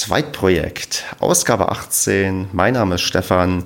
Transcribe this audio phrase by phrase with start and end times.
[0.00, 2.48] Zweitprojekt, Ausgabe 18.
[2.52, 3.64] Mein Name ist Stefan.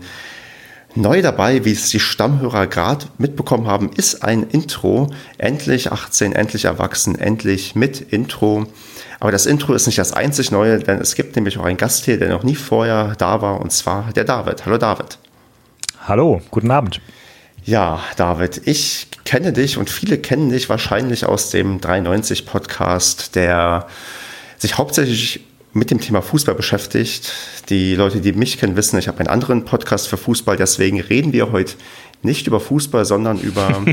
[0.97, 5.13] Neu dabei, wie es die Stammhörer gerade mitbekommen haben, ist ein Intro.
[5.39, 8.67] Endlich 18, endlich erwachsen, endlich mit Intro.
[9.21, 12.05] Aber das Intro ist nicht das einzig Neue, denn es gibt nämlich auch einen Gast
[12.05, 14.67] hier, der noch nie vorher da war, und zwar der David.
[14.67, 15.19] Hallo David.
[16.09, 17.01] Hallo, guten Abend.
[17.65, 23.87] Ja, David, ich kenne dich und viele kennen dich wahrscheinlich aus dem 93 Podcast, der
[24.59, 25.45] sich hauptsächlich
[25.75, 27.33] mit dem Thema Fußball beschäftigt.
[27.69, 30.57] Die Leute, die mich kennen, wissen, ich habe einen anderen Podcast für Fußball.
[30.57, 31.75] Deswegen reden wir heute
[32.23, 33.85] nicht über Fußball, sondern über,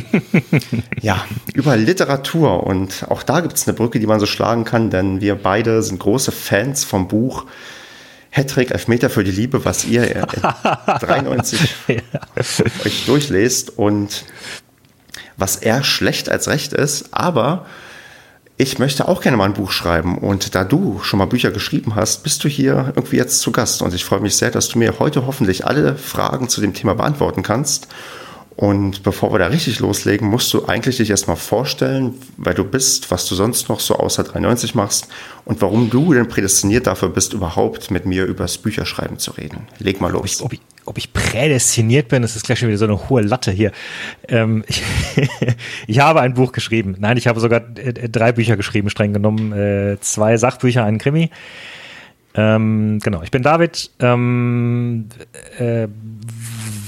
[1.02, 2.64] ja, über Literatur.
[2.64, 5.82] Und auch da gibt es eine Brücke, die man so schlagen kann, denn wir beide
[5.82, 7.46] sind große Fans vom Buch
[8.30, 10.22] Hattrick Elfmeter für die Liebe, was ihr in
[11.02, 11.96] 93 ja.
[12.86, 14.24] euch durchlest und
[15.36, 17.66] was eher schlecht als recht ist, aber
[18.58, 20.18] ich möchte auch gerne mal ein Buch schreiben.
[20.18, 23.82] Und da du schon mal Bücher geschrieben hast, bist du hier irgendwie jetzt zu Gast.
[23.82, 26.94] Und ich freue mich sehr, dass du mir heute hoffentlich alle Fragen zu dem Thema
[26.94, 27.88] beantworten kannst.
[28.62, 33.10] Und bevor wir da richtig loslegen, musst du eigentlich dich erstmal vorstellen, wer du bist,
[33.10, 35.08] was du sonst noch so außer 93 machst
[35.46, 39.62] und warum du denn prädestiniert dafür bist, überhaupt mit mir über das Bücherschreiben zu reden.
[39.80, 40.22] Leg mal los.
[40.22, 43.10] Ob ich, ob ich, ob ich prädestiniert bin, das ist gleich schon wieder so eine
[43.10, 43.72] hohe Latte hier.
[44.28, 44.84] Ähm, ich,
[45.88, 46.98] ich, habe ein Buch geschrieben.
[47.00, 49.54] Nein, ich habe sogar äh, drei Bücher geschrieben, streng genommen.
[49.54, 51.32] Äh, zwei Sachbücher, einen Krimi.
[52.36, 53.90] Ähm, genau, ich bin David.
[54.00, 55.10] Ähm,
[55.58, 55.88] äh,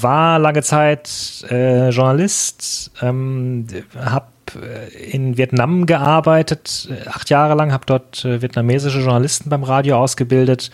[0.03, 3.65] war lange Zeit äh, Journalist, ähm,
[3.97, 9.63] habe äh, in Vietnam gearbeitet, äh, acht Jahre lang, habe dort äh, vietnamesische Journalisten beim
[9.63, 10.71] Radio ausgebildet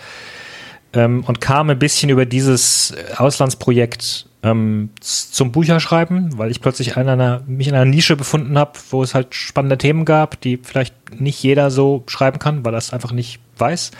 [0.93, 7.09] ähm, und kam ein bisschen über dieses Auslandsprojekt ähm, zum Bücherschreiben, weil ich plötzlich in
[7.09, 11.19] einer, mich in einer Nische befunden habe, wo es halt spannende Themen gab, die vielleicht
[11.19, 13.91] nicht jeder so schreiben kann, weil er es einfach nicht weiß.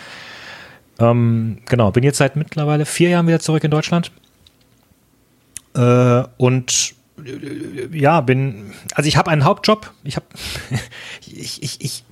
[0.99, 4.11] Ähm, genau, bin jetzt seit mittlerweile vier Jahren wieder zurück in Deutschland
[5.75, 6.93] äh, und
[7.23, 9.91] äh, ja, bin, also ich habe einen Hauptjob.
[10.03, 10.25] Ich habe,
[11.27, 12.03] ich, ich, ich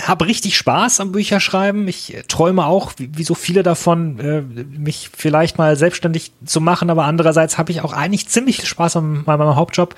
[0.00, 1.88] habe richtig Spaß am Bücherschreiben.
[1.88, 6.90] Ich träume auch, wie, wie so viele davon, äh, mich vielleicht mal selbstständig zu machen.
[6.90, 9.94] Aber andererseits habe ich auch eigentlich ziemlich Spaß an meinem Hauptjob.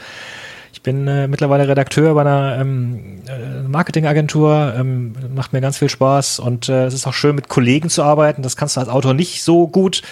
[0.73, 5.89] Ich bin äh, mittlerweile Redakteur bei einer ähm, äh, Marketingagentur, ähm, macht mir ganz viel
[5.89, 8.43] Spaß und äh, es ist auch schön, mit Kollegen zu arbeiten.
[8.43, 10.03] Das kannst du als Autor nicht so gut.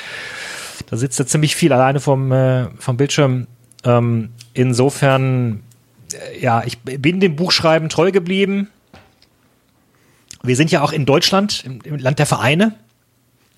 [0.93, 3.47] Da sitzt er ziemlich viel alleine vom, äh, vom Bildschirm.
[3.83, 5.63] Ähm, insofern,
[6.13, 8.69] äh, ja, ich bin dem Buchschreiben treu geblieben.
[10.43, 12.75] Wir sind ja auch in Deutschland, im, im Land der Vereine.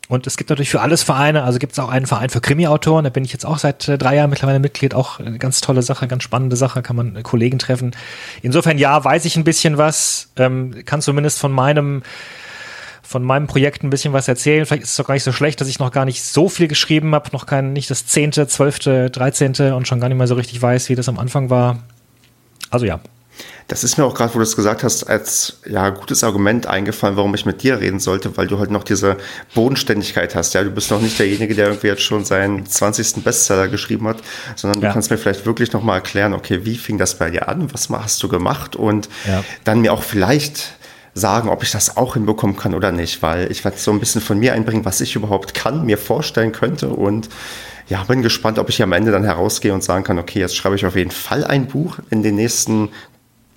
[0.06, 3.02] Und es gibt natürlich für alles Vereine, also gibt es auch einen Verein für Krimi-Autoren,
[3.02, 5.82] da bin ich jetzt auch seit äh, drei Jahren mittlerweile Mitglied, auch eine ganz tolle
[5.82, 7.96] Sache, ganz spannende Sache, kann man Kollegen treffen.
[8.42, 12.04] Insofern ja, weiß ich ein bisschen was, ähm, kann zumindest von meinem
[13.04, 14.66] von meinem Projekt ein bisschen was erzählen.
[14.66, 16.68] Vielleicht ist es doch gar nicht so schlecht, dass ich noch gar nicht so viel
[16.68, 20.34] geschrieben habe, noch kein, nicht das zehnte, zwölfte, dreizehnte und schon gar nicht mehr so
[20.34, 21.78] richtig weiß, wie das am Anfang war.
[22.70, 23.00] Also ja.
[23.68, 27.16] Das ist mir auch gerade, wo du es gesagt hast, als ja gutes Argument eingefallen,
[27.16, 29.16] warum ich mit dir reden sollte, weil du halt noch diese
[29.54, 30.52] Bodenständigkeit hast.
[30.54, 33.24] Ja, du bist noch nicht derjenige, der irgendwie jetzt schon seinen 20.
[33.24, 34.18] Bestseller geschrieben hat,
[34.54, 34.92] sondern du ja.
[34.92, 37.72] kannst mir vielleicht wirklich noch mal erklären, okay, wie fing das bei dir an?
[37.72, 38.76] Was hast du gemacht?
[38.76, 39.42] Und ja.
[39.64, 40.74] dann mir auch vielleicht
[41.14, 44.20] sagen, ob ich das auch hinbekommen kann oder nicht, weil ich werde so ein bisschen
[44.20, 47.28] von mir einbringen, was ich überhaupt kann, mir vorstellen könnte und
[47.88, 50.74] ja, bin gespannt, ob ich am Ende dann herausgehe und sagen kann, okay, jetzt schreibe
[50.74, 52.88] ich auf jeden Fall ein Buch in den nächsten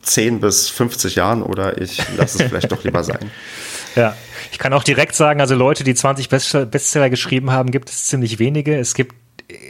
[0.04, 3.32] 10 bis 50 Jahren oder ich lasse es vielleicht doch lieber sein.
[3.96, 4.16] Ja,
[4.52, 8.38] ich kann auch direkt sagen, also Leute, die 20 Bestseller geschrieben haben, gibt es ziemlich
[8.38, 8.78] wenige.
[8.78, 9.16] Es gibt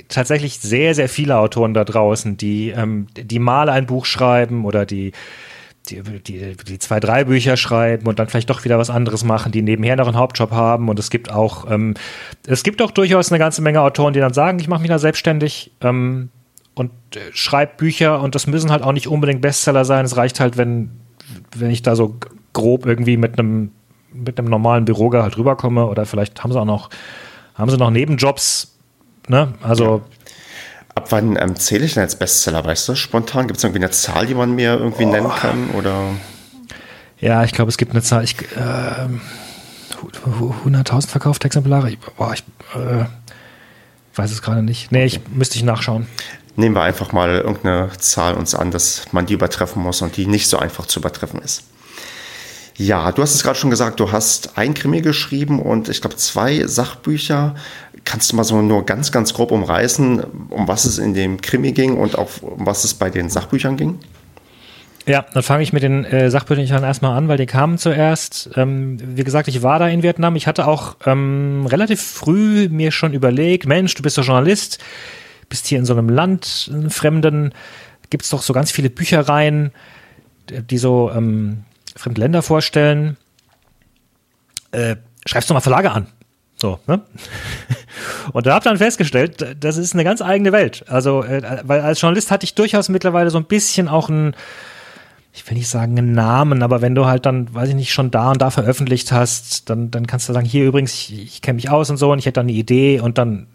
[0.10, 4.86] tatsächlich sehr, sehr viele Autoren da draußen, die, ähm, die mal ein Buch schreiben oder
[4.86, 5.14] die
[5.90, 9.52] die, die, die zwei, drei Bücher schreiben und dann vielleicht doch wieder was anderes machen,
[9.52, 10.90] die nebenher noch einen Hauptjob haben.
[10.90, 11.96] Und es gibt auch, ähm,
[12.46, 15.00] es gibt auch durchaus eine ganze Menge Autoren, die dann sagen, ich mache mich da
[15.00, 16.30] selbstständig ähm,
[16.76, 20.06] und äh, schreibe Bücher und das müssen halt auch nicht unbedingt Bestseller sein.
[20.06, 20.92] Es reicht halt, wenn,
[21.56, 22.16] wenn ich da so
[22.54, 23.72] grob irgendwie mit einem
[24.14, 26.90] mit einem normalen Büro halt rüberkomme oder vielleicht haben sie auch noch,
[27.56, 28.78] haben sie noch Nebenjobs,
[29.28, 29.54] ne?
[29.62, 30.02] Also.
[30.98, 32.66] Ab wann ähm, zähle ich denn als Bestseller?
[32.66, 33.46] Weißt du, spontan?
[33.46, 35.12] Gibt es irgendwie eine Zahl, die man mir irgendwie oh.
[35.12, 35.70] nennen kann?
[35.78, 36.16] Oder?
[37.20, 38.24] Ja, ich glaube, es gibt eine Zahl.
[38.24, 39.08] Ich, äh,
[40.66, 41.92] 100.000 verkaufte Exemplare.
[41.92, 43.06] Ich, boah, ich äh,
[44.16, 44.92] weiß es gerade nicht.
[44.92, 46.08] Nee, ich müsste ich nachschauen.
[46.56, 50.26] Nehmen wir einfach mal irgendeine Zahl uns an, dass man die übertreffen muss und die
[50.26, 51.66] nicht so einfach zu übertreffen ist.
[52.80, 56.16] Ja, du hast es gerade schon gesagt, du hast ein Krimi geschrieben und ich glaube
[56.16, 57.56] zwei Sachbücher.
[58.08, 61.74] Kannst du mal so nur ganz, ganz grob umreißen, um was es in dem Krimi
[61.74, 64.00] ging und auch um was es bei den Sachbüchern ging?
[65.06, 68.50] Ja, dann fange ich mit den äh, Sachbüchern erstmal an, weil die kamen zuerst.
[68.56, 70.38] Ähm, wie gesagt, ich war da in Vietnam.
[70.38, 74.80] Ich hatte auch ähm, relativ früh mir schon überlegt, Mensch, du bist doch Journalist,
[75.50, 77.54] bist hier in so einem Land, einem Fremden,
[78.10, 79.74] gibt es doch so ganz viele Büchereien,
[80.50, 83.18] die so ähm, fremde Länder vorstellen.
[84.72, 84.96] Äh,
[85.26, 86.08] schreibst du mal Verlage an.
[86.60, 87.02] So, ne?
[88.34, 90.84] Und da habe dann festgestellt, das ist eine ganz eigene Welt.
[90.88, 94.36] Also, äh, weil als Journalist hatte ich durchaus mittlerweile so ein bisschen auch ein
[95.38, 98.10] ich will nicht sagen einen Namen, aber wenn du halt dann, weiß ich nicht, schon
[98.10, 101.58] da und da veröffentlicht hast, dann, dann kannst du sagen, hier übrigens, ich, ich kenne
[101.58, 103.46] mich aus und so und ich hätte dann eine Idee und dann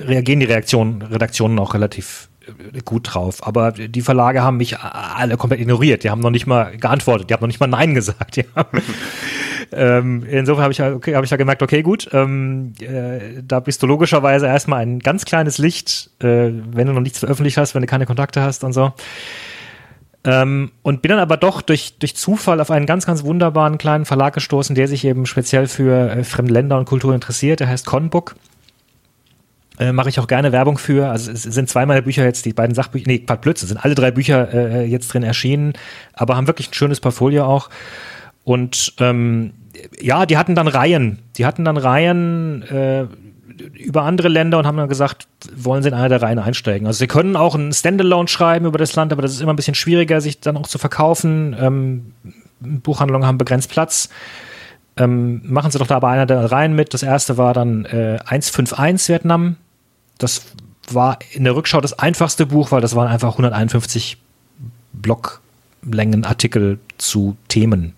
[0.00, 2.28] reagieren die Reaktionen, Redaktionen auch relativ
[2.74, 3.46] äh, gut drauf.
[3.46, 6.04] Aber die Verlage haben mich alle komplett ignoriert.
[6.04, 7.30] Die haben noch nicht mal geantwortet.
[7.30, 8.36] Die haben noch nicht mal Nein gesagt.
[8.54, 8.66] Ja.
[9.72, 13.82] Ähm, insofern habe ich, okay, hab ich ja gemerkt, okay, gut, ähm, äh, da bist
[13.82, 17.82] du logischerweise erstmal ein ganz kleines Licht, äh, wenn du noch nichts veröffentlicht hast, wenn
[17.82, 18.92] du keine Kontakte hast und so.
[20.26, 24.06] Ähm, und bin dann aber doch durch, durch Zufall auf einen ganz, ganz wunderbaren kleinen
[24.06, 27.60] Verlag gestoßen, der sich eben speziell für äh, fremde Länder und Kultur interessiert.
[27.60, 28.34] Der heißt Conbook.
[29.78, 31.10] Äh, Mache ich auch gerne Werbung für.
[31.10, 33.94] Also es sind zwei meiner Bücher jetzt, die beiden Sachbücher, nee, Quatsch, Blödsinn, sind alle
[33.94, 35.74] drei Bücher äh, jetzt drin erschienen,
[36.14, 37.68] aber haben wirklich ein schönes Portfolio auch.
[38.44, 39.54] Und ähm,
[40.00, 41.20] ja, die hatten dann Reihen.
[41.36, 43.06] Die hatten dann Reihen, äh,
[43.72, 46.86] über andere Länder und haben dann gesagt, wollen sie in einer der Reihen einsteigen.
[46.86, 49.56] Also sie können auch ein Standalone schreiben über das Land, aber das ist immer ein
[49.56, 51.56] bisschen schwieriger, sich dann auch zu verkaufen.
[51.58, 52.12] Ähm,
[52.60, 54.08] Buchhandlungen haben begrenzt Platz.
[54.96, 56.94] Ähm, machen sie doch da aber einer der Reihen mit.
[56.94, 59.56] Das erste war dann äh, 151 Vietnam.
[60.18, 60.42] Das
[60.90, 64.18] war in der Rückschau das einfachste Buch, weil das waren einfach 151
[64.92, 67.94] Blocklängen Artikel zu Themen.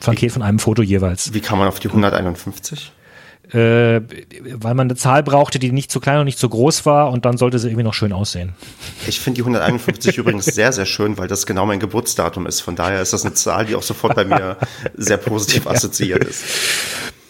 [0.00, 1.32] Flankiert von einem Foto jeweils.
[1.34, 2.92] Wie kam man auf die 151?
[3.52, 4.00] äh,
[4.54, 7.24] weil man eine Zahl brauchte, die nicht zu klein und nicht zu groß war und
[7.24, 8.54] dann sollte sie irgendwie noch schön aussehen.
[9.06, 12.60] Ich finde die 151 übrigens sehr, sehr schön, weil das genau mein Geburtsdatum ist.
[12.60, 14.56] Von daher ist das eine Zahl, die auch sofort bei mir
[14.96, 16.44] sehr positiv assoziiert ist.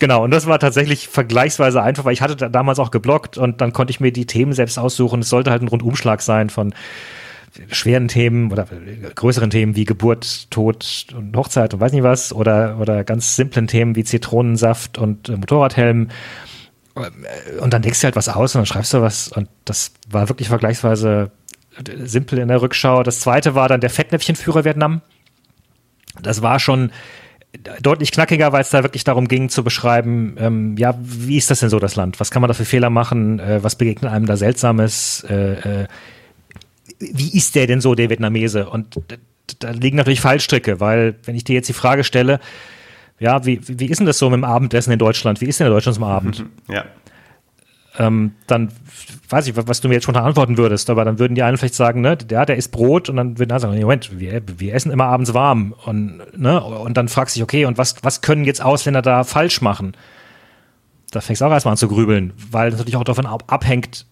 [0.00, 3.61] Genau, und das war tatsächlich vergleichsweise einfach, weil ich hatte da damals auch geblockt und
[3.61, 5.21] dann konnte ich mir die Themen selbst aussuchen.
[5.21, 6.73] Es sollte halt ein Rundumschlag sein von
[7.70, 8.66] schweren Themen oder
[9.14, 13.66] größeren Themen wie Geburt, Tod und Hochzeit und weiß nicht was oder, oder ganz simplen
[13.66, 16.08] Themen wie Zitronensaft und äh, Motorradhelm.
[16.96, 19.93] Äh, und dann denkst du halt was aus und dann schreibst du was und das
[20.08, 21.31] war wirklich vergleichsweise
[21.76, 23.02] äh, simpel in der Rückschau.
[23.02, 25.02] Das zweite war dann der Fettnäpfchenführer Vietnam.
[26.22, 26.90] Das war schon
[27.81, 31.61] deutlich knackiger, weil es da wirklich darum ging zu beschreiben, ähm, ja, wie ist das
[31.61, 32.20] denn so, das Land?
[32.20, 33.38] Was kann man da für Fehler machen?
[33.38, 35.25] Äh, was begegnet einem da Seltsames?
[35.28, 35.87] Äh, äh,
[36.99, 38.69] wie ist der denn so, der Vietnamese?
[38.69, 39.00] Und
[39.61, 42.41] da liegen natürlich Fallstricke, weil wenn ich dir jetzt die Frage stelle,
[43.19, 45.41] ja, wie, wie ist denn das so mit dem Abendessen in Deutschland?
[45.41, 46.45] Wie ist denn der Deutschland zum Abend?
[46.69, 46.85] Ja.
[47.99, 48.69] Ähm, dann
[49.29, 51.75] weiß ich, was du mir jetzt schon antworten würdest, aber dann würden die einen vielleicht
[51.75, 54.93] sagen, ne, der, der isst Brot und dann würden die sagen, Moment, wir, wir essen
[54.93, 58.45] immer abends warm und, ne, und dann fragst du dich, okay, und was, was können
[58.45, 59.97] jetzt Ausländer da falsch machen?
[61.11, 64.06] Da fängst du auch erstmal an zu grübeln, weil das natürlich auch davon abhängt,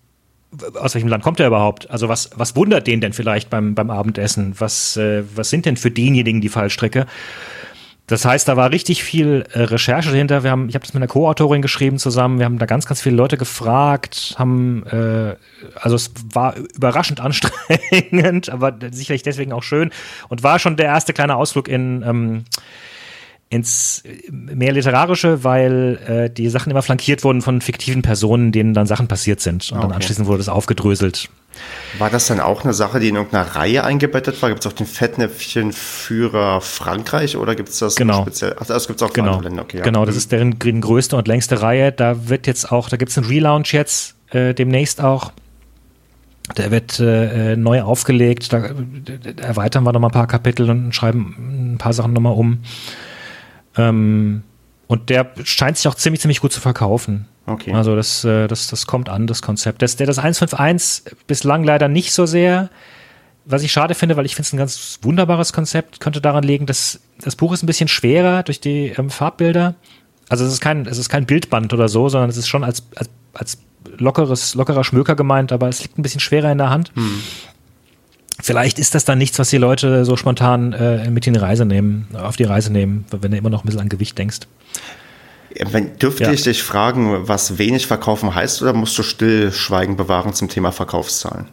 [0.74, 1.90] aus welchem Land kommt er überhaupt?
[1.90, 4.54] Also was, was wundert den denn vielleicht beim, beim Abendessen?
[4.58, 7.06] Was, äh, was sind denn für denjenigen die Fallstrecke?
[8.06, 10.44] Das heißt, da war richtig viel äh, Recherche dahinter.
[10.44, 12.38] Wir haben, ich habe das mit einer Co-Autorin geschrieben zusammen.
[12.38, 15.34] Wir haben da ganz, ganz viele Leute gefragt, haben, äh,
[15.74, 19.90] also es war überraschend anstrengend, aber sicherlich deswegen auch schön
[20.28, 22.44] und war schon der erste kleine Ausflug in ähm,
[23.48, 28.86] ins mehr literarische, weil äh, die Sachen immer flankiert wurden von fiktiven Personen, denen dann
[28.86, 29.70] Sachen passiert sind.
[29.70, 29.86] Und okay.
[29.86, 31.28] dann anschließend wurde das aufgedröselt.
[31.98, 34.50] War das dann auch eine Sache, die in irgendeiner Reihe eingebettet war?
[34.50, 38.22] Gibt es auch den Fettnäpfchenführer Frankreich oder gibt es das genau.
[38.22, 38.56] speziell?
[38.60, 39.40] Ach, das gibt es auch genau.
[39.40, 39.62] Länder.
[39.62, 39.84] Okay, ja.
[39.84, 41.92] Genau, das ist deren größte und längste Reihe.
[41.92, 45.32] Da wird jetzt auch, da gibt es einen Relaunch jetzt äh, demnächst auch.
[46.56, 48.52] Der wird äh, neu aufgelegt.
[48.52, 52.20] Da, da erweitern wir noch mal ein paar Kapitel und schreiben ein paar Sachen noch
[52.20, 52.58] mal um.
[53.76, 54.42] Ähm,
[54.86, 57.26] und der scheint sich auch ziemlich, ziemlich gut zu verkaufen.
[57.46, 57.72] Okay.
[57.72, 59.82] Also das, äh, das, das kommt an, das Konzept.
[59.82, 62.70] Das, der das 151 bislang leider nicht so sehr,
[63.44, 66.66] was ich schade finde, weil ich finde es ein ganz wunderbares Konzept, könnte daran liegen,
[66.66, 69.74] dass das Buch ist ein bisschen schwerer durch die ähm, Farbbilder.
[70.28, 72.82] Also es ist kein, es ist kein Bildband oder so, sondern es ist schon als,
[72.96, 73.58] als, als
[73.98, 76.90] lockeres, lockerer Schmöker gemeint, aber es liegt ein bisschen schwerer in der Hand.
[76.94, 77.22] Hm.
[78.42, 81.64] Vielleicht ist das dann nichts, was die Leute so spontan äh, mit in die Reise
[81.64, 84.40] nehmen, auf die Reise nehmen, wenn du immer noch ein bisschen an Gewicht denkst.
[85.58, 86.32] Wenn, dürfte ja.
[86.32, 91.46] ich dich fragen, was wenig verkaufen heißt, oder musst du Stillschweigen bewahren zum Thema Verkaufszahlen?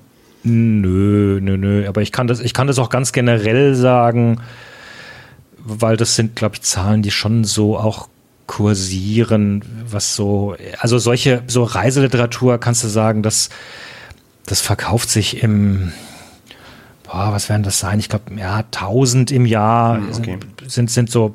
[0.44, 1.88] Nö, nö, nö.
[1.88, 4.42] Aber ich kann das, ich kann das auch ganz generell sagen,
[5.58, 8.10] weil das sind, glaube ich, Zahlen, die schon so auch
[8.46, 13.50] kursieren, was so, also solche, so Reiseliteratur kannst du sagen, dass
[14.46, 15.94] das verkauft sich im
[17.14, 18.00] oh, was werden das sein?
[18.00, 20.40] Ich glaube, ja, 1000 im Jahr hm, okay.
[20.66, 21.34] sind, sind so,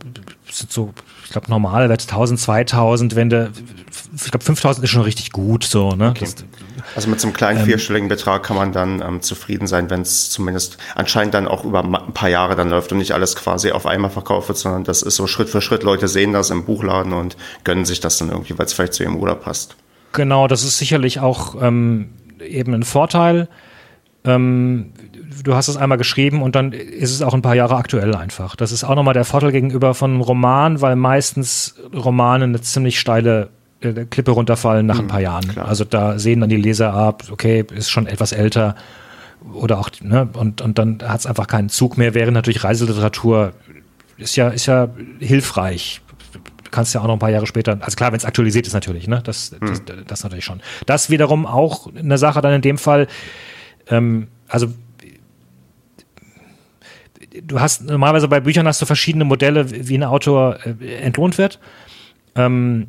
[0.50, 0.92] sind so,
[1.25, 3.50] ich glaube, normal wird 1000, 2000, wenn du,
[4.14, 6.11] ich glaube, 5000 ist schon richtig gut, so, ne?
[6.11, 6.25] Okay.
[6.25, 6.37] Das,
[6.97, 10.00] also mit so einem kleinen ähm, vierstelligen Betrag kann man dann ähm, zufrieden sein, wenn
[10.00, 13.73] es zumindest anscheinend dann auch über ein paar Jahre dann läuft und nicht alles quasi
[13.73, 15.82] auf einmal verkauft wird, sondern das ist so Schritt für Schritt.
[15.82, 19.02] Leute sehen das im Buchladen und gönnen sich das dann irgendwie, weil es vielleicht zu
[19.02, 19.76] ihrem Urlaub passt.
[20.12, 23.49] Genau, das ist sicherlich auch ähm, eben ein Vorteil.
[24.25, 24.92] Ähm,
[25.42, 28.56] du hast es einmal geschrieben und dann ist es auch ein paar Jahre aktuell einfach.
[28.56, 32.99] Das ist auch nochmal der Vorteil gegenüber von einem Roman, weil meistens Romane eine ziemlich
[32.99, 35.49] steile äh, Klippe runterfallen nach ein mhm, paar Jahren.
[35.49, 35.68] Klar.
[35.68, 38.75] Also da sehen dann die Leser ab, okay, ist schon etwas älter
[39.52, 43.52] oder auch, ne, und, und dann hat es einfach keinen Zug mehr, während natürlich Reiseliteratur
[44.16, 44.88] ist ja, ist ja
[45.20, 46.00] hilfreich.
[46.32, 48.73] Du kannst ja auch noch ein paar Jahre später, also klar, wenn es aktualisiert ist
[48.73, 49.61] natürlich, ne, das, hm.
[49.87, 50.61] das, das, natürlich schon.
[50.87, 53.06] Das wiederum auch eine Sache dann in dem Fall,
[53.88, 54.68] ähm, also
[57.42, 61.58] du hast normalerweise bei Büchern hast du verschiedene Modelle, wie ein Autor äh, entlohnt wird.
[62.35, 62.88] Ähm,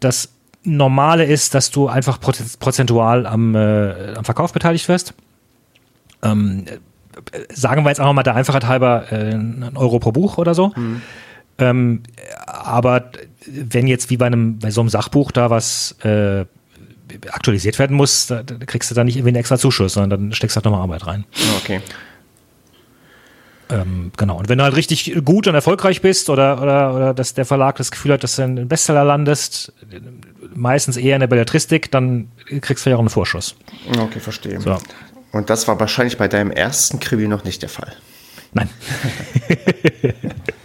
[0.00, 0.30] das
[0.64, 5.14] Normale ist, dass du einfach prozentual am, äh, am Verkauf beteiligt wirst.
[6.22, 6.64] Ähm,
[7.52, 10.72] sagen wir jetzt auch mal der Einfachheit halber äh, einen Euro pro Buch oder so.
[10.76, 11.02] Mhm.
[11.58, 12.02] Ähm,
[12.46, 13.10] aber
[13.46, 16.44] wenn jetzt wie bei einem bei so einem Sachbuch da was äh,
[17.30, 20.32] aktualisiert werden muss, da, da, kriegst du da nicht irgendwie einen extra Zuschuss, sondern dann
[20.32, 21.24] steckst du halt nochmal Arbeit rein.
[21.58, 21.80] Okay.
[23.70, 24.38] Ähm, genau.
[24.38, 27.76] Und wenn du halt richtig gut und erfolgreich bist oder, oder, oder dass der Verlag
[27.76, 29.72] das Gefühl hat, dass du ein Bestseller landest,
[30.54, 32.28] meistens eher in der Belletristik, dann
[32.60, 33.56] kriegst du ja auch einen Vorschuss.
[33.98, 34.60] Okay, verstehe.
[34.60, 34.78] So.
[35.32, 37.94] Und das war wahrscheinlich bei deinem ersten Krimi noch nicht der Fall.
[38.52, 38.70] Nein.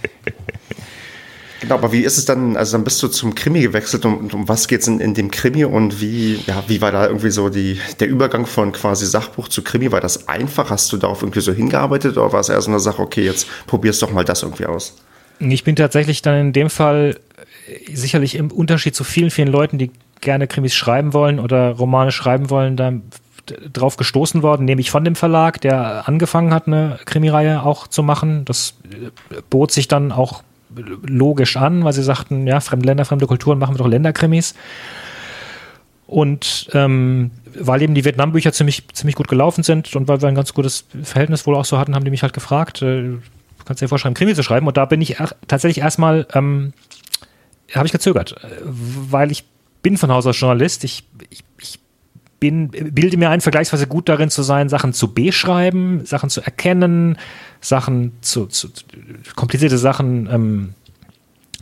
[1.63, 4.49] Genau, aber wie ist es dann, also dann bist du zum Krimi gewechselt und um
[4.49, 7.47] was geht es in, in dem Krimi und wie, ja, wie war da irgendwie so
[7.47, 9.89] die, der Übergang von quasi Sachbuch zu Krimi?
[9.89, 10.69] War das einfach?
[10.71, 13.47] Hast du darauf irgendwie so hingearbeitet oder war es eher so eine Sache, okay, jetzt
[13.65, 14.97] probierst doch mal das irgendwie aus?
[15.39, 17.17] Ich bin tatsächlich dann in dem Fall
[17.93, 19.89] sicherlich im Unterschied zu vielen, vielen Leuten, die
[20.19, 22.91] gerne Krimis schreiben wollen oder Romane schreiben wollen, da
[23.71, 28.43] drauf gestoßen worden, nämlich von dem Verlag, der angefangen hat, eine Krimireihe auch zu machen.
[28.43, 28.73] Das
[29.49, 30.43] bot sich dann auch
[31.05, 34.55] logisch an, weil sie sagten, ja, fremde Länder, fremde Kulturen, machen wir doch Länderkrimis.
[36.07, 40.35] Und ähm, weil eben die Vietnam-Bücher ziemlich, ziemlich gut gelaufen sind und weil wir ein
[40.35, 43.21] ganz gutes Verhältnis wohl auch so hatten, haben die mich halt gefragt, äh, du
[43.65, 44.67] kannst dir vorschreiben, Krimi zu schreiben.
[44.67, 46.73] Und da bin ich tatsächlich erstmal, ähm,
[47.73, 49.45] habe ich gezögert, äh, weil ich
[49.81, 50.83] bin von Haus aus Journalist.
[50.83, 51.79] Ich, ich, ich
[52.43, 57.17] bin, bilde mir ein, vergleichsweise gut darin zu sein, Sachen zu beschreiben, Sachen zu erkennen,
[57.61, 58.67] Sachen zu, zu
[59.37, 60.73] komplizierte Sachen ähm,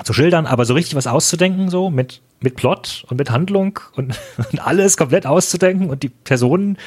[0.03, 4.19] zu schildern, aber so richtig was auszudenken, so mit, mit Plot und mit Handlung und,
[4.51, 6.79] und alles komplett auszudenken und die Personen,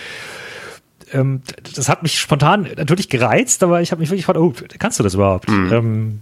[1.13, 1.43] ähm,
[1.77, 5.05] das hat mich spontan natürlich gereizt, aber ich habe mich wirklich gefragt, oh, kannst du
[5.05, 5.49] das überhaupt?
[5.49, 6.21] Mhm.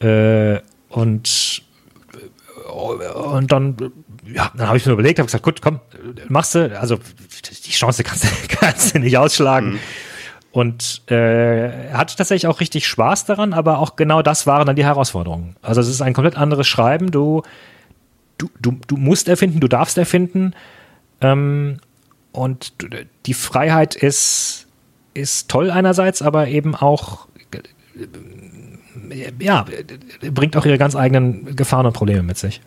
[0.00, 0.60] Ähm, äh,
[0.90, 1.62] und
[2.74, 3.76] und dann
[4.34, 5.80] ja, dann habe ich mir überlegt, habe gesagt, gut, komm,
[6.28, 6.98] machst du, also
[7.66, 9.74] die Chance kannst, kannst du nicht ausschlagen.
[9.74, 9.78] Mhm.
[10.50, 14.84] Und äh, hatte tatsächlich auch richtig Spaß daran, aber auch genau das waren dann die
[14.84, 15.56] Herausforderungen.
[15.62, 17.10] Also es ist ein komplett anderes Schreiben.
[17.10, 17.42] Du,
[18.38, 20.54] du, du, du musst erfinden, du darfst erfinden.
[21.20, 21.78] Ähm,
[22.30, 22.72] und
[23.26, 24.66] die Freiheit ist,
[25.12, 29.64] ist toll einerseits, aber eben auch äh, ja,
[30.32, 32.60] bringt auch ihre ganz eigenen Gefahren und Probleme mit sich.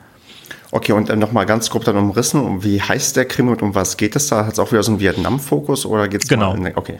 [0.71, 3.97] Okay, und dann nochmal ganz grob dann umrissen, wie heißt der Krimi und um was
[3.97, 4.45] geht es da?
[4.45, 6.53] Hat es auch wieder so einen Vietnam-Fokus oder geht es Genau.
[6.53, 6.99] In, okay.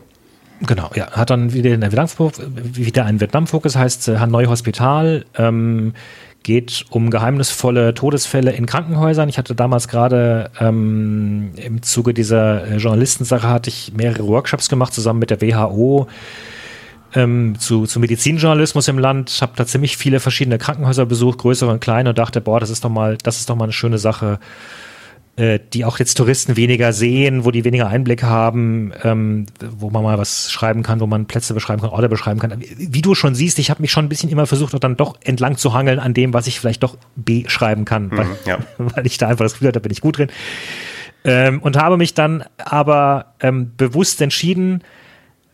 [0.61, 1.11] Genau, ja.
[1.11, 5.25] Hat dann wieder, einen Vietnam-Fokus, heißt äh, Hanoi Hospital.
[5.37, 5.93] Ähm,
[6.43, 9.27] geht um geheimnisvolle Todesfälle in Krankenhäusern.
[9.27, 14.93] Ich hatte damals gerade ähm, im Zuge dieser äh, Journalistensache hatte ich mehrere Workshops gemacht
[14.93, 16.07] zusammen mit der WHO
[17.13, 21.79] ähm, zu, zu Medizinjournalismus im Land, habe da ziemlich viele verschiedene Krankenhäuser besucht, größere und
[21.79, 24.39] kleine, und dachte, boah, das ist doch mal, das ist doch mal eine schöne Sache,
[25.37, 30.03] äh, die auch jetzt Touristen weniger sehen, wo die weniger Einblick haben, ähm, wo man
[30.03, 32.59] mal was schreiben kann, wo man Plätze beschreiben kann, Orte beschreiben kann.
[32.75, 35.15] Wie du schon siehst, ich habe mich schon ein bisschen immer versucht, auch dann doch
[35.23, 38.57] entlang zu hangeln an dem, was ich vielleicht doch beschreiben kann, mhm, weil, ja.
[38.79, 40.29] weil ich da einfach das Gefühl hatte, da bin ich gut drin.
[41.23, 44.81] Ähm, und habe mich dann aber ähm, bewusst entschieden,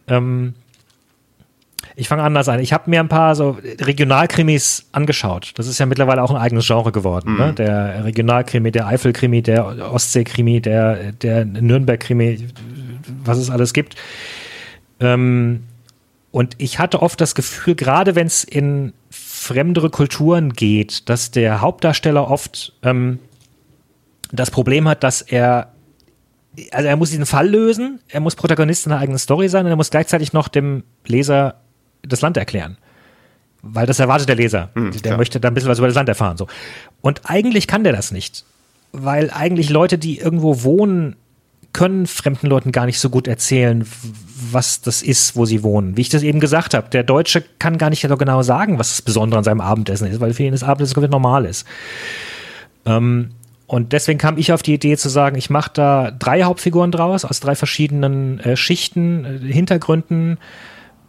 [0.08, 0.54] ähm,
[1.96, 2.60] ich fange anders an.
[2.60, 5.52] Ich habe mir ein paar so Regionalkrimis angeschaut.
[5.56, 7.36] Das ist ja mittlerweile auch ein eigenes Genre geworden.
[7.38, 7.44] Ne?
[7.44, 7.48] Mhm.
[7.48, 7.54] Ne?
[7.54, 12.48] Der Regionalkrimi, der Eifelkrimi, der Ostseekrimi, der, der Nürnbergkrimi,
[13.24, 13.96] was es alles gibt.
[15.00, 15.64] Ähm,
[16.32, 21.62] und ich hatte oft das Gefühl, gerade wenn es in fremdere Kulturen geht, dass der
[21.62, 23.20] Hauptdarsteller oft ähm,
[24.32, 25.74] das Problem hat, dass er
[26.72, 29.76] also er muss diesen Fall lösen, er muss Protagonist einer eigenen Story sein und er
[29.76, 31.63] muss gleichzeitig noch dem Leser
[32.04, 32.78] das Land erklären.
[33.62, 34.70] Weil das erwartet der Leser.
[34.74, 35.18] Hm, der klar.
[35.18, 36.38] möchte da ein bisschen was über das Land erfahren.
[36.38, 36.48] So.
[37.02, 38.44] Und eigentlich kann der das nicht.
[38.92, 41.16] Weil eigentlich Leute, die irgendwo wohnen,
[41.72, 43.86] können fremden Leuten gar nicht so gut erzählen,
[44.52, 45.98] was das ist, wo sie wohnen.
[45.98, 48.90] Wie ich das eben gesagt habe, der Deutsche kann gar nicht so genau sagen, was
[48.90, 51.66] das Besondere an seinem Abendessen ist, weil für ihn das Abendessen komplett normal ist.
[52.86, 53.32] Ähm,
[53.66, 57.26] und deswegen kam ich auf die Idee zu sagen, ich mache da drei Hauptfiguren draus
[57.26, 60.38] aus drei verschiedenen äh, Schichten, äh, Hintergründen.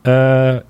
[0.04, 0.60] Äh,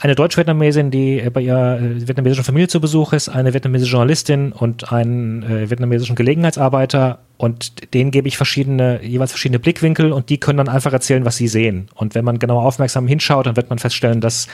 [0.00, 4.90] eine Deutsch-Vietnamesin, die bei ihrer äh, vietnamesischen Familie zu Besuch ist, eine vietnamesische Journalistin und
[4.90, 7.18] einen äh, vietnamesischen Gelegenheitsarbeiter.
[7.36, 11.36] Und denen gebe ich verschiedene, jeweils verschiedene Blickwinkel und die können dann einfach erzählen, was
[11.36, 11.90] sie sehen.
[11.94, 14.48] Und wenn man genau aufmerksam hinschaut, dann wird man feststellen, dass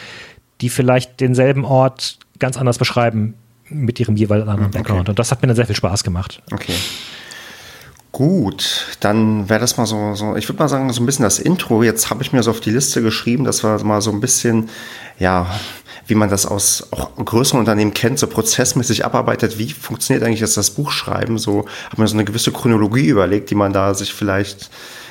[0.61, 3.35] die vielleicht denselben Ort ganz anders beschreiben
[3.69, 4.79] mit ihrem jeweils anderen okay.
[4.79, 5.09] Background.
[5.09, 6.43] Und das hat mir dann sehr viel Spaß gemacht.
[6.53, 6.75] Okay.
[8.15, 11.41] Gut, dann wäre das mal so, so ich würde mal sagen, so ein bisschen das
[11.41, 11.83] Intro.
[11.83, 14.69] Jetzt habe ich mir so auf die Liste geschrieben, dass wir mal so ein bisschen,
[15.19, 15.49] ja,
[16.07, 19.59] wie man das aus auch größeren Unternehmen kennt, so prozessmäßig abarbeitet.
[19.59, 21.39] Wie funktioniert eigentlich jetzt das Buchschreiben?
[21.39, 24.71] So habe mir so eine gewisse Chronologie überlegt, die man da sich vielleicht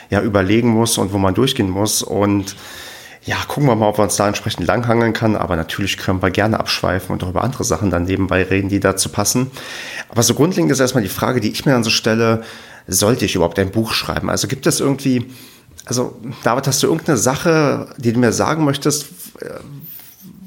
[0.10, 2.03] ja überlegen muss und wo man durchgehen muss.
[2.03, 2.55] Und
[3.25, 5.36] ja, gucken wir mal, ob wir uns da entsprechend langhangeln kann.
[5.36, 8.79] Aber natürlich können wir gerne abschweifen und auch über andere Sachen dann nebenbei reden, die
[8.79, 9.51] dazu passen.
[10.07, 12.45] Aber so grundlegend ist erstmal die Frage, die ich mir dann so stelle,
[12.87, 14.29] sollte ich überhaupt ein Buch schreiben?
[14.29, 15.25] Also gibt es irgendwie,
[15.85, 19.07] also David, hast du irgendeine Sache, die du mir sagen möchtest,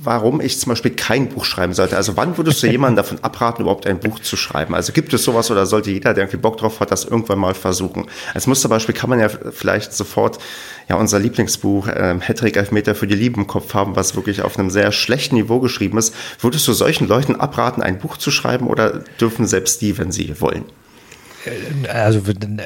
[0.06, 1.96] warum ich zum Beispiel kein Buch schreiben sollte.
[1.96, 4.74] Also wann würdest du jemanden davon abraten, überhaupt ein Buch zu schreiben?
[4.74, 7.54] Also gibt es sowas oder sollte jeder, der irgendwie Bock drauf hat, das irgendwann mal
[7.54, 8.06] versuchen?
[8.32, 10.38] Als Musterbeispiel kann man ja vielleicht sofort
[10.88, 14.58] ja unser Lieblingsbuch ähm, Hattrick Elfmeter für die Liebe im Kopf haben, was wirklich auf
[14.58, 16.14] einem sehr schlechten Niveau geschrieben ist.
[16.40, 20.40] Würdest du solchen Leuten abraten, ein Buch zu schreiben oder dürfen selbst die, wenn sie
[20.40, 20.64] wollen?
[21.88, 22.20] Also,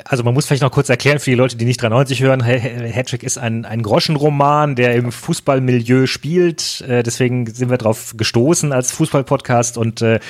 [0.05, 3.23] also man muss vielleicht noch kurz erklären für die Leute, die nicht 93 hören, Hattrick
[3.23, 6.83] ist ein, ein Groschenroman, der im Fußballmilieu spielt.
[6.83, 9.79] Äh, deswegen sind wir darauf gestoßen als Fußballpodcast.
[9.79, 10.21] Und äh,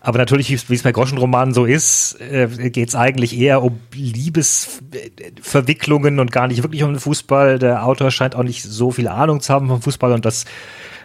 [0.00, 6.20] aber natürlich, wie es bei Groschenromanen so ist, äh, geht es eigentlich eher um Liebesverwicklungen
[6.20, 7.58] und gar nicht wirklich um den Fußball.
[7.58, 10.46] Der Autor scheint auch nicht so viel Ahnung zu haben vom Fußball und das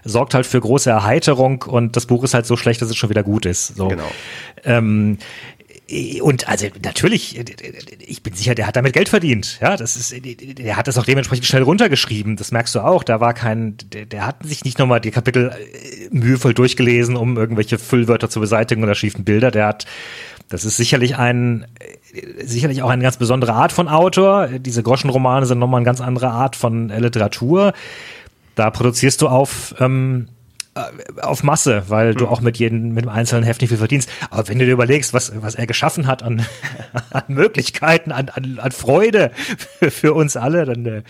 [0.03, 3.09] sorgt halt für große Erheiterung und das Buch ist halt so schlecht, dass es schon
[3.09, 3.75] wieder gut ist.
[3.75, 3.87] So.
[3.87, 4.09] Genau.
[4.65, 5.17] Ähm,
[6.21, 7.39] und also natürlich,
[7.99, 9.59] ich bin sicher, der hat damit Geld verdient.
[9.61, 12.35] Ja, das ist, der hat das auch dementsprechend schnell runtergeschrieben.
[12.35, 13.03] Das merkst du auch.
[13.03, 17.37] Da war kein, der, der hat sich nicht nochmal die Kapitel äh, mühevoll durchgelesen, um
[17.37, 19.51] irgendwelche Füllwörter zu beseitigen oder schiefen Bilder.
[19.51, 19.85] Der hat,
[20.49, 21.65] das ist sicherlich ein,
[22.13, 24.47] äh, sicherlich auch eine ganz besondere Art von Autor.
[24.47, 27.73] Diese Groschenromane sind nochmal eine ganz andere Art von Literatur.
[28.55, 30.32] Da produzierst du auf, ähm, äh,
[31.21, 32.31] auf Masse, weil du hm.
[32.31, 34.09] auch mit jedem, mit dem einzelnen Heft nicht viel verdienst.
[34.29, 36.45] Aber wenn du dir überlegst, was, was er geschaffen hat an,
[37.11, 39.31] an Möglichkeiten, an, an, an Freude
[39.79, 41.03] für, für uns alle, dann, äh,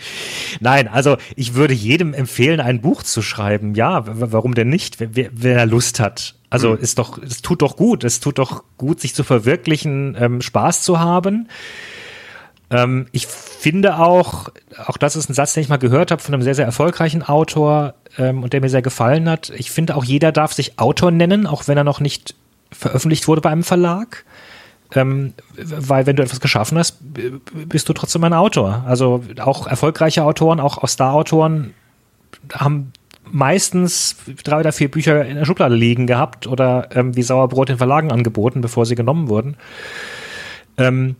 [0.60, 3.74] nein, also ich würde jedem empfehlen, ein Buch zu schreiben.
[3.74, 6.34] Ja, warum denn nicht, wenn, wenn er Lust hat.
[6.50, 6.78] Also mhm.
[6.78, 10.82] ist doch, es tut doch gut, es tut doch gut, sich zu verwirklichen, ähm, Spaß
[10.82, 11.48] zu haben.
[12.74, 14.48] Ähm, ich finde auch,
[14.86, 17.22] auch das ist ein Satz, den ich mal gehört habe von einem sehr, sehr erfolgreichen
[17.22, 19.52] Autor ähm, und der mir sehr gefallen hat.
[19.56, 22.34] Ich finde auch, jeder darf sich Autor nennen, auch wenn er noch nicht
[22.72, 24.24] veröffentlicht wurde bei einem Verlag.
[24.92, 26.98] Ähm, weil wenn du etwas geschaffen hast,
[27.68, 28.84] bist du trotzdem ein Autor.
[28.86, 31.74] Also auch erfolgreiche Autoren, auch Star-Autoren
[32.52, 32.92] haben
[33.30, 37.78] meistens drei oder vier Bücher in der Schublade liegen gehabt oder ähm, wie Sauerbrot in
[37.78, 39.56] Verlagen angeboten, bevor sie genommen wurden.
[40.76, 41.16] Ähm,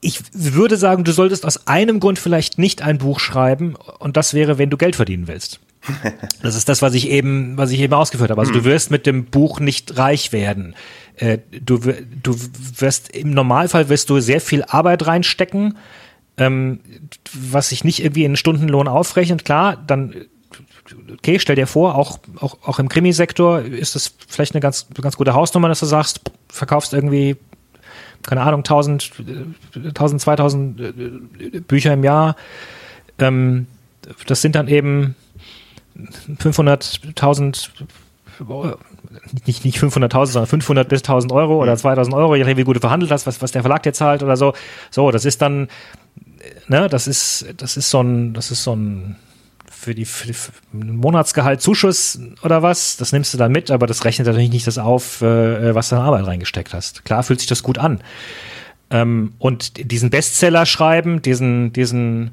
[0.00, 4.34] ich würde sagen, du solltest aus einem Grund vielleicht nicht ein Buch schreiben und das
[4.34, 5.60] wäre, wenn du Geld verdienen willst.
[6.42, 8.40] Das ist das, was ich eben, was ich eben ausgeführt habe.
[8.40, 8.64] Also du hm.
[8.64, 10.74] wirst mit dem Buch nicht reich werden.
[11.16, 12.36] Äh, du, du
[12.78, 15.76] wirst im Normalfall wirst du sehr viel Arbeit reinstecken,
[16.38, 16.80] ähm,
[17.32, 19.44] was sich nicht irgendwie in Stundenlohn aufrechnet.
[19.44, 20.14] Klar, dann
[21.12, 25.16] okay, stell dir vor, auch, auch, auch im Krimisektor ist das vielleicht eine ganz, ganz
[25.16, 27.36] gute Hausnummer, dass du sagst, verkaufst irgendwie
[28.22, 29.12] keine Ahnung, 1000,
[29.74, 32.36] 1000 2000 Bücher im Jahr.
[33.18, 33.66] Ähm,
[34.26, 35.14] das sind dann eben
[35.96, 37.70] 500.000
[39.46, 42.76] nicht, nicht 500.000, sondern 500 bis 1000 Euro oder 2000 Euro, je nachdem, wie gut
[42.76, 44.54] du verhandelt hast, was, was der Verlag dir zahlt oder so.
[44.90, 45.68] So, das ist dann,
[46.68, 49.16] ne, das ist, das ist so ein, das ist so ein,
[49.80, 54.04] für die, für für Monatsgehalt Zuschuss oder was, das nimmst du dann mit, aber das
[54.04, 57.04] rechnet natürlich nicht das auf, äh, was du in Arbeit reingesteckt hast.
[57.04, 58.00] Klar fühlt sich das gut an.
[58.90, 62.32] Ähm, und diesen Bestseller schreiben, diesen, diesen,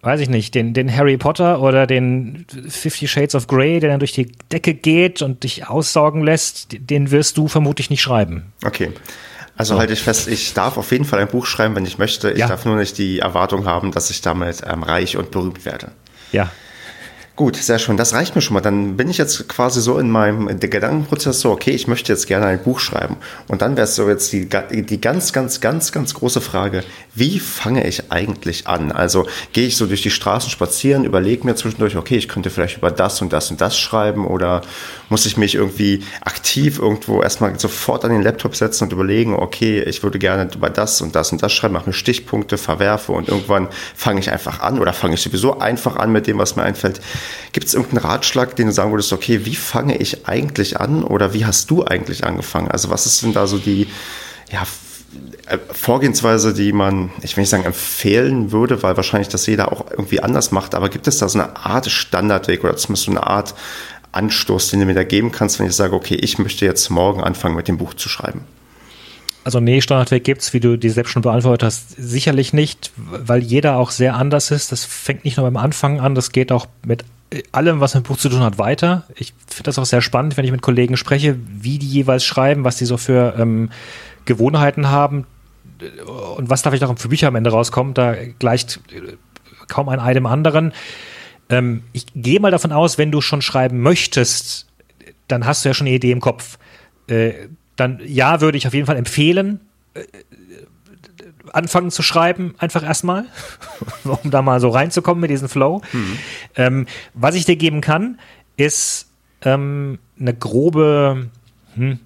[0.00, 4.00] weiß ich nicht, den, den Harry Potter oder den Fifty Shades of Grey, der dann
[4.00, 8.52] durch die Decke geht und dich aussaugen lässt, den wirst du vermutlich nicht schreiben.
[8.64, 8.90] Okay.
[9.54, 9.80] Also so.
[9.80, 12.30] halte ich fest, ich darf auf jeden Fall ein Buch schreiben, wenn ich möchte.
[12.30, 12.48] Ich Ja.
[12.48, 15.92] darf nur nicht die Erwartung haben, dass ich damit ähm, reich und berühmt werde.
[16.32, 16.50] Ja.
[17.34, 17.96] Gut, sehr schön.
[17.96, 18.60] Das reicht mir schon mal.
[18.60, 22.44] Dann bin ich jetzt quasi so in meinem Gedankenprozess so, okay, ich möchte jetzt gerne
[22.44, 23.16] ein Buch schreiben.
[23.48, 27.40] Und dann wäre es so jetzt die, die ganz, ganz, ganz, ganz große Frage, wie
[27.40, 28.92] fange ich eigentlich an?
[28.92, 32.76] Also gehe ich so durch die Straßen spazieren, überlege mir zwischendurch, okay, ich könnte vielleicht
[32.76, 34.60] über das und das und das schreiben oder
[35.08, 39.80] muss ich mich irgendwie aktiv irgendwo erstmal sofort an den Laptop setzen und überlegen, okay,
[39.80, 43.28] ich würde gerne über das und das und das schreiben, mache mir Stichpunkte, verwerfe und
[43.28, 46.62] irgendwann fange ich einfach an oder fange ich sowieso einfach an mit dem, was mir
[46.62, 47.00] einfällt.
[47.52, 51.34] Gibt es irgendeinen Ratschlag, den du sagen würdest, okay, wie fange ich eigentlich an oder
[51.34, 52.70] wie hast du eigentlich angefangen?
[52.70, 53.88] Also was ist denn da so die,
[54.50, 54.62] ja,
[55.46, 59.90] äh, Vorgehensweise, die man, ich will nicht sagen empfehlen würde, weil wahrscheinlich das jeder auch
[59.90, 63.26] irgendwie anders macht, aber gibt es da so eine Art Standardweg oder zumindest so eine
[63.26, 63.54] Art
[64.12, 67.22] Anstoß, den du mir da geben kannst, wenn ich sage, okay, ich möchte jetzt morgen
[67.22, 68.44] anfangen mit dem Buch zu schreiben?
[69.44, 73.76] Also nee, Standardweg gibt's, wie du die selbst schon beantwortet hast, sicherlich nicht, weil jeder
[73.76, 74.70] auch sehr anders ist.
[74.70, 77.04] Das fängt nicht nur beim Anfang an, das geht auch mit
[77.50, 79.04] allem, was mit Buch zu tun hat, weiter.
[79.16, 82.64] Ich finde das auch sehr spannend, wenn ich mit Kollegen spreche, wie die jeweils schreiben,
[82.64, 83.70] was die so für ähm,
[84.26, 85.26] Gewohnheiten haben
[86.36, 87.98] und was da vielleicht auch für Bücher am Ende rauskommt.
[87.98, 89.16] Da gleicht äh,
[89.68, 90.72] kaum ein Ei dem anderen.
[91.48, 94.66] Ähm, ich gehe mal davon aus, wenn du schon schreiben möchtest,
[95.28, 96.58] dann hast du ja schon eine Idee im Kopf.
[97.72, 99.60] Äh, dann ja, würde ich auf jeden Fall empfehlen,
[99.94, 100.02] äh,
[101.52, 103.26] anfangen zu schreiben, einfach erstmal,
[104.04, 105.82] um da mal so reinzukommen mit diesem Flow.
[106.56, 108.18] Ähm, was ich dir geben kann,
[108.56, 109.08] ist
[109.42, 111.28] ähm, eine grobe,
[111.74, 111.98] hm,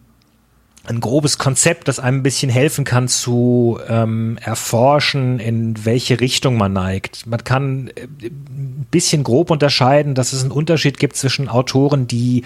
[0.84, 6.56] ein grobes Konzept, das einem ein bisschen helfen kann zu ähm, erforschen, in welche Richtung
[6.56, 7.26] man neigt.
[7.26, 12.44] Man kann äh, ein bisschen grob unterscheiden, dass es einen Unterschied gibt zwischen Autoren, die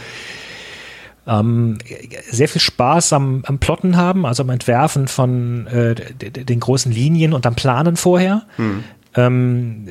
[1.31, 1.79] ähm,
[2.29, 7.33] sehr viel Spaß am, am Plotten haben, also am Entwerfen von äh, den großen Linien
[7.33, 8.43] und am Planen vorher.
[9.15, 9.87] Ähm,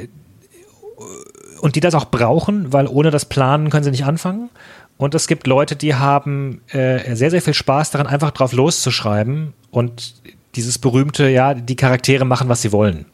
[1.61, 4.49] und die das auch brauchen, weil ohne das Planen können sie nicht anfangen.
[4.97, 9.53] Und es gibt Leute, die haben äh, sehr, sehr viel Spaß daran, einfach drauf loszuschreiben
[9.71, 10.15] und
[10.55, 13.05] dieses berühmte, ja, die Charaktere machen, was sie wollen.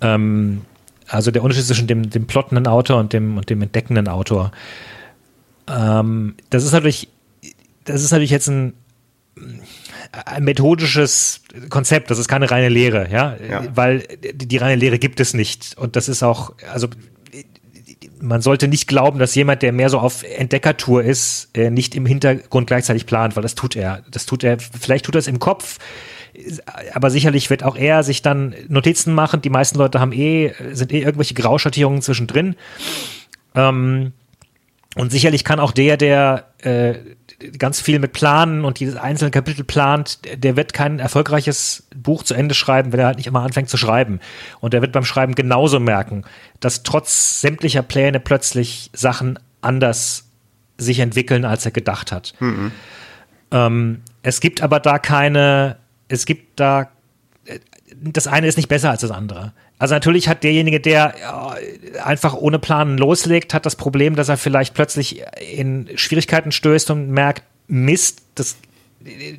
[0.00, 0.62] Ähm,
[1.08, 4.50] also der Unterschied zwischen dem, dem plottenden Autor und dem, und dem entdeckenden Autor.
[5.68, 7.08] Ähm, das ist natürlich,
[7.84, 8.74] das ist natürlich jetzt ein,
[10.26, 13.64] ein methodisches Konzept, das ist keine reine Lehre, ja, Ja.
[13.74, 15.76] weil die, reine Lehre gibt es nicht.
[15.76, 16.88] Und das ist auch, also
[18.20, 22.06] man sollte nicht glauben, dass jemand, der mehr so auf Entdeckertour ist, äh, nicht im
[22.06, 24.02] Hintergrund gleichzeitig plant, weil das tut er.
[24.10, 25.78] Das tut er, vielleicht tut er es im Kopf,
[26.94, 29.42] aber sicherlich wird auch er sich dann Notizen machen.
[29.42, 32.56] Die meisten Leute haben eh, sind eh irgendwelche Grauschattierungen zwischendrin.
[33.54, 34.12] Ähm,
[34.94, 36.94] und sicherlich kann auch der, der äh,
[37.58, 42.34] ganz viel mit Planen und dieses einzelne Kapitel plant, der- wird kein erfolgreiches Buch zu
[42.34, 44.20] Ende schreiben, wenn er halt nicht immer anfängt zu schreiben.
[44.60, 46.24] Und der wird beim Schreiben genauso merken,
[46.60, 50.26] dass trotz sämtlicher Pläne plötzlich Sachen anders
[50.78, 52.34] sich entwickeln, als er gedacht hat.
[53.50, 55.76] Ähm, es gibt aber da keine,
[56.08, 56.88] es gibt da
[57.96, 59.52] das eine ist nicht besser als das andere.
[59.78, 61.54] Also natürlich hat derjenige, der ja,
[62.02, 67.10] einfach ohne Planen loslegt, hat das Problem, dass er vielleicht plötzlich in Schwierigkeiten stößt und
[67.10, 68.56] merkt, Mist, das,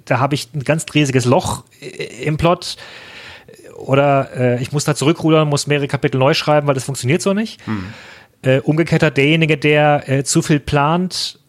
[0.06, 1.64] da habe ich ein ganz riesiges Loch
[2.22, 2.76] im Plot.
[3.78, 7.34] Oder äh, ich muss da zurückrudern, muss mehrere Kapitel neu schreiben, weil das funktioniert so
[7.34, 7.62] nicht.
[8.42, 11.40] Äh, umgekehrt hat derjenige, der äh, zu viel plant,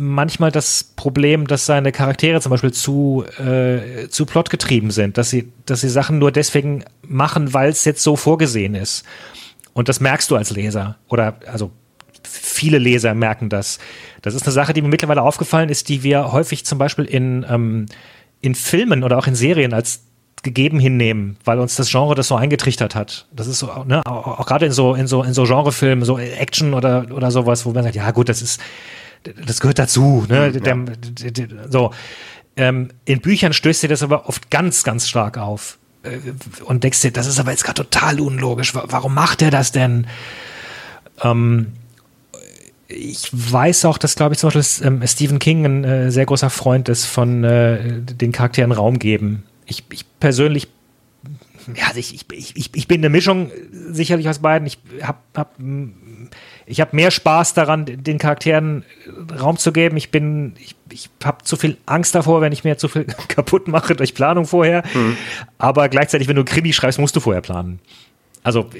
[0.00, 5.52] manchmal das Problem, dass seine Charaktere zum Beispiel zu, äh, zu plotgetrieben sind, dass sie,
[5.66, 9.04] dass sie Sachen nur deswegen machen, weil es jetzt so vorgesehen ist.
[9.72, 10.96] Und das merkst du als Leser.
[11.08, 11.70] Oder also
[12.22, 13.78] viele Leser merken das.
[14.22, 17.46] Das ist eine Sache, die mir mittlerweile aufgefallen ist, die wir häufig zum Beispiel in,
[17.48, 17.86] ähm,
[18.40, 20.02] in Filmen oder auch in Serien als
[20.42, 23.26] gegeben hinnehmen, weil uns das Genre das so eingetrichtert hat.
[23.30, 26.18] Das ist so, ne, auch, auch gerade in so, in so, in so Genrefilmen, so
[26.18, 28.58] Action oder, oder sowas, wo man sagt, ja gut, das ist,
[29.46, 31.92] das gehört dazu, ne, der, der, der, so.
[32.56, 35.78] Ähm, in Büchern stößt dir das aber oft ganz, ganz stark auf.
[36.02, 36.18] Äh,
[36.64, 38.74] Und denkst dir, das ist aber jetzt gerade total unlogisch.
[38.74, 40.06] Wa- Warum macht er das denn?
[41.22, 41.68] Ähm,
[42.88, 46.50] ich weiß auch, dass, glaube ich, zum Beispiel ähm, Stephen King ein äh, sehr großer
[46.50, 49.44] Freund ist von äh, den Charakteren Raum geben.
[49.66, 50.66] Ich, ich persönlich,
[51.76, 53.52] ja, ich, ich, ich, ich bin eine Mischung äh,
[53.92, 54.66] sicherlich aus beiden.
[54.66, 55.54] Ich habe hab,
[56.70, 58.84] ich hab mehr Spaß daran, den Charakteren
[59.32, 59.96] äh, Raum zu geben.
[59.96, 63.66] Ich bin, ich, ich habe zu viel Angst davor, wenn ich mir zu viel kaputt
[63.66, 64.82] mache durch Planung vorher.
[65.58, 67.80] Aber gleichzeitig, wenn du Krimi schreibst, musst du vorher planen.
[68.42, 68.70] Also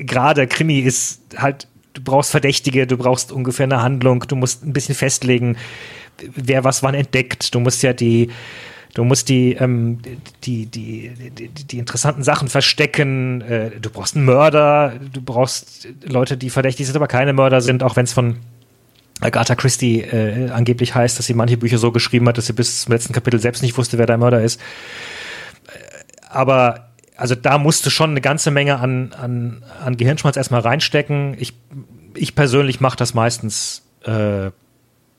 [0.00, 4.72] gerade Krimi ist halt, du brauchst Verdächtige, du brauchst ungefähr eine Handlung, du musst ein
[4.72, 5.56] bisschen festlegen,
[6.34, 7.54] wer was wann entdeckt.
[7.54, 8.30] Du musst ja die,
[8.94, 9.98] Du musst die, ähm,
[10.42, 13.40] die, die, die, die, interessanten Sachen verstecken.
[13.42, 14.94] Äh, du brauchst einen Mörder.
[15.12, 18.36] Du brauchst Leute, die verdächtig sind, aber keine Mörder sind, auch wenn es von
[19.20, 22.82] Agatha Christie äh, angeblich heißt, dass sie manche Bücher so geschrieben hat, dass sie bis
[22.82, 24.60] zum letzten Kapitel selbst nicht wusste, wer der Mörder ist.
[26.28, 31.36] Aber also da musste schon eine ganze Menge an, an, an Gehirnschmalz erstmal reinstecken.
[31.38, 31.52] Ich,
[32.14, 34.46] ich persönlich mache das meistens, äh,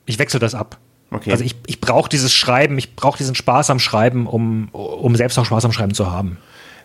[0.04, 0.78] ich wechsle das ab.
[1.12, 1.30] Okay.
[1.30, 5.38] Also ich, ich brauche dieses Schreiben, ich brauche diesen Spaß am Schreiben, um, um selbst
[5.38, 6.38] auch Spaß am Schreiben zu haben.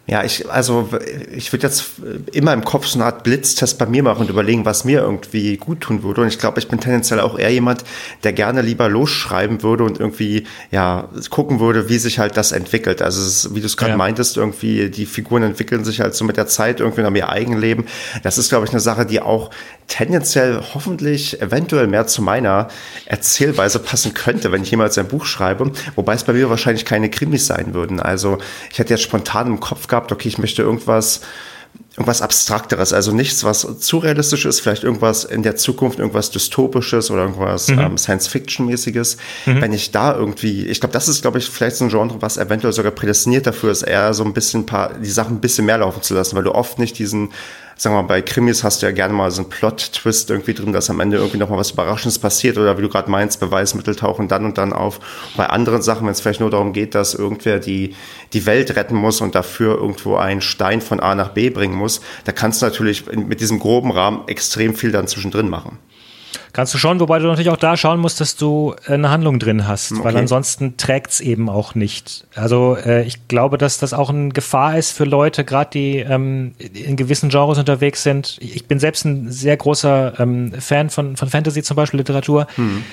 [0.09, 0.87] Ja, ich, also
[1.35, 1.95] ich würde jetzt
[2.31, 5.57] immer im Kopf so eine Art Blitztest bei mir machen und überlegen, was mir irgendwie
[5.57, 6.21] gut tun würde.
[6.21, 7.83] Und ich glaube, ich bin tendenziell auch eher jemand,
[8.23, 13.01] der gerne lieber losschreiben würde und irgendwie ja gucken würde, wie sich halt das entwickelt.
[13.01, 13.97] Also ist, wie du es gerade ja.
[13.97, 17.85] meintest, irgendwie die Figuren entwickeln sich halt so mit der Zeit irgendwie nach ihr Eigenleben.
[18.23, 19.49] Das ist, glaube ich, eine Sache, die auch
[19.87, 22.67] tendenziell hoffentlich eventuell mehr zu meiner
[23.05, 25.71] Erzählweise passen könnte, wenn ich jemals ein Buch schreibe.
[25.95, 27.99] Wobei es bei mir wahrscheinlich keine Krimis sein würden.
[27.99, 28.37] Also
[28.71, 31.21] ich hätte jetzt spontan im Kopf gehabt, okay, ich möchte irgendwas,
[31.93, 37.09] irgendwas Abstrakteres, also nichts, was zu realistisch ist, vielleicht irgendwas in der Zukunft, irgendwas Dystopisches
[37.09, 37.79] oder irgendwas mhm.
[37.79, 39.17] ähm, Science-Fiction-mäßiges.
[39.45, 39.61] Mhm.
[39.61, 42.37] Wenn ich da irgendwie, ich glaube, das ist, glaube ich, vielleicht so ein Genre, was
[42.37, 45.77] eventuell sogar prädestiniert dafür ist, eher so ein bisschen paar, die Sachen ein bisschen mehr
[45.77, 47.29] laufen zu lassen, weil du oft nicht diesen
[47.77, 50.73] sagen wir mal, bei Krimis hast du ja gerne mal so einen Plot-Twist irgendwie drin,
[50.73, 53.95] dass am Ende irgendwie noch mal was Überraschendes passiert oder wie du gerade meinst, Beweismittel
[53.95, 54.99] tauchen dann und dann auf.
[55.37, 57.95] Bei anderen Sachen, wenn es vielleicht nur darum geht, dass irgendwer die,
[58.33, 62.01] die Welt retten muss und dafür irgendwo einen Stein von A nach B bringen muss,
[62.25, 65.77] da kannst du natürlich mit diesem groben Rahmen extrem viel dann zwischendrin machen.
[66.57, 69.37] Kannst du schon, wobei du natürlich auch da schauen musst, dass du äh, eine Handlung
[69.37, 70.03] drin hast, okay.
[70.03, 72.25] weil ansonsten trägt es eben auch nicht.
[72.33, 76.55] Also äh, ich glaube, dass das auch eine Gefahr ist für Leute, gerade die ähm,
[76.57, 78.39] in gewissen Genres unterwegs sind.
[78.41, 82.47] Ich bin selbst ein sehr großer ähm, Fan von, von Fantasy zum Beispiel, Literatur.
[82.55, 82.83] Hm.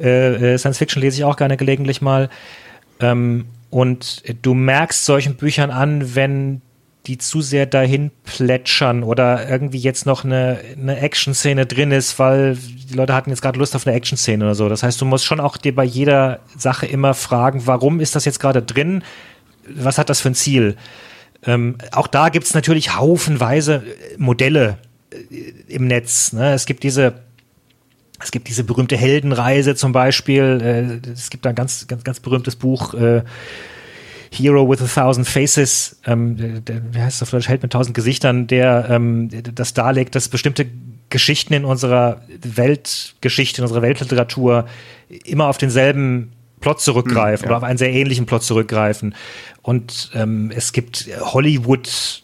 [0.00, 2.30] Äh, äh Science Fiction lese ich auch gerne gelegentlich mal.
[2.98, 6.62] Ähm, und du merkst solchen Büchern an, wenn
[7.06, 12.56] die zu sehr dahin plätschern oder irgendwie jetzt noch eine, eine Action-Szene drin ist, weil
[12.56, 14.68] die Leute hatten jetzt gerade Lust auf eine Action-Szene oder so.
[14.68, 18.24] Das heißt, du musst schon auch dir bei jeder Sache immer fragen, warum ist das
[18.24, 19.02] jetzt gerade drin?
[19.68, 20.76] Was hat das für ein Ziel?
[21.44, 23.82] Ähm, auch da gibt es natürlich haufenweise
[24.16, 24.78] Modelle
[25.10, 26.32] äh, im Netz.
[26.32, 26.52] Ne?
[26.52, 27.14] Es gibt diese
[28.22, 31.00] es gibt diese berühmte Heldenreise zum Beispiel.
[31.04, 33.22] Äh, es gibt ein ganz, ganz, ganz berühmtes Buch, äh,
[34.32, 37.94] Hero with a Thousand Faces, ähm, der, wie heißt das auf Deutsch, Held mit tausend
[37.94, 40.66] Gesichtern, der ähm, das darlegt, dass bestimmte
[41.10, 44.66] Geschichten in unserer Weltgeschichte, in unserer Weltliteratur
[45.24, 47.50] immer auf denselben Plot zurückgreifen hm, ja.
[47.50, 49.14] oder auf einen sehr ähnlichen Plot zurückgreifen.
[49.60, 52.22] Und ähm, es gibt Hollywood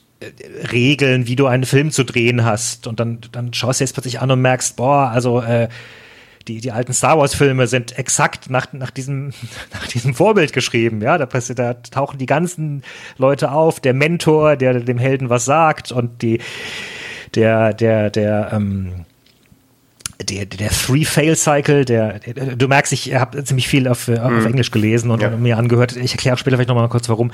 [0.73, 2.87] Regeln, wie du einen Film zu drehen hast.
[2.87, 5.69] Und dann, dann schaust du jetzt plötzlich an und merkst, boah, also äh,
[6.49, 9.33] die, die alten Star Wars-Filme sind exakt nach, nach, diesem,
[9.73, 11.01] nach diesem Vorbild geschrieben.
[11.03, 12.83] Ja, da, da tauchen die ganzen
[13.17, 16.41] Leute auf, der Mentor, der dem Helden was sagt und die,
[17.35, 19.05] der, der, der, ähm,
[20.21, 24.47] der, der Three-Fail-Cycle, der, der, du merkst, ich habe ziemlich viel auf, auf mhm.
[24.47, 25.31] Englisch gelesen und, ja.
[25.31, 25.97] mir angehört.
[25.97, 27.31] Ich erkläre später vielleicht nochmal kurz, warum.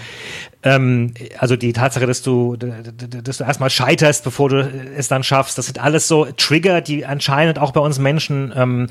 [0.62, 5.57] Ähm, also die Tatsache, dass du, dass du erstmal scheiterst, bevor du es dann schaffst,
[5.57, 8.88] das sind alles so Trigger, die anscheinend auch bei uns Menschen ähm,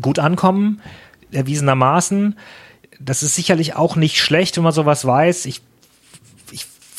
[0.00, 0.80] gut ankommen,
[1.30, 2.36] erwiesenermaßen.
[2.98, 5.46] Das ist sicherlich auch nicht schlecht, wenn man sowas weiß.
[5.46, 5.62] Ich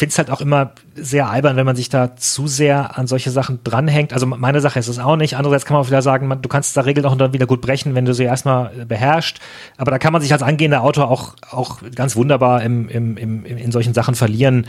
[0.01, 3.29] finde es halt auch immer sehr albern, wenn man sich da zu sehr an solche
[3.29, 4.13] Sachen dranhängt.
[4.13, 5.37] Also meine Sache ist es auch nicht.
[5.37, 7.61] Andererseits kann man auch wieder sagen, man, du kannst da Regeln auch dann wieder gut
[7.61, 9.39] brechen, wenn du sie erstmal beherrschst.
[9.77, 13.45] Aber da kann man sich als angehender Autor auch, auch ganz wunderbar im, im, im,
[13.45, 14.65] in solchen Sachen verlieren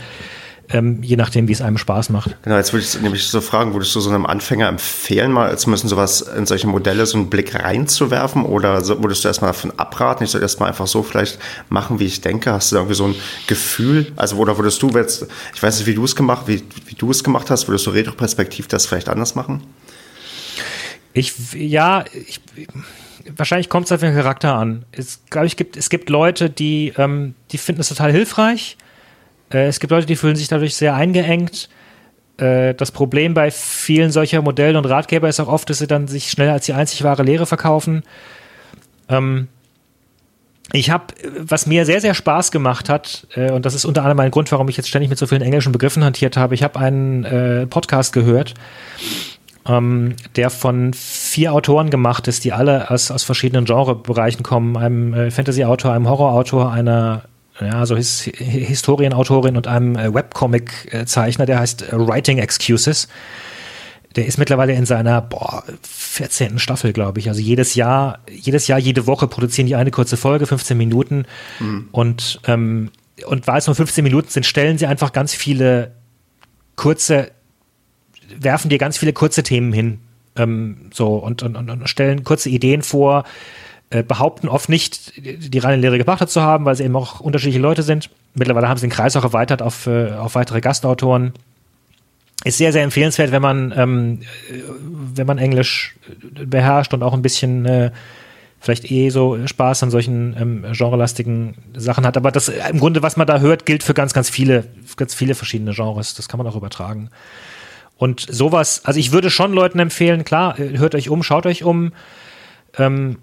[0.69, 2.35] ähm, je nachdem, wie es einem Spaß macht.
[2.43, 5.67] Genau, jetzt würde ich nämlich so fragen, würdest du so einem Anfänger empfehlen, mal als
[5.67, 10.23] müssen sowas in solche Modelle so einen Blick reinzuwerfen oder würdest du erstmal davon abraten?
[10.23, 12.51] Ich soll erstmal einfach so vielleicht machen, wie ich denke.
[12.51, 13.15] Hast du da irgendwie so ein
[13.47, 14.11] Gefühl?
[14.15, 17.11] Also, oder würdest du jetzt, ich weiß nicht, wie du es gemacht, wie, wie du
[17.11, 19.63] es gemacht hast, würdest du retroperspektiv das vielleicht anders machen?
[21.13, 22.41] Ich, ja, ich,
[23.35, 24.85] wahrscheinlich kommt es auf den Charakter an.
[24.91, 28.77] Es, glaube ich, gibt, es gibt Leute, die, ähm, die finden es total hilfreich
[29.53, 31.69] äh, es gibt Leute, die fühlen sich dadurch sehr eingeengt.
[32.37, 36.07] Äh, das Problem bei vielen solcher Modelle und Ratgeber ist auch oft, dass sie dann
[36.07, 38.03] sich schnell als die einzig wahre Lehre verkaufen.
[39.09, 39.47] Ähm,
[40.71, 41.05] ich habe,
[41.39, 44.51] was mir sehr, sehr Spaß gemacht hat, äh, und das ist unter anderem ein Grund,
[44.51, 48.13] warum ich jetzt ständig mit so vielen englischen Begriffen hantiert habe, ich habe einen Podcast
[48.13, 48.55] gehört,
[49.67, 54.75] ähm, der von vier Autoren gemacht ist, die alle aus, aus verschiedenen Genrebereichen kommen.
[54.77, 57.23] Einem Fantasy-Autor, einem Horror-Autor, einer
[57.59, 63.07] ja, so His Historienautorin und einem äh, Webcomic-Zeichner, der heißt äh, Writing Excuses.
[64.15, 66.59] der ist mittlerweile in seiner boah, 14.
[66.59, 67.29] Staffel, glaube ich.
[67.29, 71.25] Also jedes Jahr, jedes Jahr, jede Woche produzieren die eine kurze Folge, 15 Minuten.
[71.59, 71.89] Mhm.
[71.91, 72.91] Und, ähm,
[73.25, 75.91] und weil es nur 15 Minuten sind, stellen sie einfach ganz viele
[76.75, 77.31] kurze,
[78.35, 79.99] werfen dir ganz viele kurze Themen hin.
[80.35, 83.23] Ähm, so und, und, und stellen kurze Ideen vor,
[83.93, 87.59] äh, behaupten oft nicht, die reine Lehre gebracht zu haben, weil sie eben auch unterschiedliche
[87.59, 88.09] Leute sind.
[88.33, 91.33] Mittlerweile haben sie den Kreis auch erweitert auf, äh, auf weitere Gastautoren
[92.43, 94.19] ist sehr, sehr empfehlenswert, wenn man, ähm,
[95.13, 95.95] wenn man Englisch
[96.45, 97.91] beherrscht und auch ein bisschen äh,
[98.59, 102.17] vielleicht eh so Spaß an solchen ähm, genrelastigen Sachen hat.
[102.17, 104.65] Aber das im Grunde, was man da hört, gilt für ganz, ganz viele,
[104.97, 106.15] ganz viele verschiedene Genres.
[106.15, 107.09] Das kann man auch übertragen.
[107.97, 111.63] Und sowas, also ich würde schon Leuten empfehlen, klar, äh, hört euch um, schaut euch
[111.63, 111.93] um.
[112.77, 113.19] Ähm,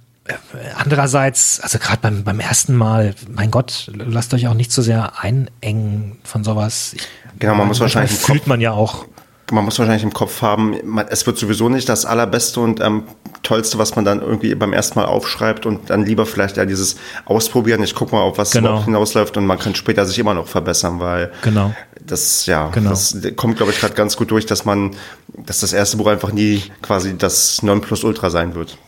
[0.77, 5.21] andererseits, also gerade beim, beim ersten Mal, mein Gott, lasst euch auch nicht so sehr
[5.21, 6.95] einengen von sowas.
[6.95, 9.07] Ich, genau, man muss wahrscheinlich fühlt man ja auch.
[9.53, 13.05] Man muss wahrscheinlich im Kopf haben, man, es wird sowieso nicht das allerbeste und ähm,
[13.43, 16.97] tollste, was man dann irgendwie beim ersten Mal aufschreibt und dann lieber vielleicht ja dieses
[17.25, 17.83] Ausprobieren.
[17.83, 18.85] Ich gucke mal, auf was genau.
[18.85, 21.75] hinausläuft und man kann später sich immer noch verbessern, weil genau.
[22.01, 22.91] das ja, genau.
[22.91, 24.93] das kommt glaube ich gerade ganz gut durch, dass man,
[25.37, 28.79] dass das erste Buch einfach nie quasi das Nonplusultra sein wird.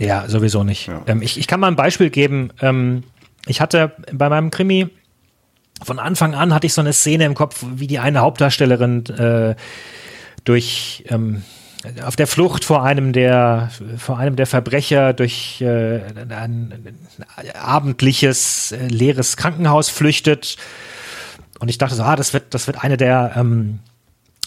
[0.00, 0.88] Ja, sowieso nicht.
[0.88, 1.02] Ja.
[1.06, 2.50] Ähm, ich, ich kann mal ein Beispiel geben.
[2.60, 3.04] Ähm,
[3.46, 4.88] ich hatte bei meinem Krimi
[5.82, 9.54] von Anfang an hatte ich so eine Szene im Kopf, wie die eine Hauptdarstellerin äh,
[10.44, 11.42] durch ähm,
[12.04, 16.98] auf der Flucht vor einem der vor einem der Verbrecher durch äh, ein,
[17.54, 20.56] abendliches äh, leeres Krankenhaus flüchtet
[21.58, 23.78] und ich dachte so ah das wird das wird eine der ähm,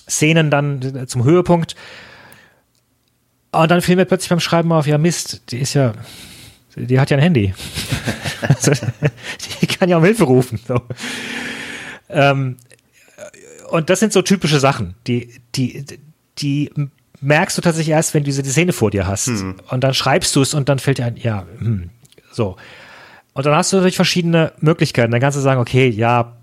[0.07, 1.75] Szenen dann zum Höhepunkt
[3.53, 5.93] und dann fiel mir plötzlich beim Schreiben auf, ja Mist, die ist ja,
[6.75, 7.53] die hat ja ein Handy.
[8.41, 8.71] also,
[9.61, 10.59] die kann ja um Hilfe rufen.
[10.67, 10.81] So.
[12.09, 12.57] Ähm,
[13.69, 15.85] und das sind so typische Sachen, die, die,
[16.39, 16.71] die
[17.21, 19.27] merkst du tatsächlich erst, wenn du diese Szene vor dir hast.
[19.27, 19.55] Hm.
[19.69, 21.89] Und dann schreibst du es und dann fällt dir ein, ja, hm,
[22.31, 22.57] so.
[23.33, 25.11] Und dann hast du natürlich verschiedene Möglichkeiten.
[25.11, 26.37] Dann kannst du sagen, okay, ja,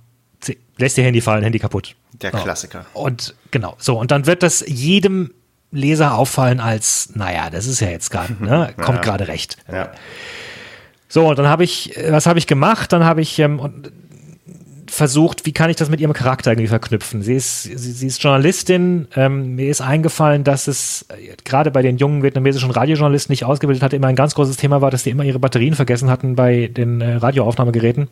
[0.77, 1.94] lässt dir Handy fallen, Handy kaputt.
[2.14, 2.87] Der Klassiker.
[2.94, 3.99] Und genau, so.
[3.99, 5.33] Und dann wird das jedem
[5.73, 9.03] Leser auffallen als, naja, das ist ja jetzt gerade, ne, kommt ja.
[9.03, 9.57] gerade recht.
[9.71, 9.91] Ja.
[11.09, 12.93] So, und dann habe ich, was habe ich gemacht?
[12.93, 13.59] Dann habe ich ähm,
[14.90, 17.22] versucht, wie kann ich das mit ihrem Charakter irgendwie verknüpfen.
[17.22, 19.07] Sie ist, sie, sie ist Journalistin.
[19.14, 23.44] Ähm, mir ist eingefallen, dass es äh, gerade bei den jungen vietnamesischen Radiojournalisten, die ich
[23.44, 26.35] ausgebildet hatte, immer ein ganz großes Thema war, dass die immer ihre Batterien vergessen hatten
[26.35, 28.09] bei den äh, Radioaufnahmegeräten,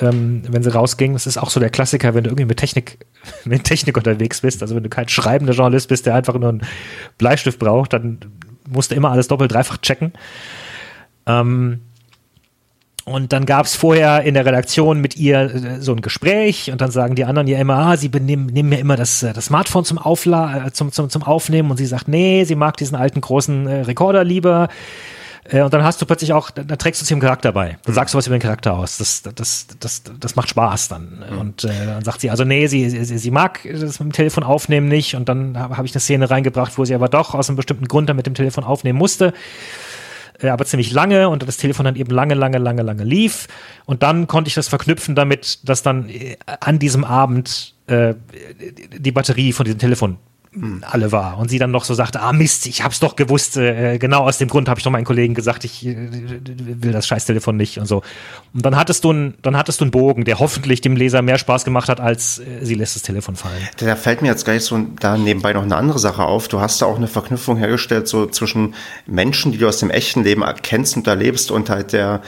[0.00, 1.14] ähm, wenn sie rausgingen.
[1.14, 2.98] Das ist auch so der Klassiker, wenn du irgendwie mit Technik,
[3.44, 4.62] mit Technik unterwegs bist.
[4.62, 6.62] Also wenn du kein schreibender Journalist bist, der einfach nur einen
[7.18, 8.20] Bleistift braucht, dann
[8.70, 10.12] musst du immer alles doppelt, dreifach checken.
[11.26, 11.80] Ähm,
[13.04, 16.80] und dann gab es vorher in der Redaktion mit ihr äh, so ein Gespräch und
[16.80, 19.46] dann sagen die anderen ja immer, ah, sie nehmen, nehmen mir immer das, äh, das
[19.46, 22.96] Smartphone zum, Aufla äh, zum, zum, zum Aufnehmen und sie sagt, nee, sie mag diesen
[22.96, 24.68] alten großen äh, Rekorder lieber.
[25.44, 27.70] Äh, und dann hast du plötzlich auch, da, trägst du sie im Charakter bei.
[27.70, 27.94] Dann mhm.
[27.94, 28.98] sagst du was über den Charakter aus.
[28.98, 31.24] Das, das, das, das macht Spaß dann.
[31.30, 31.38] Mhm.
[31.38, 34.44] Und äh, dann sagt sie, also nee, sie, sie, sie mag das mit dem Telefon
[34.44, 35.16] aufnehmen nicht.
[35.16, 37.88] Und dann habe hab ich eine Szene reingebracht, wo sie aber doch aus einem bestimmten
[37.88, 39.32] Grund dann mit dem Telefon aufnehmen musste.
[40.42, 43.48] Äh, aber ziemlich lange und das Telefon dann eben lange, lange, lange, lange lief.
[43.86, 48.14] Und dann konnte ich das verknüpfen damit, dass dann äh, an diesem Abend äh,
[48.98, 50.18] die Batterie von diesem Telefon
[50.82, 51.38] alle war.
[51.38, 54.36] Und sie dann noch so sagte, ah Mist, ich hab's doch gewusst, äh, genau aus
[54.36, 57.86] dem Grund habe ich doch meinen Kollegen gesagt, ich äh, will das Scheißtelefon nicht und
[57.86, 58.02] so.
[58.52, 61.38] Und dann hattest du ein, dann hattest du einen Bogen, der hoffentlich dem Leser mehr
[61.38, 63.66] Spaß gemacht hat, als äh, sie lässt das Telefon fallen.
[63.78, 66.48] Da fällt mir jetzt gleich so da nebenbei noch eine andere Sache auf.
[66.48, 68.74] Du hast da auch eine Verknüpfung hergestellt, so zwischen
[69.06, 72.20] Menschen, die du aus dem echten Leben erkennst und erlebst und halt der,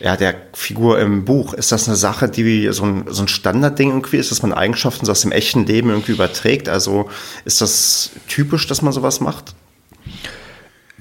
[0.00, 1.54] ja, der Figur im Buch.
[1.54, 5.06] Ist das eine Sache, die so ein, so ein Standardding irgendwie ist, dass man Eigenschaften
[5.06, 6.68] so aus dem echten Leben irgendwie überträgt?
[6.68, 7.08] Also
[7.46, 9.54] ist das das typisch, dass man sowas macht?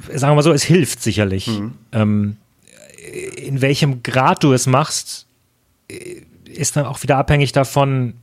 [0.07, 1.47] Sagen wir mal so, es hilft sicherlich.
[1.47, 1.73] Mhm.
[1.91, 2.37] Ähm,
[3.35, 5.25] in welchem Grad du es machst,
[6.45, 8.13] ist dann auch wieder abhängig davon,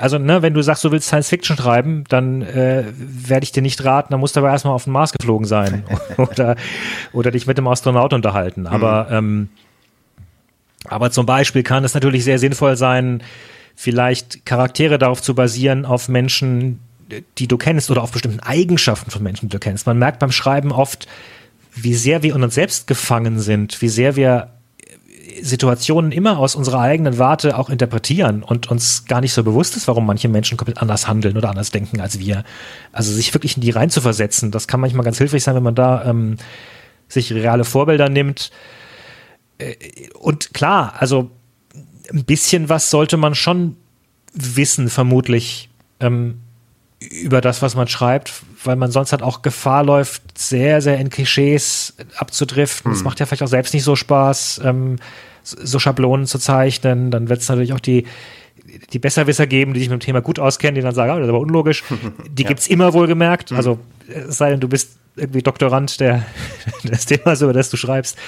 [0.00, 3.60] also, ne, wenn du sagst, du willst Science Fiction schreiben, dann äh, werde ich dir
[3.62, 5.84] nicht raten, dann musst du aber erstmal auf den Mars geflogen sein
[6.16, 6.56] oder,
[7.12, 8.66] oder dich mit dem Astronaut unterhalten.
[8.66, 9.16] Aber, mhm.
[9.16, 9.48] ähm,
[10.86, 13.22] aber zum Beispiel kann es natürlich sehr sinnvoll sein,
[13.76, 16.80] vielleicht Charaktere darauf zu basieren, auf Menschen,
[17.38, 19.86] die du kennst oder auf bestimmten Eigenschaften von Menschen, die du kennst.
[19.86, 21.06] Man merkt beim Schreiben oft,
[21.74, 24.50] wie sehr wir in uns selbst gefangen sind, wie sehr wir
[25.42, 29.88] Situationen immer aus unserer eigenen Warte auch interpretieren und uns gar nicht so bewusst ist,
[29.88, 32.44] warum manche Menschen komplett anders handeln oder anders denken als wir.
[32.92, 35.62] Also sich wirklich in die rein zu versetzen, das kann manchmal ganz hilfreich sein, wenn
[35.62, 36.36] man da ähm,
[37.08, 38.50] sich reale Vorbilder nimmt.
[39.58, 39.74] Äh,
[40.18, 41.30] und klar, also
[42.12, 43.76] ein bisschen was sollte man schon
[44.32, 45.68] wissen, vermutlich.
[46.00, 46.40] Ähm,
[47.00, 51.08] über das, was man schreibt, weil man sonst halt auch Gefahr läuft, sehr, sehr in
[51.08, 52.92] Klischees abzudriften.
[52.92, 53.04] Es hm.
[53.04, 54.96] macht ja vielleicht auch selbst nicht so Spaß, ähm,
[55.42, 57.10] so Schablonen zu zeichnen.
[57.10, 58.04] Dann wird es natürlich auch die,
[58.92, 61.24] die Besserwisser geben, die sich mit dem Thema gut auskennen, die dann sagen, oh, das
[61.24, 61.84] ist aber unlogisch.
[62.30, 62.48] Die ja.
[62.48, 63.50] gibt's immer wohlgemerkt.
[63.50, 63.56] Mhm.
[63.56, 66.24] Also es sei denn, du bist irgendwie Doktorand der,
[66.84, 68.18] des Themas, über das du schreibst.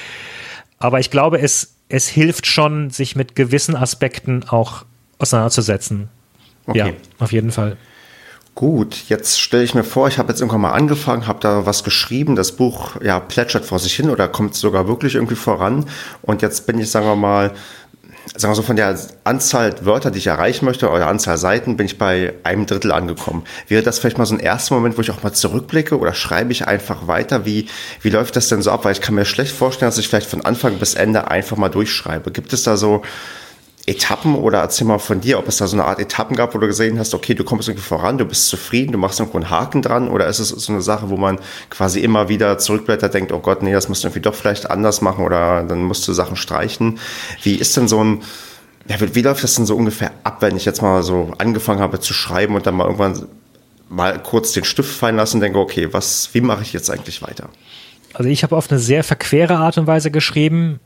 [0.79, 4.83] Aber ich glaube, es, es hilft schon, sich mit gewissen Aspekten auch
[5.19, 6.09] auseinanderzusetzen.
[6.65, 6.77] Okay.
[6.77, 6.87] Ja,
[7.19, 7.77] auf jeden Fall.
[8.55, 11.83] Gut, jetzt stelle ich mir vor, ich habe jetzt irgendwann mal angefangen, habe da was
[11.83, 15.85] geschrieben, das Buch ja plätschert vor sich hin oder kommt sogar wirklich irgendwie voran
[16.21, 17.53] und jetzt bin ich, sagen wir mal,
[18.35, 21.87] sagen wir so von der Anzahl Wörter, die ich erreichen möchte, oder Anzahl Seiten, bin
[21.87, 23.43] ich bei einem Drittel angekommen.
[23.67, 26.51] Wäre das vielleicht mal so ein erster Moment, wo ich auch mal zurückblicke oder schreibe
[26.51, 27.45] ich einfach weiter?
[27.45, 27.67] Wie,
[28.01, 28.85] wie läuft das denn so ab?
[28.85, 31.69] Weil ich kann mir schlecht vorstellen, dass ich vielleicht von Anfang bis Ende einfach mal
[31.69, 32.31] durchschreibe.
[32.31, 33.01] Gibt es da so
[33.85, 36.57] Etappen oder erzähl mal von dir, ob es da so eine Art Etappen gab, wo
[36.57, 39.49] du gesehen hast, okay, du kommst irgendwie voran, du bist zufrieden, du machst irgendwo einen
[39.49, 41.37] Haken dran oder ist es so eine Sache, wo man
[41.69, 45.01] quasi immer wieder zurückblättert, denkt, oh Gott, nee, das musst du irgendwie doch vielleicht anders
[45.01, 46.99] machen oder dann musst du Sachen streichen.
[47.41, 48.21] Wie ist denn so ein,
[48.87, 51.81] ja, wie, wie läuft das denn so ungefähr ab, wenn ich jetzt mal so angefangen
[51.81, 53.27] habe zu schreiben und dann mal irgendwann
[53.89, 57.21] mal kurz den Stift fallen lassen und denke, okay, was, wie mache ich jetzt eigentlich
[57.21, 57.49] weiter?
[58.13, 60.79] Also ich habe auf eine sehr verquere Art und Weise geschrieben,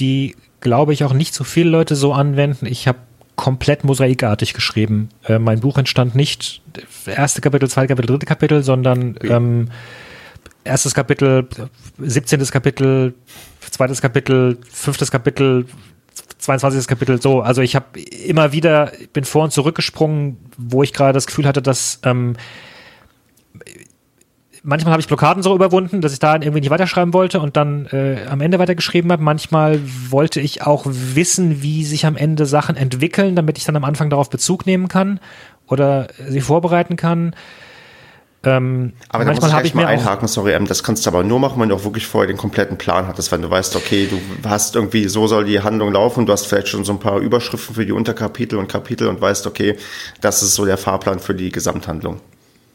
[0.00, 2.64] die glaube ich, auch nicht so viele Leute so anwenden.
[2.64, 2.98] Ich habe
[3.36, 5.10] komplett mosaikartig geschrieben.
[5.26, 6.62] Äh, mein Buch entstand nicht
[7.06, 9.68] erste Kapitel, zweite Kapitel, dritte Kapitel, sondern ähm,
[10.64, 11.48] erstes Kapitel,
[11.98, 12.44] 17.
[12.46, 13.14] Kapitel,
[13.70, 15.66] zweites Kapitel, fünftes Kapitel,
[16.38, 16.86] 22.
[16.86, 17.40] Kapitel, so.
[17.40, 21.46] Also ich habe immer wieder, bin vor und zurück gesprungen, wo ich gerade das Gefühl
[21.46, 22.34] hatte, dass ähm,
[24.62, 27.86] manchmal habe ich Blockaden so überwunden, dass ich da irgendwie nicht weiterschreiben wollte und dann
[27.86, 29.22] äh, am Ende weitergeschrieben habe.
[29.22, 33.84] Manchmal wollte ich auch wissen, wie sich am Ende Sachen entwickeln, damit ich dann am
[33.84, 35.20] Anfang darauf Bezug nehmen kann
[35.66, 37.34] oder sie vorbereiten kann.
[38.44, 41.38] Ähm, aber manchmal muss ich, ich mal einhaken, sorry, ähm, das kannst du aber nur
[41.38, 44.20] machen, wenn du auch wirklich vorher den kompletten Plan hattest, wenn du weißt, okay, du
[44.48, 47.76] hast irgendwie, so soll die Handlung laufen, du hast vielleicht schon so ein paar Überschriften
[47.76, 49.76] für die Unterkapitel und Kapitel und weißt, okay,
[50.20, 52.20] das ist so der Fahrplan für die Gesamthandlung.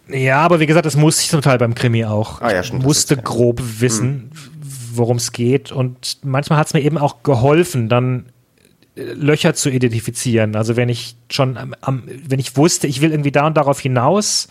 [0.09, 2.41] Ja, aber wie gesagt, das musste ich zum Teil beim Krimi auch.
[2.41, 4.31] Ah, ja, stimmt, ich musste grob wissen, mhm.
[4.93, 5.71] worum es geht.
[5.71, 8.27] Und manchmal hat es mir eben auch geholfen, dann
[8.95, 10.55] äh, Löcher zu identifizieren.
[10.55, 13.79] Also wenn ich schon am, am, wenn ich wusste, ich will irgendwie da und darauf
[13.79, 14.47] hinaus,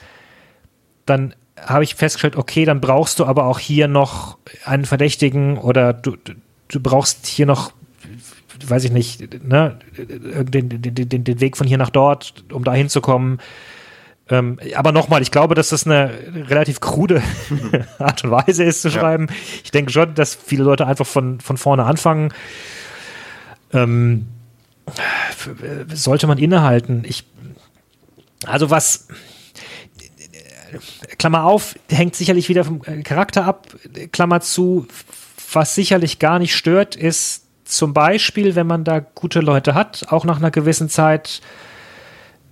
[1.06, 5.92] dann habe ich festgestellt, okay, dann brauchst du aber auch hier noch einen Verdächtigen oder
[5.92, 6.16] du,
[6.68, 7.72] du brauchst hier noch,
[8.66, 12.74] weiß ich nicht, ne, den, den, den, den Weg von hier nach dort, um da
[12.74, 13.38] hinzukommen.
[14.28, 16.10] Ähm, aber nochmal, ich glaube, dass das eine
[16.48, 17.22] relativ krude
[17.98, 19.26] Art und Weise ist zu schreiben.
[19.28, 19.34] Ja.
[19.64, 22.32] Ich denke schon, dass viele Leute einfach von, von vorne anfangen.
[23.72, 24.26] Ähm,
[25.92, 27.04] sollte man innehalten.
[27.06, 27.24] Ich,
[28.46, 29.08] also was,
[31.18, 33.68] Klammer auf, hängt sicherlich wieder vom Charakter ab,
[34.12, 34.86] Klammer zu,
[35.52, 40.24] was sicherlich gar nicht stört, ist zum Beispiel, wenn man da gute Leute hat, auch
[40.24, 41.40] nach einer gewissen Zeit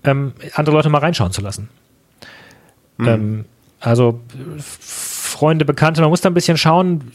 [0.04, 1.68] ähm, andere Leute mal reinschauen zu lassen.
[2.98, 3.08] Mhm.
[3.08, 3.44] Ähm,
[3.80, 4.20] also
[4.58, 7.12] Freunde, Bekannte, man muss da ein bisschen schauen.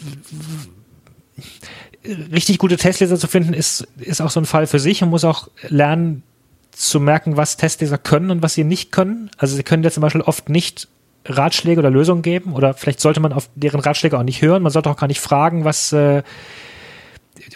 [2.05, 5.01] Richtig gute Testleser zu finden, ist, ist auch so ein Fall für sich.
[5.01, 6.23] Man muss auch lernen
[6.71, 9.29] zu merken, was Testleser können und was sie nicht können.
[9.37, 10.87] Also sie können ja zum Beispiel oft nicht
[11.25, 14.63] Ratschläge oder Lösungen geben oder vielleicht sollte man auf deren Ratschläge auch nicht hören.
[14.63, 16.23] Man sollte auch gar nicht fragen, was, äh,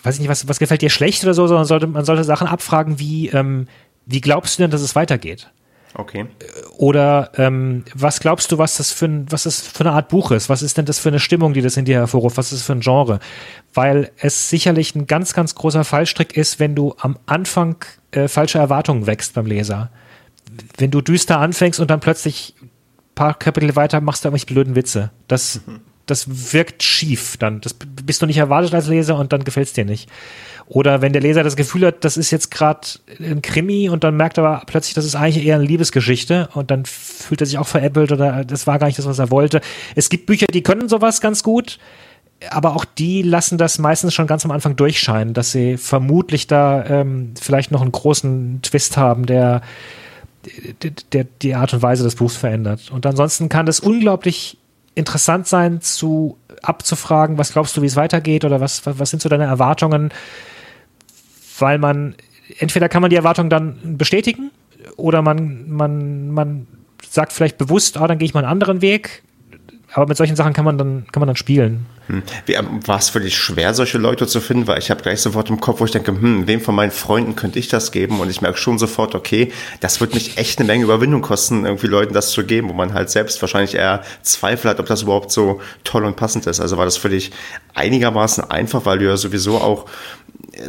[0.04, 2.48] weiß ich nicht, was, was gefällt dir schlecht oder so, sondern sollte, man sollte Sachen
[2.48, 3.68] abfragen wie, ähm,
[4.06, 5.50] wie glaubst du denn, dass es weitergeht?
[5.96, 6.26] Okay.
[6.78, 10.32] Oder ähm, was glaubst du, was das für ein, was das für eine Art Buch
[10.32, 10.50] ist?
[10.50, 12.38] Was ist denn das für eine Stimmung, die das in dir hervorruft?
[12.38, 13.20] Was ist das für ein Genre?
[13.74, 17.76] Weil es sicherlich ein ganz, ganz großer Fallstrick ist, wenn du am Anfang
[18.12, 19.92] äh, falsche Erwartungen wächst beim Leser.
[20.78, 22.70] Wenn du düster anfängst und dann plötzlich ein
[23.14, 25.12] paar Kapitel weiter machst du irgendwelche blöden Witze.
[25.28, 25.82] Das, mhm.
[26.08, 27.62] das wirkt schief dann.
[27.62, 30.10] Das bist du nicht erwartet als Leser und dann gefällt es dir nicht.
[30.68, 32.88] Oder wenn der Leser das Gefühl hat, das ist jetzt gerade
[33.20, 36.72] ein Krimi und dann merkt er aber plötzlich, das ist eigentlich eher eine Liebesgeschichte und
[36.72, 39.62] dann fühlt er sich auch veräppelt oder das war gar nicht das, was er wollte.
[39.96, 41.80] Es gibt Bücher, die können sowas ganz gut,
[42.50, 46.86] aber auch die lassen das meistens schon ganz am Anfang durchscheinen, dass sie vermutlich da
[46.86, 49.62] ähm, vielleicht noch einen großen Twist haben, der,
[50.82, 52.90] der, der die Art und Weise des Buchs verändert.
[52.92, 54.58] Und ansonsten kann das unglaublich
[54.96, 59.22] interessant sein, zu abzufragen, was glaubst du, wie es weitergeht oder was, was, was sind
[59.22, 60.12] so deine Erwartungen?
[61.60, 62.16] Weil man,
[62.60, 64.52] entweder kann man die Erwartung dann bestätigen
[64.96, 66.68] oder man, man, man
[67.10, 69.24] sagt vielleicht bewusst, ah, dann gehe ich mal einen anderen Weg.
[69.94, 71.86] aber mit solchen Sachen kann man dann, kann man dann spielen.
[72.08, 72.22] Hm.
[72.48, 74.68] Ähm, war es für dich schwer, solche Leute zu finden?
[74.68, 77.36] Weil ich habe gleich sofort im Kopf, wo ich denke, hm, wem von meinen Freunden
[77.36, 78.20] könnte ich das geben?
[78.20, 81.88] Und ich merke schon sofort, okay, das wird mich echt eine Menge Überwindung kosten, irgendwie
[81.88, 85.32] Leuten das zu geben, wo man halt selbst wahrscheinlich eher Zweifel hat, ob das überhaupt
[85.32, 86.60] so toll und passend ist.
[86.60, 87.32] Also war das für dich
[87.74, 89.86] einigermaßen einfach, weil du ja sowieso auch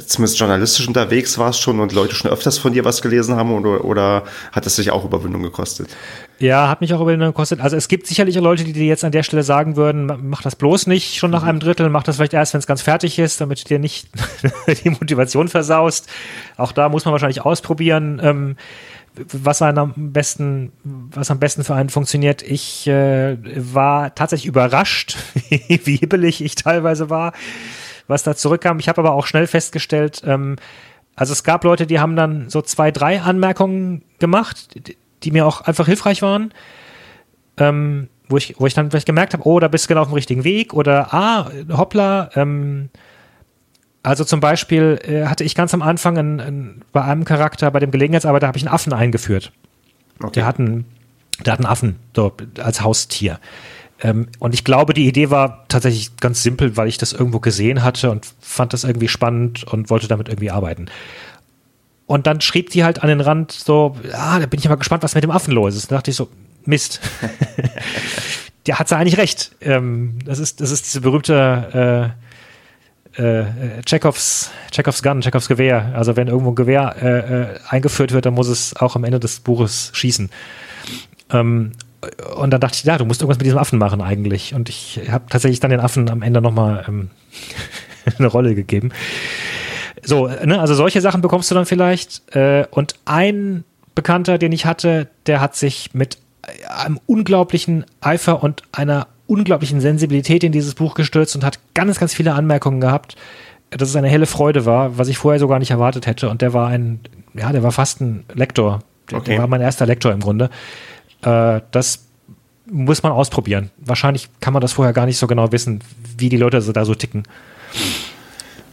[0.07, 3.85] zumindest journalistisch unterwegs warst schon und Leute schon öfters von dir was gelesen haben oder,
[3.85, 5.89] oder hat es sich auch Überwindung gekostet?
[6.39, 7.61] Ja, hat mich auch Überwindung gekostet.
[7.61, 10.57] Also es gibt sicherlich Leute, die dir jetzt an der Stelle sagen würden, mach das
[10.57, 11.49] bloß nicht schon nach mhm.
[11.49, 14.09] einem Drittel, mach das vielleicht erst, wenn es ganz fertig ist, damit du dir nicht
[14.85, 16.09] die Motivation versaust.
[16.57, 18.21] Auch da muss man wahrscheinlich ausprobieren.
[18.23, 18.57] Ähm,
[19.17, 22.43] was am besten, was am besten für einen funktioniert.
[22.43, 23.37] Ich äh,
[23.73, 25.17] war tatsächlich überrascht,
[25.51, 27.33] wie hibbelig ich teilweise war
[28.07, 28.79] was da zurückkam.
[28.79, 30.57] Ich habe aber auch schnell festgestellt, ähm,
[31.17, 35.47] also es gab Leute, die haben dann so zwei, drei Anmerkungen gemacht, die, die mir
[35.47, 36.53] auch einfach hilfreich waren.
[37.57, 40.09] Ähm, wo ich, wo ich dann vielleicht gemerkt habe, oh, da bist du genau auf
[40.09, 42.89] dem richtigen Weg oder ah, hoppla, ähm,
[44.05, 47.81] also zum Beispiel äh, hatte ich ganz am Anfang ein, ein, bei einem Charakter, bei
[47.81, 49.51] dem Gelegenheitsarbeiter, habe ich einen Affen eingeführt.
[50.23, 50.33] Okay.
[50.35, 50.85] Der hat einen,
[51.45, 52.33] der hat einen Affen so,
[52.63, 53.41] als Haustier.
[54.05, 57.83] Ähm, und ich glaube, die Idee war tatsächlich ganz simpel, weil ich das irgendwo gesehen
[57.83, 60.87] hatte und fand das irgendwie spannend und wollte damit irgendwie arbeiten.
[62.07, 65.03] Und dann schrieb die halt an den Rand so, ah, da bin ich mal gespannt,
[65.03, 65.91] was mit dem Affen los ist.
[65.91, 66.29] Da dachte ich so,
[66.67, 67.01] Mist.
[68.67, 69.53] Der hat sie eigentlich recht.
[69.63, 72.15] Ähm, das ist, das ist diese berühmte
[73.17, 75.93] äh, äh, Chekhovs, Chekhovs Gun, Chekhovs Gewehr.
[75.95, 79.19] Also wenn irgendwo ein Gewehr äh, äh, eingeführt wird, dann muss es auch am Ende
[79.21, 80.31] des Buches schießen.
[81.31, 81.73] Ähm,
[82.37, 84.55] und dann dachte ich, ja, du musst irgendwas mit diesem Affen machen eigentlich.
[84.55, 87.11] Und ich habe tatsächlich dann den Affen am Ende nochmal ähm,
[88.19, 88.91] eine Rolle gegeben.
[90.03, 92.35] So, ne, also solche Sachen bekommst du dann vielleicht.
[92.35, 96.19] Äh, und ein Bekannter, den ich hatte, der hat sich mit
[96.69, 102.13] einem unglaublichen Eifer und einer unglaublichen Sensibilität in dieses Buch gestürzt und hat ganz, ganz
[102.13, 103.17] viele Anmerkungen gehabt,
[103.71, 106.29] dass es eine helle Freude war, was ich vorher so gar nicht erwartet hätte.
[106.29, 107.01] Und der war ein,
[107.33, 108.81] ja, der war fast ein Lektor.
[109.13, 109.33] Okay.
[109.33, 110.51] der war mein erster Lektor im Grunde.
[111.25, 112.05] Äh, das
[112.67, 113.71] muss man ausprobieren.
[113.79, 115.81] Wahrscheinlich kann man das vorher gar nicht so genau wissen,
[116.17, 117.25] wie die Leute da so ticken.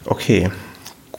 [0.06, 0.50] Okay,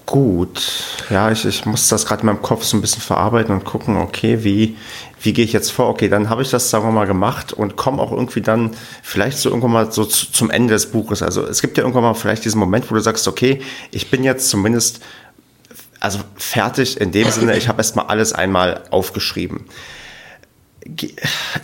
[0.06, 0.62] gut.
[1.10, 3.96] Ja, ich, ich muss das gerade in meinem Kopf so ein bisschen verarbeiten und gucken,
[3.96, 4.76] okay, wie,
[5.20, 5.88] wie gehe ich jetzt vor?
[5.88, 8.70] Okay, dann habe ich das, sagen wir mal, gemacht und komme auch irgendwie dann
[9.02, 11.22] vielleicht so irgendwann mal so zu, zum Ende des Buches.
[11.22, 13.60] Also es gibt ja irgendwann mal vielleicht diesen Moment, wo du sagst, okay,
[13.90, 15.00] ich bin jetzt zumindest
[16.00, 19.66] also fertig in dem Sinne, ich habe erstmal alles einmal aufgeschrieben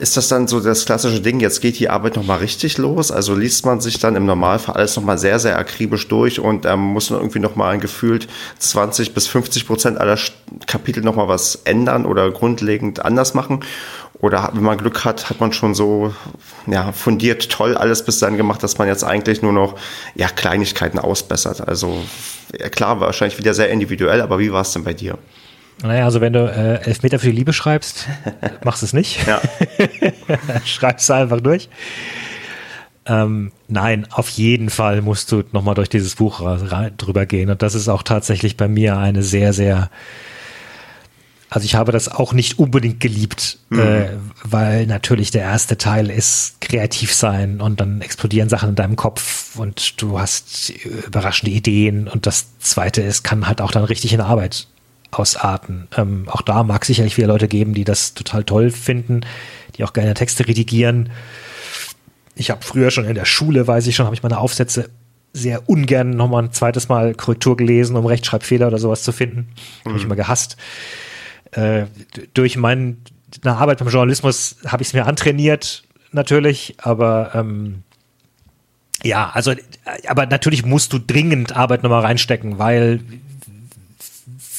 [0.00, 3.10] ist das dann so das klassische Ding, jetzt geht die Arbeit nochmal richtig los?
[3.10, 6.80] Also liest man sich dann im Normalfall alles nochmal sehr, sehr akribisch durch und ähm,
[6.80, 10.18] muss man irgendwie nochmal ein gefühlt 20 bis 50 Prozent aller
[10.66, 13.64] Kapitel nochmal was ändern oder grundlegend anders machen?
[14.20, 16.12] Oder wenn man Glück hat, hat man schon so
[16.66, 19.76] ja, fundiert toll alles bis dann gemacht, dass man jetzt eigentlich nur noch
[20.14, 21.66] ja, Kleinigkeiten ausbessert.
[21.66, 22.02] Also
[22.58, 25.18] ja, klar, wahrscheinlich wieder sehr individuell, aber wie war es denn bei dir?
[25.82, 28.06] Naja, also wenn du äh, Elfmeter für die Liebe schreibst,
[28.64, 29.26] machst du es nicht.
[29.26, 29.40] Ja.
[30.64, 31.68] Schreibst einfach durch.
[33.06, 36.40] Ähm, nein, auf jeden Fall musst du nochmal durch dieses Buch
[36.96, 37.48] drüber gehen.
[37.48, 39.88] Und das ist auch tatsächlich bei mir eine sehr, sehr,
[41.48, 43.78] also ich habe das auch nicht unbedingt geliebt, mhm.
[43.78, 44.08] äh,
[44.42, 49.56] weil natürlich der erste Teil ist kreativ sein und dann explodieren Sachen in deinem Kopf
[49.56, 54.20] und du hast überraschende Ideen und das zweite ist, kann halt auch dann richtig in
[54.20, 54.66] Arbeit
[55.10, 55.88] ausarten.
[55.96, 59.22] Ähm, auch da mag es sicherlich viele Leute geben, die das total toll finden,
[59.76, 61.10] die auch gerne Texte redigieren.
[62.34, 64.90] Ich habe früher schon in der Schule, weiß ich schon, habe ich meine Aufsätze
[65.32, 69.48] sehr ungern nochmal ein zweites Mal Korrektur gelesen, um Rechtschreibfehler oder sowas zu finden.
[69.84, 69.88] Mhm.
[69.88, 70.56] Habe ich immer gehasst.
[71.52, 71.86] Äh,
[72.34, 72.96] durch meine
[73.44, 77.82] Arbeit beim Journalismus habe ich es mir antrainiert, natürlich, aber ähm,
[79.02, 79.52] ja, also,
[80.08, 83.00] aber natürlich musst du dringend Arbeit nochmal reinstecken, weil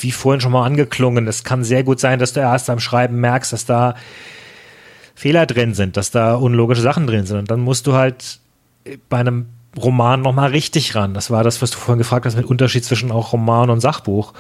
[0.04, 3.20] wie vorhin schon mal angeklungen, es kann sehr gut sein, dass du erst beim Schreiben
[3.20, 3.96] merkst, dass da
[5.16, 7.40] Fehler drin sind, dass da unlogische Sachen drin sind.
[7.40, 8.40] Und dann musst du halt
[9.10, 9.48] bei einem
[9.78, 11.14] Roman nochmal richtig ran.
[11.14, 14.34] Das war das, was du vorhin gefragt hast, mit Unterschied zwischen auch Roman und Sachbuch.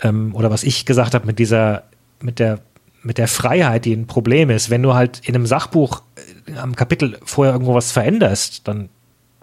[0.00, 1.84] Ähm, oder was ich gesagt habe mit dieser,
[2.20, 2.60] mit der,
[3.02, 4.70] mit der Freiheit, die ein Problem ist.
[4.70, 6.02] Wenn du halt in einem Sachbuch
[6.46, 8.88] äh, am Kapitel vorher irgendwo was veränderst, dann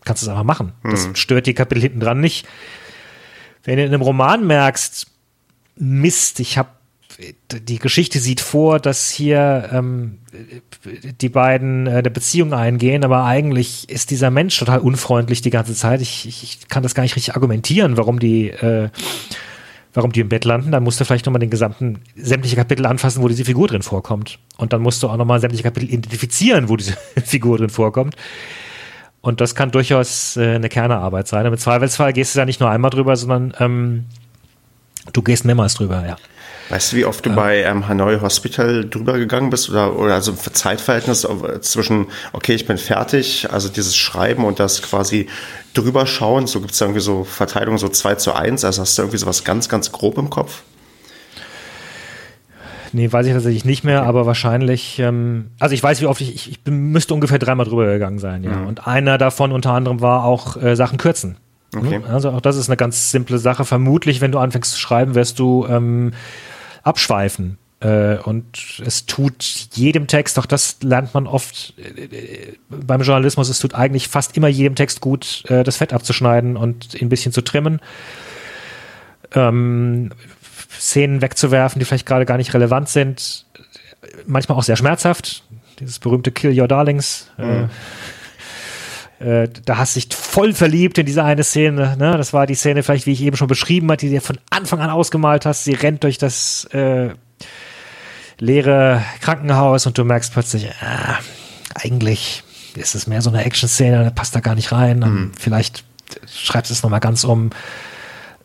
[0.06, 0.74] kannst du es einfach machen.
[0.84, 1.16] Das hm.
[1.16, 2.48] stört die Kapitel hinten dran nicht.
[3.64, 5.08] Wenn du in einem Roman merkst,
[5.80, 6.70] Mist, ich habe
[7.52, 10.20] die Geschichte sieht vor, dass hier ähm,
[11.20, 15.74] die beiden äh, eine Beziehung eingehen, aber eigentlich ist dieser Mensch total unfreundlich die ganze
[15.74, 16.02] Zeit.
[16.02, 18.90] Ich, ich, ich kann das gar nicht richtig argumentieren, warum die, äh,
[19.94, 23.22] warum die im Bett landen, dann musst du vielleicht nochmal den gesamten, sämtliche Kapitel anfassen,
[23.22, 24.40] wo diese Figur drin vorkommt.
[24.58, 26.94] Und dann musst du auch nochmal sämtliche Kapitel identifizieren, wo diese
[27.26, 28.16] Figur drin vorkommt.
[29.22, 31.46] Und das kann durchaus äh, eine Kernearbeit sein.
[31.46, 34.06] Im Zweifelsfall gehst du da nicht nur einmal drüber, sondern ähm,
[35.14, 36.18] du gehst mehrmals drüber, ja.
[36.70, 40.34] Weißt du, wie oft du bei ähm, Hanoi Hospital drüber gegangen bist oder, oder also
[40.34, 41.28] Zeitverhältnis
[41.62, 45.28] zwischen, okay, ich bin fertig, also dieses Schreiben und das quasi
[45.74, 49.02] drüber schauen, so gibt es irgendwie so Verteilung so 2 zu 1, also hast du
[49.02, 50.62] irgendwie sowas ganz, ganz grob im Kopf?
[52.92, 56.36] Nee, weiß ich tatsächlich nicht mehr, aber wahrscheinlich, ähm, also ich weiß, wie oft ich,
[56.36, 58.52] ich, ich müsste ungefähr dreimal drüber gegangen sein, ja.
[58.52, 58.68] Mhm.
[58.68, 61.38] Und einer davon unter anderem war auch äh, Sachen kürzen.
[61.76, 62.02] Okay.
[62.08, 63.66] Also auch das ist eine ganz simple Sache.
[63.66, 66.14] Vermutlich, wenn du anfängst zu schreiben, wirst du ähm,
[66.84, 67.58] abschweifen.
[67.80, 73.60] Äh, und es tut jedem Text, auch das lernt man oft äh, beim Journalismus, es
[73.60, 77.32] tut eigentlich fast immer jedem Text gut, äh, das Fett abzuschneiden und ihn ein bisschen
[77.32, 77.80] zu trimmen.
[79.34, 80.12] Ähm,
[80.78, 83.46] Szenen wegzuwerfen, die vielleicht gerade gar nicht relevant sind.
[84.26, 85.44] Manchmal auch sehr schmerzhaft.
[85.80, 87.30] Dieses berühmte Kill Your Darlings.
[87.38, 87.70] Mhm.
[89.20, 91.98] Äh, da hast du dich voll verliebt in diese eine Szene.
[91.98, 92.18] Ne?
[92.18, 94.80] Das war die Szene, vielleicht, wie ich eben schon beschrieben hatte, die du von Anfang
[94.80, 95.66] an ausgemalt hast.
[95.66, 97.10] Sie rennt durch das äh,
[98.40, 100.72] leere Krankenhaus und du merkst plötzlich, äh,
[101.76, 102.44] eigentlich
[102.76, 105.00] ist es mehr so eine Action-Szene, da passt da gar nicht rein.
[105.00, 105.32] Mhm.
[105.38, 105.84] Vielleicht
[106.26, 107.50] schreibst du es nochmal ganz um.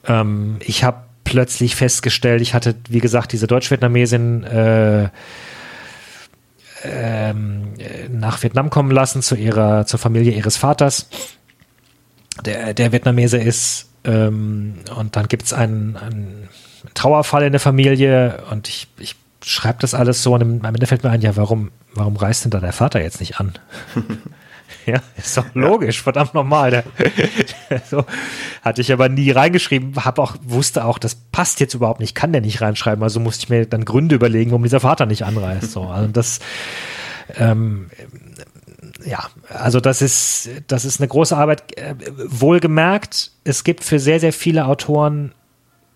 [0.07, 5.09] Ähm, ich habe plötzlich festgestellt, ich hatte, wie gesagt, diese Deutsch-Vietnamesin äh,
[6.85, 7.75] ähm,
[8.11, 11.09] nach Vietnam kommen lassen zu ihrer, zur Familie ihres Vaters,
[12.45, 13.89] der, der Vietnamese ist.
[14.05, 16.49] Ähm, und dann gibt es einen, einen
[16.95, 21.05] Trauerfall in der Familie und ich, ich schreibe das alles so und am Ende fällt
[21.05, 23.55] mir ein, ja, warum, warum reist denn da der Vater jetzt nicht an?
[24.87, 26.85] Ja, ist doch logisch, verdammt nochmal.
[27.91, 28.05] so,
[28.63, 32.33] hatte ich aber nie reingeschrieben, habe auch, wusste auch, das passt jetzt überhaupt nicht, kann
[32.33, 35.73] der nicht reinschreiben, also musste ich mir dann Gründe überlegen, warum dieser Vater nicht anreist.
[35.73, 36.41] So, also das,
[37.39, 37.91] ähm,
[39.05, 41.77] ja, also das ist, das ist eine große Arbeit.
[41.77, 41.95] Äh,
[42.27, 45.33] wohlgemerkt, es gibt für sehr, sehr viele Autoren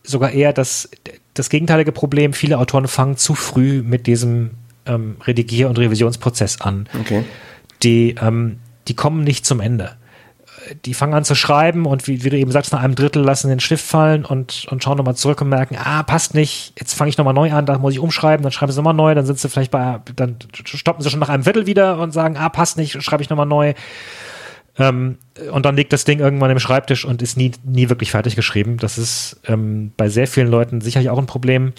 [0.02, 0.88] sogar eher das,
[1.34, 2.32] das gegenteilige Problem.
[2.32, 4.52] Viele Autoren fangen zu früh mit diesem
[4.86, 6.88] ähm, Redigier- und Revisionsprozess an.
[7.00, 7.24] Okay.
[7.82, 8.58] Die, ähm,
[8.88, 9.96] die kommen nicht zum Ende.
[10.84, 13.48] Die fangen an zu schreiben und wie, wie du eben sagst, nach einem Drittel lassen
[13.48, 17.08] den Stift fallen und, und schauen nochmal zurück und merken, ah, passt nicht, jetzt fange
[17.08, 19.38] ich nochmal neu an, da muss ich umschreiben, dann schreiben sie nochmal neu, dann sind
[19.38, 22.76] sie vielleicht bei, dann stoppen sie schon nach einem Viertel wieder und sagen, ah, passt
[22.76, 23.74] nicht, schreibe ich nochmal neu.
[24.78, 25.18] Ähm,
[25.52, 28.76] und dann liegt das Ding irgendwann im Schreibtisch und ist nie, nie wirklich fertig geschrieben.
[28.78, 31.72] Das ist ähm, bei sehr vielen Leuten sicherlich auch ein Problem.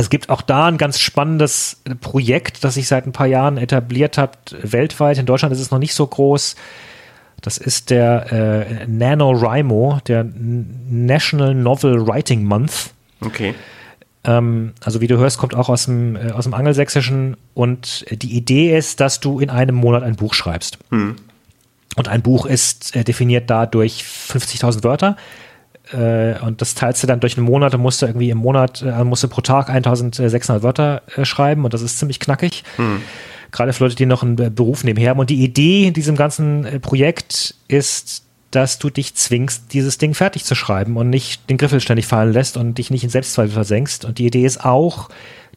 [0.00, 4.16] Es gibt auch da ein ganz spannendes Projekt, das sich seit ein paar Jahren etabliert
[4.16, 5.18] hat, weltweit.
[5.18, 6.56] In Deutschland ist es noch nicht so groß.
[7.42, 12.94] Das ist der äh, NaNoWriMo, der National Novel Writing Month.
[13.20, 13.54] Okay.
[14.24, 17.36] Ähm, also wie du hörst, kommt auch aus dem, äh, aus dem Angelsächsischen.
[17.52, 20.78] Und die Idee ist, dass du in einem Monat ein Buch schreibst.
[20.88, 21.16] Hm.
[21.96, 25.18] Und ein Buch ist äh, definiert da durch 50.000 Wörter
[25.92, 28.82] äh, und das teilst du dann durch einen Monat, und musst du irgendwie im Monat,
[28.82, 32.64] äh, musst du pro Tag 1600 Wörter äh, schreiben und das ist ziemlich knackig.
[32.76, 33.02] Hm.
[33.52, 35.18] Gerade für Leute, die noch einen Beruf nebenher haben.
[35.18, 40.14] Und die Idee in diesem ganzen äh, Projekt ist, dass du dich zwingst, dieses Ding
[40.14, 43.52] fertig zu schreiben und nicht den Griffel ständig fallen lässt und dich nicht in Selbstzweifel
[43.52, 44.04] versenkst.
[44.04, 45.08] Und die Idee ist auch,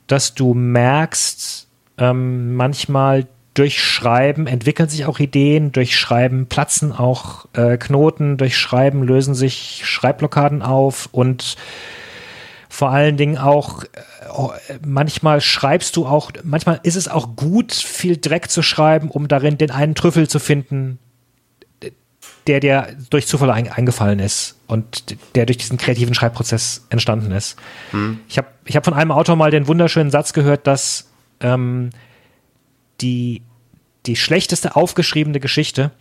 [0.07, 1.67] dass du merkst,
[1.97, 8.57] ähm, manchmal durch Schreiben entwickeln sich auch Ideen, durch Schreiben platzen auch äh, Knoten, durch
[8.57, 11.55] Schreiben lösen sich Schreibblockaden auf und
[12.69, 13.89] vor allen Dingen auch, äh,
[14.83, 19.59] manchmal schreibst du auch, manchmal ist es auch gut, viel Dreck zu schreiben, um darin
[19.59, 20.97] den einen Trüffel zu finden,
[22.47, 27.57] der dir durch Zufall ein, eingefallen ist und der durch diesen kreativen Schreibprozess entstanden ist.
[27.91, 28.19] Hm.
[28.27, 31.91] Ich habe ich hab von einem Autor mal den wunderschönen Satz gehört, dass ähm,
[33.01, 33.41] die,
[34.05, 35.91] die schlechteste aufgeschriebene Geschichte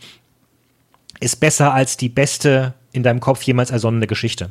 [1.20, 4.50] ist besser als die beste in deinem Kopf jemals ersonnene Geschichte.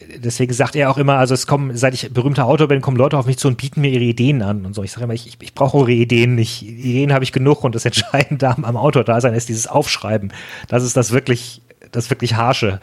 [0.00, 3.18] Deswegen sagt er auch immer, also es kommen, seit ich berühmter Autor bin, kommen Leute
[3.18, 4.84] auf mich zu und bieten mir ihre Ideen an und so.
[4.84, 6.62] Ich sage immer, ich, ich, ich brauche eure Ideen nicht.
[6.62, 10.32] Ideen habe ich genug und das Entscheidende am, am Autor da sein ist dieses Aufschreiben.
[10.68, 12.80] Das ist das wirklich, das wirklich harsche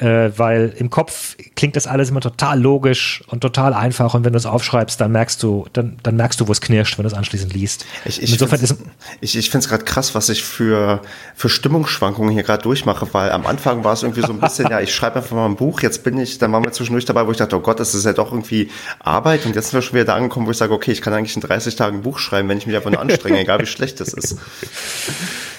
[0.00, 4.32] äh, weil im Kopf klingt das alles immer total logisch und total einfach und wenn
[4.32, 7.08] du es aufschreibst, dann merkst du, dann, dann merkst du, wo es knirscht, wenn du
[7.08, 7.84] es anschließend liest.
[8.04, 8.76] Ich, ich finde es
[9.20, 11.02] ich, ich gerade krass, was ich für,
[11.34, 14.80] für Stimmungsschwankungen hier gerade durchmache, weil am Anfang war es irgendwie so ein bisschen, ja,
[14.80, 17.30] ich schreibe einfach mal ein Buch, jetzt bin ich, dann waren wir zwischendurch dabei, wo
[17.30, 18.70] ich dachte, oh Gott, das ist ja doch irgendwie
[19.00, 21.12] Arbeit und jetzt sind wir schon wieder da angekommen, wo ich sage, okay, ich kann
[21.12, 23.66] eigentlich in 30 Tagen ein Buch schreiben, wenn ich mich einfach nur anstrenge, egal wie
[23.66, 24.36] schlecht es ist.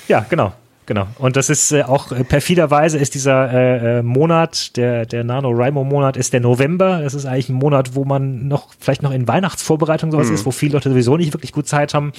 [0.08, 0.54] Ja, genau
[0.90, 1.08] genau.
[1.20, 6.18] Und das ist äh, auch äh, perfiderweise ist dieser äh, äh, Monat, der, der NaNoWriMo-Monat
[6.18, 7.02] ist der November.
[7.02, 10.34] Das ist eigentlich ein Monat, wo man noch, vielleicht noch in Weihnachtsvorbereitung sowas mhm.
[10.34, 12.12] ist, wo viele Leute sowieso nicht wirklich gut Zeit haben.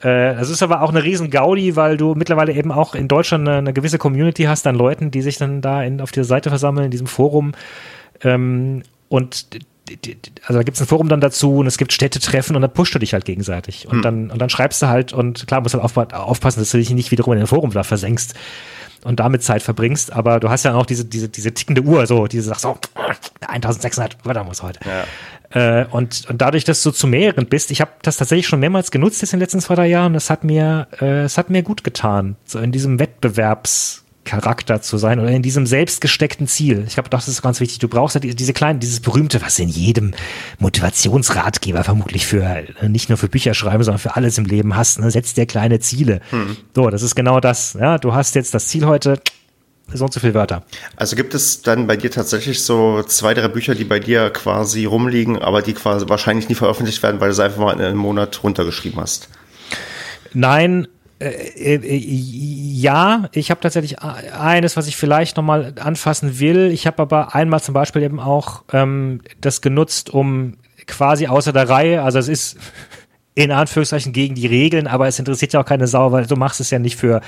[0.00, 3.46] Äh, das ist aber auch eine riesen Gaudi, weil du mittlerweile eben auch in Deutschland
[3.46, 6.48] eine, eine gewisse Community hast an Leuten, die sich dann da in, auf dieser Seite
[6.48, 7.52] versammeln, in diesem Forum.
[8.22, 9.46] Ähm, und
[10.42, 12.94] also da gibt es ein Forum dann dazu und es gibt Städtetreffen und dann pusht
[12.94, 13.86] du dich halt gegenseitig.
[13.86, 14.02] Und, hm.
[14.02, 16.90] dann, und dann schreibst du halt und klar musst du halt aufpassen, dass du dich
[16.90, 18.34] nicht wiederum in ein Forum da versenkst
[19.04, 22.26] und damit Zeit verbringst, aber du hast ja auch diese, diese, diese tickende Uhr, so,
[22.26, 22.78] die sagt so,
[23.46, 24.80] 1600 Wörter muss heute.
[24.84, 25.82] Ja.
[25.82, 28.90] Äh, und, und dadurch, dass du zu mehreren bist, ich habe das tatsächlich schon mehrmals
[28.90, 31.62] genutzt jetzt in den letzten zwei, drei Jahren, das hat mir, äh, es hat mir
[31.62, 36.84] gut getan, so in diesem Wettbewerbs- Charakter zu sein oder in diesem selbstgesteckten Ziel.
[36.86, 37.78] Ich glaube, das ist ganz wichtig.
[37.78, 40.14] Du brauchst ja diese, diese kleinen, dieses berühmte, was in jedem
[40.58, 44.98] Motivationsratgeber vermutlich für äh, nicht nur für Bücher schreiben, sondern für alles im Leben hast.
[44.98, 45.10] Ne?
[45.10, 46.20] Setz dir kleine Ziele.
[46.30, 46.56] Hm.
[46.74, 47.74] So, das ist genau das.
[47.74, 49.20] Ja, du hast jetzt das Ziel heute.
[49.92, 50.62] So und so viele Wörter.
[50.96, 54.86] Also gibt es dann bei dir tatsächlich so zwei, drei Bücher, die bei dir quasi
[54.86, 57.98] rumliegen, aber die quasi wahrscheinlich nie veröffentlicht werden, weil du es einfach mal in einem
[57.98, 59.28] Monat runtergeschrieben hast?
[60.32, 60.88] Nein,
[61.20, 66.70] äh, äh, ja, ich habe tatsächlich eines, was ich vielleicht nochmal anfassen will.
[66.72, 70.56] Ich habe aber einmal zum Beispiel eben auch ähm, das genutzt, um
[70.86, 72.58] quasi außer der Reihe, also es ist
[73.36, 76.60] in Anführungszeichen gegen die Regeln, aber es interessiert ja auch keine Sau, weil du machst
[76.60, 77.20] es ja nicht für,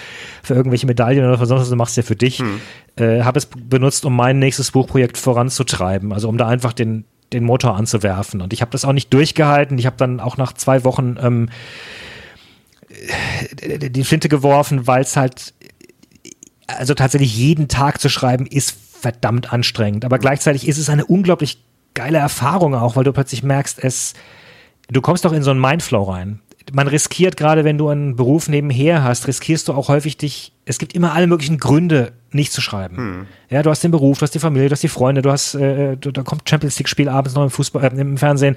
[0.42, 2.38] für irgendwelche Medaillen oder was sonst, du machst es ja für dich.
[2.38, 2.60] Hm.
[2.96, 7.42] Äh, habe es benutzt, um mein nächstes Buchprojekt voranzutreiben, also um da einfach den, den
[7.42, 8.40] Motor anzuwerfen.
[8.40, 9.78] Und ich habe das auch nicht durchgehalten.
[9.78, 11.48] Ich habe dann auch nach zwei Wochen ähm,
[13.62, 15.54] die Flinte geworfen, weil es halt,
[16.66, 20.04] also tatsächlich jeden Tag zu schreiben, ist verdammt anstrengend.
[20.04, 21.62] Aber gleichzeitig ist es eine unglaublich
[21.94, 24.14] geile Erfahrung auch, weil du plötzlich merkst, es,
[24.88, 26.40] du kommst doch in so einen Mindflow rein.
[26.72, 30.78] Man riskiert gerade, wenn du einen Beruf nebenher hast, riskierst du auch häufig dich, es
[30.78, 32.96] gibt immer alle möglichen Gründe, nicht zu schreiben.
[32.96, 33.26] Hm.
[33.50, 35.54] Ja, du hast den Beruf, du hast die Familie, du hast die Freunde, du hast,
[35.54, 38.56] äh, du, da kommt Champions League Spiel abends noch im Fußball, äh, im Fernsehen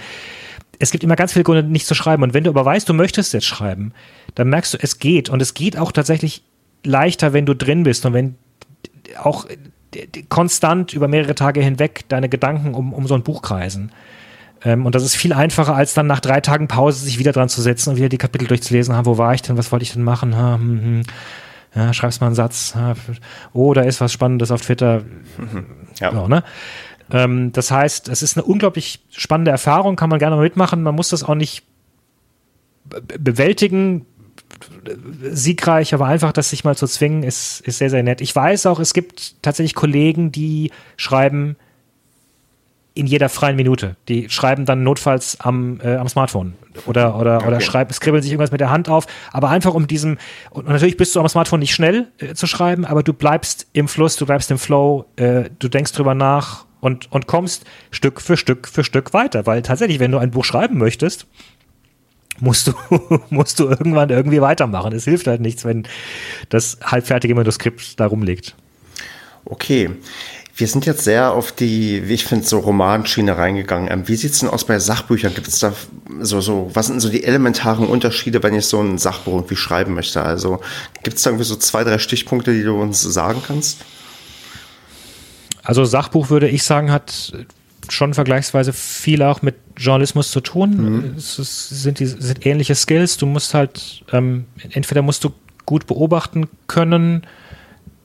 [0.79, 2.23] es gibt immer ganz viele Gründe, nicht zu schreiben.
[2.23, 3.93] Und wenn du aber weißt, du möchtest jetzt schreiben,
[4.35, 5.29] dann merkst du, es geht.
[5.29, 6.43] Und es geht auch tatsächlich
[6.83, 8.35] leichter, wenn du drin bist und wenn
[9.21, 9.45] auch
[10.29, 13.91] konstant über mehrere Tage hinweg deine Gedanken um, um so ein Buch kreisen.
[14.63, 17.49] Ähm, und das ist viel einfacher, als dann nach drei Tagen Pause sich wieder dran
[17.49, 18.95] zu setzen und wieder die Kapitel durchzulesen.
[18.95, 19.57] Ha, wo war ich denn?
[19.57, 20.35] Was wollte ich denn machen?
[20.35, 21.01] Ha, hm, hm.
[21.75, 22.73] Ja, schreibst mal einen Satz.
[22.75, 22.95] Ha,
[23.53, 25.03] oh, da ist was Spannendes auf Twitter.
[25.37, 25.65] Mhm.
[25.99, 26.11] Ja.
[26.11, 26.43] ja ne?
[27.11, 30.83] Ähm, das heißt, es ist eine unglaublich spannende Erfahrung, kann man gerne mal mitmachen.
[30.83, 31.63] Man muss das auch nicht
[33.19, 34.05] bewältigen,
[35.21, 38.21] siegreich, aber einfach das sich mal zu zwingen, ist, ist sehr, sehr nett.
[38.21, 41.55] Ich weiß auch, es gibt tatsächlich Kollegen, die schreiben
[42.95, 43.95] in jeder freien Minute.
[44.07, 46.55] Die schreiben dann notfalls am, äh, am Smartphone
[46.85, 47.47] oder, oder, okay.
[47.47, 50.17] oder schreiben, skribbeln sich irgendwas mit der Hand auf, aber einfach um diesem,
[50.49, 53.87] und natürlich bist du am Smartphone nicht schnell äh, zu schreiben, aber du bleibst im
[53.87, 58.37] Fluss, du bleibst im Flow, äh, du denkst drüber nach und, und kommst Stück für
[58.37, 59.45] Stück für Stück weiter.
[59.45, 61.27] Weil tatsächlich, wenn du ein Buch schreiben möchtest,
[62.39, 62.73] musst du,
[63.29, 64.93] musst du irgendwann irgendwie weitermachen.
[64.93, 65.87] Es hilft halt nichts, wenn
[66.49, 68.55] das halbfertige Manuskript da rumliegt.
[69.45, 69.91] Okay.
[70.55, 73.89] Wir sind jetzt sehr auf die, wie ich finde, so Romanschiene reingegangen.
[73.89, 75.33] Ähm, wie sieht es denn aus bei Sachbüchern?
[75.33, 75.71] Gibt es da
[76.19, 79.93] so, so, was sind so die elementaren Unterschiede, wenn ich so ein Sachbuch irgendwie schreiben
[79.93, 80.21] möchte?
[80.21, 80.59] Also
[81.01, 83.85] gibt es da irgendwie so zwei, drei Stichpunkte, die du uns sagen kannst?
[85.69, 87.31] Also Sachbuch würde ich sagen, hat
[87.89, 90.71] schon vergleichsweise viel auch mit Journalismus zu tun.
[90.71, 91.13] Mhm.
[91.15, 93.17] Es ist, sind, die, sind ähnliche Skills.
[93.17, 95.29] Du musst halt, ähm, entweder musst du
[95.67, 97.21] gut beobachten können,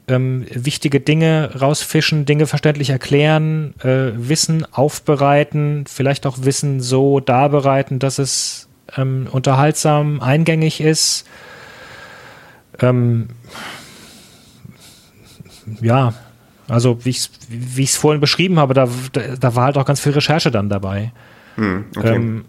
[0.08, 7.98] ähm, wichtige Dinge rausfischen, Dinge verständlich erklären, äh, Wissen aufbereiten, vielleicht auch Wissen so darbereiten,
[7.98, 11.26] dass es ähm, unterhaltsam, eingängig ist.
[12.82, 13.28] Ähm,
[15.80, 16.12] ja,
[16.68, 17.30] also wie ich
[17.78, 21.12] es vorhin beschrieben habe, da, da, da, war halt auch ganz viel Recherche dann dabei.
[21.56, 22.14] Hm, okay.
[22.14, 22.44] ähm,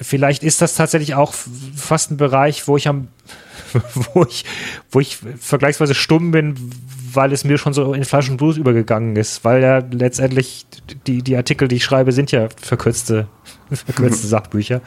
[0.00, 1.32] vielleicht ist das tatsächlich auch
[1.76, 3.08] fast ein Bereich, wo ich am,
[4.14, 4.44] wo ich,
[4.90, 6.56] wo ich vergleichsweise stumm bin,
[7.12, 10.66] weil es mir schon so in Fleisch und Blut übergegangen ist, weil ja letztendlich
[11.06, 13.28] die, die Artikel, die ich schreibe, sind ja verkürzte,
[13.70, 14.80] verkürzte Sachbücher.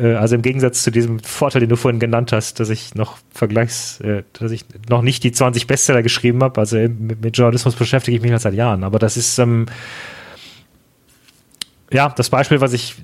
[0.00, 3.18] Äh, also im Gegensatz zu diesem Vorteil, den du vorhin genannt hast, dass ich noch
[3.32, 6.60] Vergleichs, äh, dass ich noch nicht die 20 Bestseller geschrieben habe.
[6.60, 8.84] Also mit, mit, Journalismus beschäftige ich mich halt seit Jahren.
[8.84, 9.66] Aber das ist ähm,
[11.92, 12.96] ja das Beispiel, was ich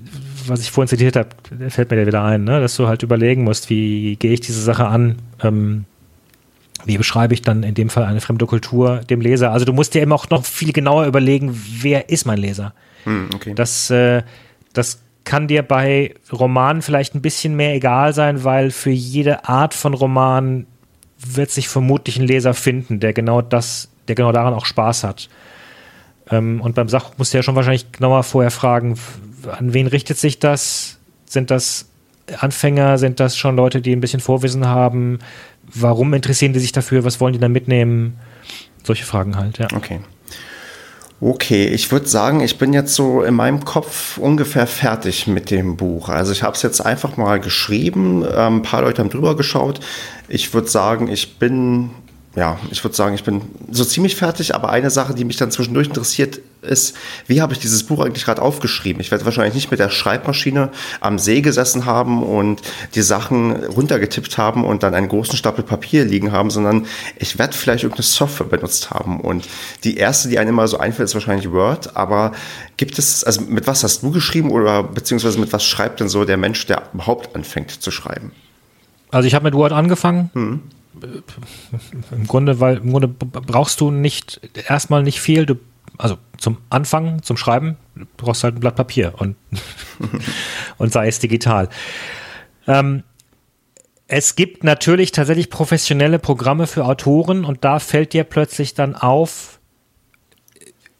[0.47, 1.29] was ich vorhin zitiert habe,
[1.69, 2.61] fällt mir da wieder ein, ne?
[2.61, 5.85] dass du halt überlegen musst, wie gehe ich diese Sache an, ähm,
[6.85, 9.51] wie beschreibe ich dann in dem Fall eine fremde Kultur dem Leser.
[9.51, 12.73] Also du musst dir eben auch noch viel genauer überlegen, wer ist mein Leser.
[13.05, 13.53] Hm, okay.
[13.55, 14.21] Das, äh,
[14.73, 19.73] das kann dir bei Romanen vielleicht ein bisschen mehr egal sein, weil für jede Art
[19.73, 20.67] von Roman
[21.17, 25.29] wird sich vermutlich ein Leser finden, der genau das, der genau daran auch Spaß hat.
[26.29, 28.97] Ähm, und beim Sachbuch musst du ja schon wahrscheinlich genauer vorher fragen,
[29.51, 30.99] an wen richtet sich das?
[31.25, 31.89] Sind das
[32.39, 32.97] Anfänger?
[32.97, 35.19] Sind das schon Leute, die ein bisschen Vorwissen haben?
[35.73, 37.03] Warum interessieren die sich dafür?
[37.03, 38.19] Was wollen die da mitnehmen?
[38.83, 39.67] Solche Fragen halt, ja.
[39.75, 39.99] Okay.
[41.21, 45.77] Okay, ich würde sagen, ich bin jetzt so in meinem Kopf ungefähr fertig mit dem
[45.77, 46.09] Buch.
[46.09, 49.79] Also ich habe es jetzt einfach mal geschrieben, ähm, ein paar Leute haben drüber geschaut.
[50.27, 51.91] Ich würde sagen, ich bin
[52.35, 55.51] ja, ich würde sagen, ich bin so ziemlich fertig, aber eine Sache, die mich dann
[55.51, 56.95] zwischendurch interessiert, ist,
[57.27, 58.99] wie habe ich dieses Buch eigentlich gerade aufgeschrieben?
[58.99, 60.69] Ich werde wahrscheinlich nicht mit der Schreibmaschine
[60.99, 62.61] am See gesessen haben und
[62.95, 67.55] die Sachen runtergetippt haben und dann einen großen Stapel Papier liegen haben, sondern ich werde
[67.55, 69.21] vielleicht irgendeine Software benutzt haben.
[69.21, 69.47] Und
[69.83, 71.95] die erste, die einem immer so einfällt, ist wahrscheinlich Word.
[71.95, 72.33] Aber
[72.75, 76.25] gibt es, also mit was hast du geschrieben oder beziehungsweise mit was schreibt denn so
[76.25, 78.31] der Mensch, der überhaupt anfängt zu schreiben?
[79.11, 80.31] Also ich habe mit Word angefangen.
[80.33, 80.61] Hm
[82.11, 85.45] im Grunde, weil im Grunde brauchst du nicht erstmal nicht viel.
[85.45, 85.55] Du,
[85.97, 89.35] also zum Anfang, zum Schreiben, du brauchst halt ein Blatt Papier und,
[90.77, 91.69] und sei es digital.
[92.67, 93.03] Ähm,
[94.07, 99.59] es gibt natürlich tatsächlich professionelle Programme für Autoren und da fällt dir plötzlich dann auf,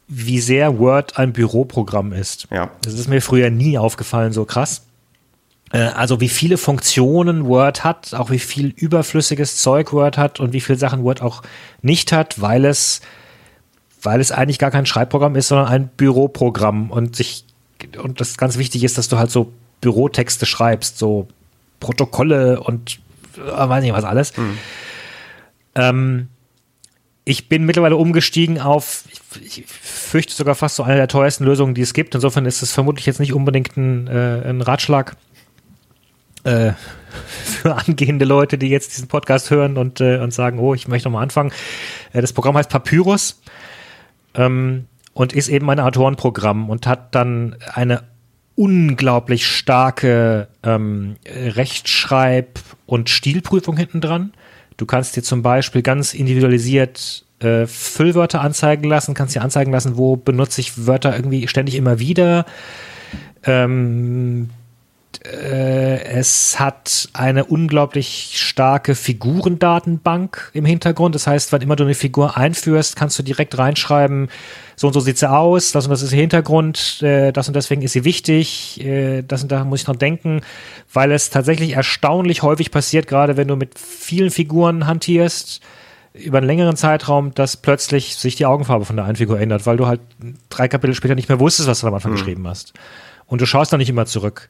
[0.08, 2.48] wie sehr Word ein Büroprogramm ist.
[2.52, 2.72] Ja.
[2.82, 4.86] Das ist mir früher nie aufgefallen, so krass.
[5.72, 10.53] Äh, also wie viele Funktionen Word hat, auch wie viel überflüssiges Zeug Word hat und
[10.53, 11.41] wie viele Sachen Word auch
[11.82, 13.01] nicht hat, weil es,
[14.01, 17.45] weil es eigentlich gar kein Schreibprogramm ist, sondern ein Büroprogramm und sich,
[18.01, 19.51] und das ganz wichtig ist, dass du halt so
[19.82, 21.28] Bürotexte schreibst, so
[21.80, 22.99] Protokolle und
[23.38, 24.36] äh, weiß nicht was alles.
[24.38, 24.57] Mhm.
[25.76, 26.28] Ähm,
[27.26, 29.03] ich bin mittlerweile umgestiegen auf,
[29.41, 32.13] ich, ich, fürchte sogar fast so eine der teuersten Lösungen, die es gibt.
[32.13, 35.18] Insofern ist es vermutlich jetzt nicht unbedingt ein, äh, ein Ratschlag
[36.46, 36.74] äh,
[37.26, 41.10] für angehende Leute, die jetzt diesen Podcast hören und, äh, und sagen, oh, ich möchte
[41.10, 41.52] nochmal anfangen.
[42.14, 43.41] Äh, das Programm heißt Papyrus
[44.36, 48.04] ähm, und ist eben ein Autorenprogramm und hat dann eine
[48.56, 54.34] unglaublich starke ähm, Rechtschreib- und Stilprüfung hinten dran.
[54.78, 59.98] Du kannst dir zum Beispiel ganz individualisiert äh, Füllwörter anzeigen lassen, kannst dir anzeigen lassen,
[59.98, 62.46] wo benutze ich Wörter irgendwie ständig immer wieder.
[63.43, 64.50] Ähm,
[65.26, 71.16] äh, es hat eine unglaublich starke Figurendatenbank im Hintergrund.
[71.16, 74.30] Das heißt, wann immer du eine Figur einführst, kannst du direkt reinschreiben,
[74.76, 77.55] so und so sieht sie aus, das und das ist ihr Hintergrund, äh, das und
[77.55, 80.41] deswegen ist sie wichtig, äh, das und da muss ich noch denken,
[80.91, 85.61] weil es tatsächlich erstaunlich häufig passiert, gerade wenn du mit vielen Figuren hantierst,
[86.13, 89.78] über einen längeren Zeitraum, dass plötzlich sich die Augenfarbe von der einen Figur ändert, weil
[89.78, 89.99] du halt
[90.49, 92.16] drei Kapitel später nicht mehr wusstest, was du am Anfang mhm.
[92.16, 92.74] geschrieben hast.
[93.28, 94.49] Und du schaust dann nicht immer zurück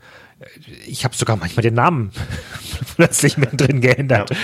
[0.86, 2.12] ich habe sogar manchmal den Namen
[2.96, 4.38] plötzlich mit drin geändert ja.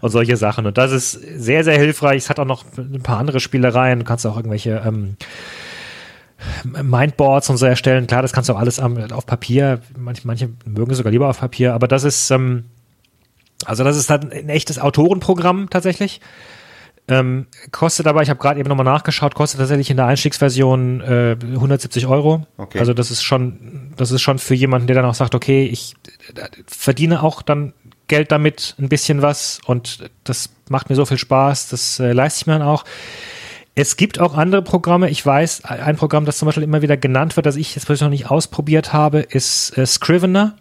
[0.00, 0.66] und solche Sachen.
[0.66, 2.18] Und das ist sehr, sehr hilfreich.
[2.18, 4.00] Es hat auch noch ein paar andere Spielereien.
[4.00, 5.16] Du kannst auch irgendwelche ähm,
[6.64, 8.06] Mindboards und so erstellen.
[8.06, 9.80] Klar, das kannst du auch alles auf Papier.
[9.98, 12.64] Manche, manche mögen sogar lieber auf Papier, aber das ist, ähm,
[13.64, 16.20] also das ist dann ein echtes Autorenprogramm tatsächlich.
[17.06, 21.36] Ähm, kostet aber, ich habe gerade eben nochmal nachgeschaut, kostet tatsächlich in der Einstiegsversion äh,
[21.38, 22.46] 170 Euro.
[22.56, 22.78] Okay.
[22.78, 25.94] Also das ist schon, das ist schon für jemanden, der dann auch sagt, okay, ich
[26.66, 27.74] verdiene auch dann
[28.08, 32.42] Geld damit, ein bisschen was und das macht mir so viel Spaß, das äh, leiste
[32.42, 32.84] ich mir dann auch.
[33.74, 35.10] Es gibt auch andere Programme.
[35.10, 38.08] Ich weiß, ein Programm, das zum Beispiel immer wieder genannt wird, das ich jetzt noch
[38.08, 40.56] nicht ausprobiert habe, ist äh, Scrivener.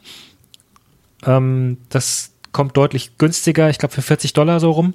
[1.26, 4.94] Ähm, das kommt deutlich günstiger, ich glaube für 40 Dollar so rum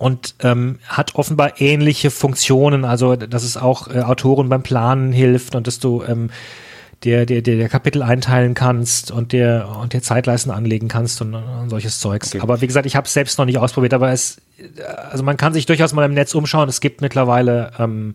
[0.00, 5.54] und ähm, hat offenbar ähnliche Funktionen, also dass es auch äh, Autoren beim Planen hilft
[5.54, 6.30] und dass du ähm,
[7.04, 11.34] der, der, der, der Kapitel einteilen kannst und der und der Zeitleisten anlegen kannst und,
[11.34, 12.28] und solches Zeugs.
[12.28, 12.40] Okay.
[12.40, 14.40] Aber wie gesagt, ich habe es selbst noch nicht ausprobiert, aber es,
[15.10, 16.70] also man kann sich durchaus mal im Netz umschauen.
[16.70, 18.14] Es gibt mittlerweile, ähm,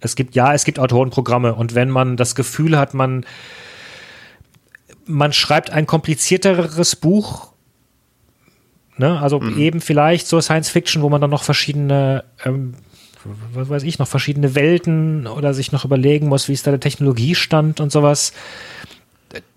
[0.00, 3.24] es gibt ja, es gibt Autorenprogramme und wenn man das Gefühl hat, man
[5.06, 7.51] man schreibt ein komplizierteres Buch
[9.02, 9.20] Ne?
[9.20, 9.58] Also mhm.
[9.58, 12.74] eben vielleicht so Science Fiction, wo man dann noch verschiedene, ähm,
[13.52, 16.78] was weiß ich, noch verschiedene Welten oder sich noch überlegen muss, wie ist da der
[16.78, 18.32] Technologiestand und sowas.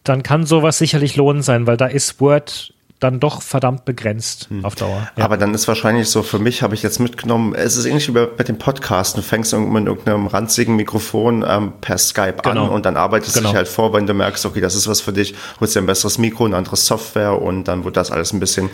[0.03, 2.73] Dann kann sowas sicherlich lohnend sein, weil da ist Word
[3.05, 4.65] dann doch verdammt begrenzt hm.
[4.65, 5.09] auf Dauer.
[5.15, 5.25] Ja.
[5.25, 8.13] Aber dann ist wahrscheinlich so, für mich habe ich jetzt mitgenommen, es ist ähnlich wie
[8.13, 12.65] bei, dem Podcast, du fängst irgendwann mit irgendeinem ranzigen Mikrofon ähm, per Skype genau.
[12.65, 13.49] an und dann arbeitest du genau.
[13.49, 15.85] dich halt vor, wenn du merkst, okay, das ist was für dich, holst dir ein
[15.85, 18.69] besseres Mikro, eine andere Software und dann wird das alles ein bisschen,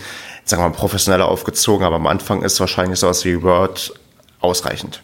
[0.45, 3.93] sagen wir mal, professioneller aufgezogen, aber am Anfang ist wahrscheinlich sowas wie Word
[4.39, 5.01] ausreichend.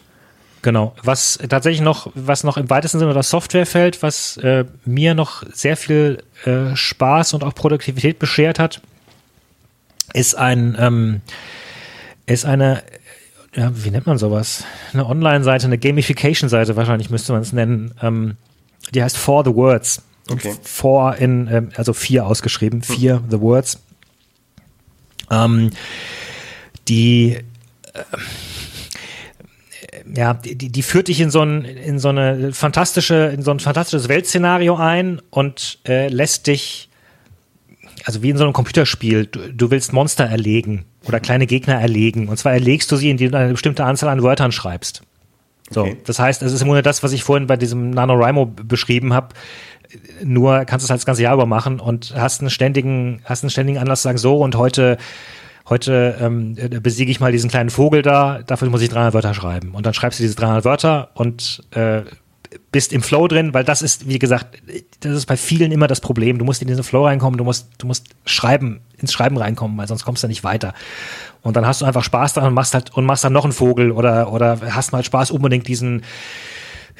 [0.62, 0.94] Genau.
[1.02, 5.42] Was tatsächlich noch, was noch im weitesten Sinne das Software fällt, was äh, mir noch
[5.52, 8.80] sehr viel äh, Spaß und auch Produktivität beschert hat,
[10.14, 11.20] ist ein, ähm,
[12.26, 12.82] ist eine,
[13.54, 14.64] ja, wie nennt man sowas?
[14.92, 17.94] Eine Online-Seite, eine Gamification-Seite wahrscheinlich müsste man es nennen.
[18.02, 18.36] Ähm,
[18.94, 20.02] die heißt For the Words.
[20.30, 20.54] Okay.
[20.62, 23.30] For in, ähm, also vier ausgeschrieben, vier hm.
[23.30, 23.82] The Words.
[25.30, 25.70] Ähm,
[26.86, 27.38] die
[27.94, 28.02] äh,
[30.14, 33.60] ja, die, die führt dich in so, ein, in so eine fantastische, in so ein
[33.60, 36.88] fantastisches Weltszenario ein und äh, lässt dich,
[38.06, 42.28] also wie in so einem Computerspiel, du, du, willst Monster erlegen oder kleine Gegner erlegen.
[42.28, 45.02] Und zwar erlegst du sie, indem du eine bestimmte Anzahl an Wörtern schreibst.
[45.70, 45.96] So, okay.
[46.04, 49.34] das heißt, es ist im Grunde das, was ich vorhin bei diesem NaNoWriMo beschrieben habe.
[50.22, 53.42] Nur kannst du es halt das ganze Jahr über machen und hast einen ständigen, hast
[53.42, 54.98] einen ständigen Anlass zu sagen, so und heute
[55.68, 59.74] heute ähm, besiege ich mal diesen kleinen Vogel da, dafür muss ich 300 Wörter schreiben.
[59.74, 62.02] Und dann schreibst du diese 300 Wörter und äh,
[62.72, 64.58] bist im Flow drin, weil das ist, wie gesagt,
[65.00, 66.38] das ist bei vielen immer das Problem.
[66.38, 69.88] Du musst in diesen Flow reinkommen, du musst, du musst schreiben, ins Schreiben reinkommen, weil
[69.88, 70.74] sonst kommst du nicht weiter.
[71.42, 73.52] Und dann hast du einfach Spaß daran und machst halt und machst dann noch einen
[73.52, 76.02] Vogel oder oder hast mal Spaß unbedingt diesen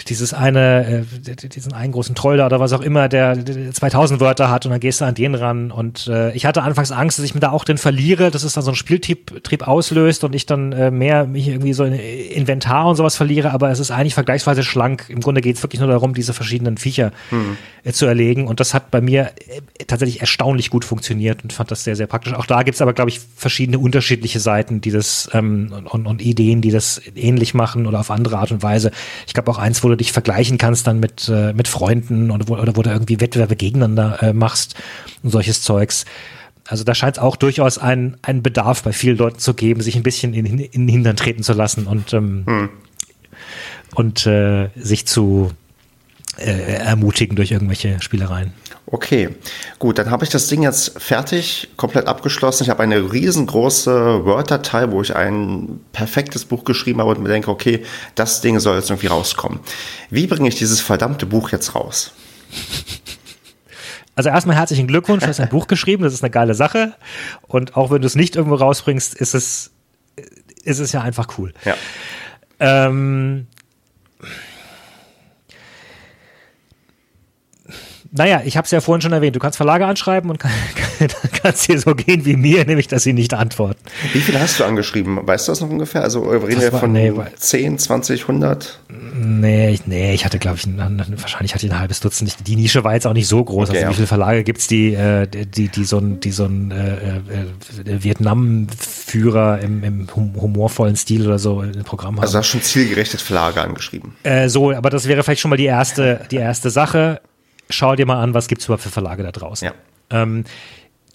[0.06, 4.20] dieses eine, äh, diesen einen großen Troll da oder was auch immer, der, der 2000
[4.20, 5.70] Wörter hat und dann gehst du an den ran.
[5.70, 8.52] Und äh, ich hatte anfangs Angst, dass ich mir da auch drin verliere, dass es
[8.52, 11.94] dann so ein Spieltrieb Trieb auslöst und ich dann äh, mehr mich irgendwie so in
[11.94, 15.06] Inventar und sowas verliere, aber es ist eigentlich vergleichsweise schlank.
[15.08, 17.56] Im Grunde geht es wirklich nur darum, diese verschiedenen Viecher mhm.
[17.84, 18.46] äh, zu erlegen.
[18.46, 22.06] Und das hat bei mir äh, tatsächlich erstaunlich gut funktioniert und fand das sehr, sehr
[22.06, 22.34] praktisch.
[22.34, 26.60] Auch da gibt's aber, glaube ich, verschiedene unterschiedliche Seiten, die das ähm, und, und Ideen,
[26.60, 28.90] die das ähnlich machen oder auf andere Art und Weise.
[29.26, 32.48] Ich glaube auch eins, wo du dich vergleichen kannst dann mit, äh, mit Freunden oder
[32.48, 34.74] wo, oder wo du irgendwie Wettbewerbe gegeneinander äh, machst
[35.22, 36.04] und solches Zeugs.
[36.66, 39.96] Also da scheint es auch durchaus einen, einen Bedarf bei vielen Leuten zu geben, sich
[39.96, 42.68] ein bisschen in, in den Hintern treten zu lassen und, ähm, hm.
[43.94, 45.52] und äh, sich zu
[46.36, 48.52] äh, ermutigen durch irgendwelche Spielereien.
[48.90, 49.28] Okay,
[49.78, 52.62] gut, dann habe ich das Ding jetzt fertig, komplett abgeschlossen.
[52.62, 57.50] Ich habe eine riesengroße Word-Datei, wo ich ein perfektes Buch geschrieben habe und mir denke,
[57.50, 57.84] okay,
[58.14, 59.60] das Ding soll jetzt irgendwie rauskommen.
[60.08, 62.12] Wie bringe ich dieses verdammte Buch jetzt raus?
[64.14, 66.92] Also erstmal herzlichen Glückwunsch, du hast ein Buch geschrieben, das ist eine geile Sache.
[67.46, 69.70] Und auch wenn du es nicht irgendwo rausbringst, ist es,
[70.64, 71.54] ist es ja einfach cool.
[71.64, 71.76] Ja.
[72.58, 73.46] Ähm,
[78.10, 79.36] Naja, ich habe es ja vorhin schon erwähnt.
[79.36, 80.50] Du kannst Verlage anschreiben und kann,
[80.98, 81.08] kann,
[81.42, 83.80] kannst hier so gehen wie mir, nämlich dass sie nicht antworten.
[84.12, 85.18] Wie viele hast du angeschrieben?
[85.26, 86.02] Weißt du das noch ungefähr?
[86.02, 88.80] Also reden wir von nee, 10, 20, 100?
[89.20, 92.46] Nee, ich, nee, ich hatte, glaube ich, wahrscheinlich hatte ich ein halbes Dutzend.
[92.46, 93.68] Die Nische war jetzt auch nicht so groß.
[93.68, 96.70] Okay, also wie viele Verlage gibt's die, äh, die, die so ein, die so ein
[96.70, 102.22] äh, äh, Vietnam-Führer im, im humorvollen Stil oder so im Programm haben?
[102.22, 104.14] Also du hast schon zielgerechtet Verlage angeschrieben.
[104.22, 107.20] Äh, so, aber das wäre vielleicht schon mal die erste, die erste Sache
[107.70, 109.66] schau dir mal an, was gibt es überhaupt für Verlage da draußen.
[109.66, 109.74] Ja.
[110.10, 110.44] Ähm,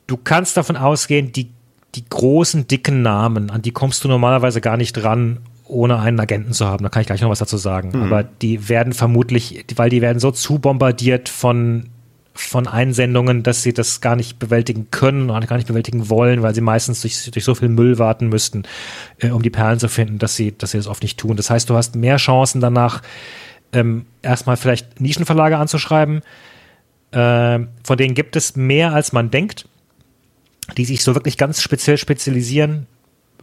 [0.08, 1.50] du kannst davon ausgehen, die,
[1.96, 6.54] die großen, dicken Namen, an die kommst du normalerweise gar nicht ran, ohne einen Agenten
[6.54, 6.84] zu haben.
[6.84, 7.92] Da kann ich gleich noch was dazu sagen.
[7.94, 8.04] Mhm.
[8.04, 11.90] Aber die werden vermutlich, weil die werden so zu bombardiert von
[12.36, 16.56] von Einsendungen, dass sie das gar nicht bewältigen können oder gar nicht bewältigen wollen, weil
[16.56, 18.64] sie meistens durch, durch so viel Müll warten müssten,
[19.20, 21.38] äh, um die Perlen zu finden, dass sie, dass sie das oft nicht tun.
[21.38, 23.02] Das heißt, du hast mehr Chancen danach,
[23.74, 26.22] ähm, erstmal vielleicht Nischenverlage anzuschreiben.
[27.12, 29.68] Äh, von denen gibt es mehr, als man denkt,
[30.78, 32.88] die sich so wirklich ganz speziell spezialisieren.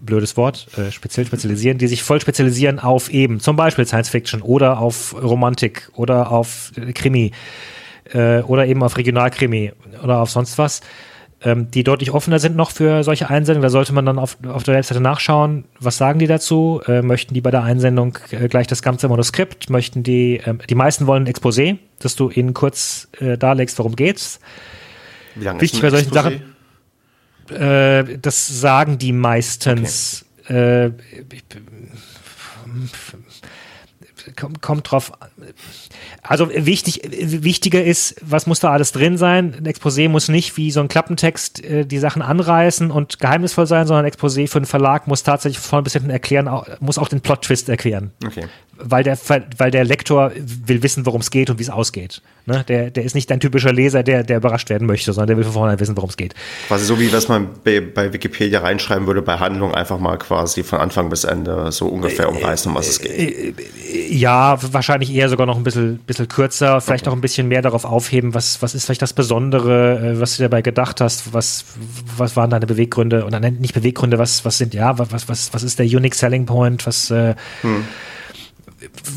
[0.00, 4.40] Blödes Wort, äh, speziell spezialisieren, die sich voll spezialisieren auf eben zum Beispiel Science Fiction
[4.40, 7.32] oder auf Romantik oder auf Krimi
[8.12, 9.72] äh, oder eben auf Regionalkrimi
[10.02, 10.80] oder auf sonst was
[11.42, 13.62] ähm, die deutlich offener sind noch für solche Einsendungen.
[13.62, 16.82] Da sollte man dann auf, auf der Webseite nachschauen, was sagen die dazu?
[16.86, 19.70] Äh, möchten die bei der Einsendung äh, gleich das ganze Manuskript?
[19.70, 23.96] Möchten die, äh, die meisten wollen ein Exposé, dass du ihnen kurz äh, darlegst, worum
[23.96, 24.40] geht's.
[25.34, 26.40] Wie lange Wichtig bei solchen Exposé?
[27.48, 30.26] Sachen, äh, das sagen die meistens.
[30.44, 30.86] Okay.
[30.86, 30.90] Äh,
[34.60, 35.12] kommt, drauf
[36.22, 39.54] also wichtig, wichtiger ist, was muss da alles drin sein?
[39.54, 43.86] Ein Exposé muss nicht wie so ein Klappentext äh, die Sachen anreißen und geheimnisvoll sein,
[43.86, 46.48] sondern ein Exposé für einen Verlag muss tatsächlich von bis hinten erklären,
[46.80, 48.12] muss auch den Plot-Twist erklären.
[48.24, 48.44] Okay
[48.82, 49.18] weil der,
[49.58, 52.22] weil der Lektor will wissen, worum es geht und wie es ausgeht.
[52.46, 52.64] Ne?
[52.68, 55.44] Der, der ist nicht ein typischer Leser, der, der überrascht werden möchte, sondern der will
[55.44, 56.34] von vornherein wissen, worum es geht.
[56.68, 60.62] Quasi so wie was man bei, bei, Wikipedia reinschreiben würde, bei Handlung einfach mal quasi
[60.62, 63.54] von Anfang bis Ende so ungefähr umreißen, um was es geht.
[64.10, 67.10] Ja, wahrscheinlich eher sogar noch ein bisschen, bisschen kürzer, vielleicht okay.
[67.10, 70.42] noch ein bisschen mehr darauf aufheben, was, was ist vielleicht das Besondere, äh, was du
[70.42, 71.64] dabei gedacht hast, was,
[72.16, 75.78] was waren deine Beweggründe, oder nicht Beweggründe, was, was sind, ja, was, was, was ist
[75.78, 77.84] der Unique Selling Point, was, äh, hm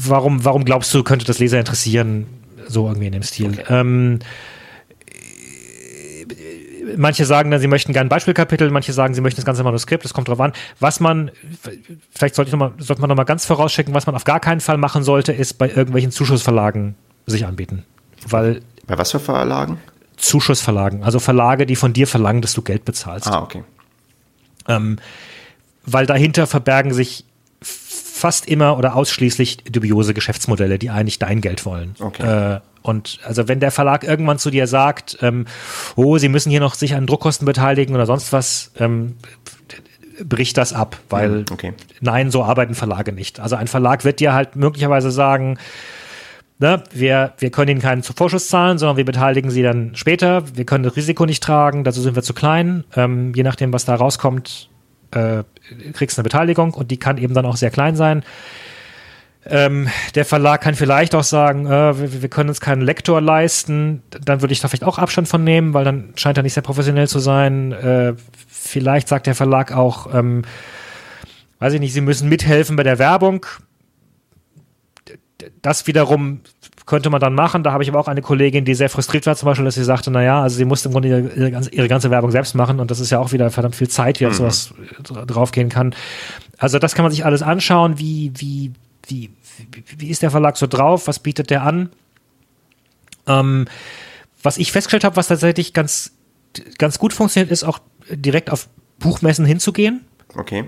[0.07, 2.25] warum, warum glaubst du, könnte das Leser interessieren?
[2.67, 3.51] So irgendwie in dem Stil.
[3.51, 3.65] Okay.
[3.69, 4.19] Ähm,
[6.97, 10.03] manche sagen dann, sie möchten gerne ein Beispielkapitel, manche sagen, sie möchten das ganze Manuskript,
[10.03, 10.53] das kommt drauf an.
[10.79, 11.31] Was man,
[12.11, 14.61] vielleicht sollte, ich noch mal, sollte man nochmal ganz vorausschicken, was man auf gar keinen
[14.61, 16.95] Fall machen sollte, ist bei irgendwelchen Zuschussverlagen
[17.25, 17.85] sich anbieten.
[18.27, 18.61] Weil.
[18.87, 19.79] Bei was für Verlagen?
[20.17, 23.27] Zuschussverlagen, also Verlage, die von dir verlangen, dass du Geld bezahlst.
[23.27, 23.63] Ah, okay.
[24.67, 24.97] Ähm,
[25.85, 27.25] weil dahinter verbergen sich
[28.23, 31.93] fast immer oder ausschließlich dubiose Geschäftsmodelle, die eigentlich dein Geld wollen.
[31.99, 32.55] Okay.
[32.55, 35.45] Äh, und also wenn der Verlag irgendwann zu dir sagt, ähm,
[35.97, 39.17] oh, sie müssen hier noch sich an Druckkosten beteiligen oder sonst was, ähm,
[40.23, 41.73] bricht das ab, weil okay.
[41.99, 43.41] nein, so arbeiten Verlage nicht.
[43.41, 45.57] Also ein Verlag wird dir halt möglicherweise sagen,
[46.59, 50.45] ne, wir, wir können ihnen keinen Vorschuss zahlen, sondern wir beteiligen sie dann später.
[50.55, 52.85] Wir können das Risiko nicht tragen, dazu sind wir zu klein.
[52.95, 54.69] Ähm, je nachdem, was da rauskommt,
[55.15, 55.43] äh,
[55.93, 58.23] kriegst eine Beteiligung und die kann eben dann auch sehr klein sein.
[59.45, 64.01] Ähm, der Verlag kann vielleicht auch sagen, äh, wir, wir, können uns keinen Lektor leisten.
[64.09, 66.63] Dann würde ich da vielleicht auch Abstand von nehmen, weil dann scheint er nicht sehr
[66.63, 67.73] professionell zu sein.
[67.73, 68.13] Äh,
[68.47, 70.43] vielleicht sagt der Verlag auch, ähm,
[71.59, 73.45] weiß ich nicht, sie müssen mithelfen bei der Werbung.
[75.61, 76.39] Das wiederum
[76.85, 77.63] könnte man dann machen.
[77.63, 79.83] Da habe ich aber auch eine Kollegin, die sehr frustriert war, zum Beispiel, dass sie
[79.83, 82.99] sagte, naja, also sie musste im Grunde ihre, ihre ganze Werbung selbst machen und das
[82.99, 84.33] ist ja auch wieder verdammt viel Zeit, wie mhm.
[84.33, 85.95] sowas draufgehen kann.
[86.57, 88.71] Also das kann man sich alles anschauen, wie, wie,
[89.07, 89.31] wie,
[89.97, 91.89] wie ist der Verlag so drauf, was bietet der an.
[93.27, 93.65] Ähm,
[94.41, 96.11] was ich festgestellt habe, was tatsächlich ganz,
[96.77, 97.79] ganz gut funktioniert, ist auch
[98.09, 98.67] direkt auf
[98.99, 100.01] Buchmessen hinzugehen.
[100.35, 100.65] Okay.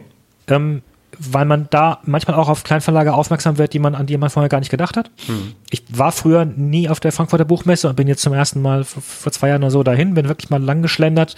[0.47, 0.81] Ähm,
[1.19, 4.49] weil man da manchmal auch auf Kleinverlage aufmerksam wird, die man, an die man vorher
[4.49, 5.11] gar nicht gedacht hat.
[5.25, 5.53] Hm.
[5.69, 9.01] Ich war früher nie auf der Frankfurter Buchmesse und bin jetzt zum ersten Mal vor,
[9.01, 11.35] vor zwei Jahren oder so dahin, bin wirklich mal lang geschlendert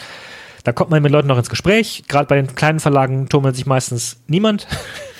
[0.67, 2.03] da kommt man mit Leuten noch ins Gespräch.
[2.09, 4.67] Gerade bei den kleinen Verlagen tummelt sich meistens niemand.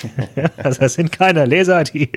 [0.58, 2.10] also es sind keine Leser, die,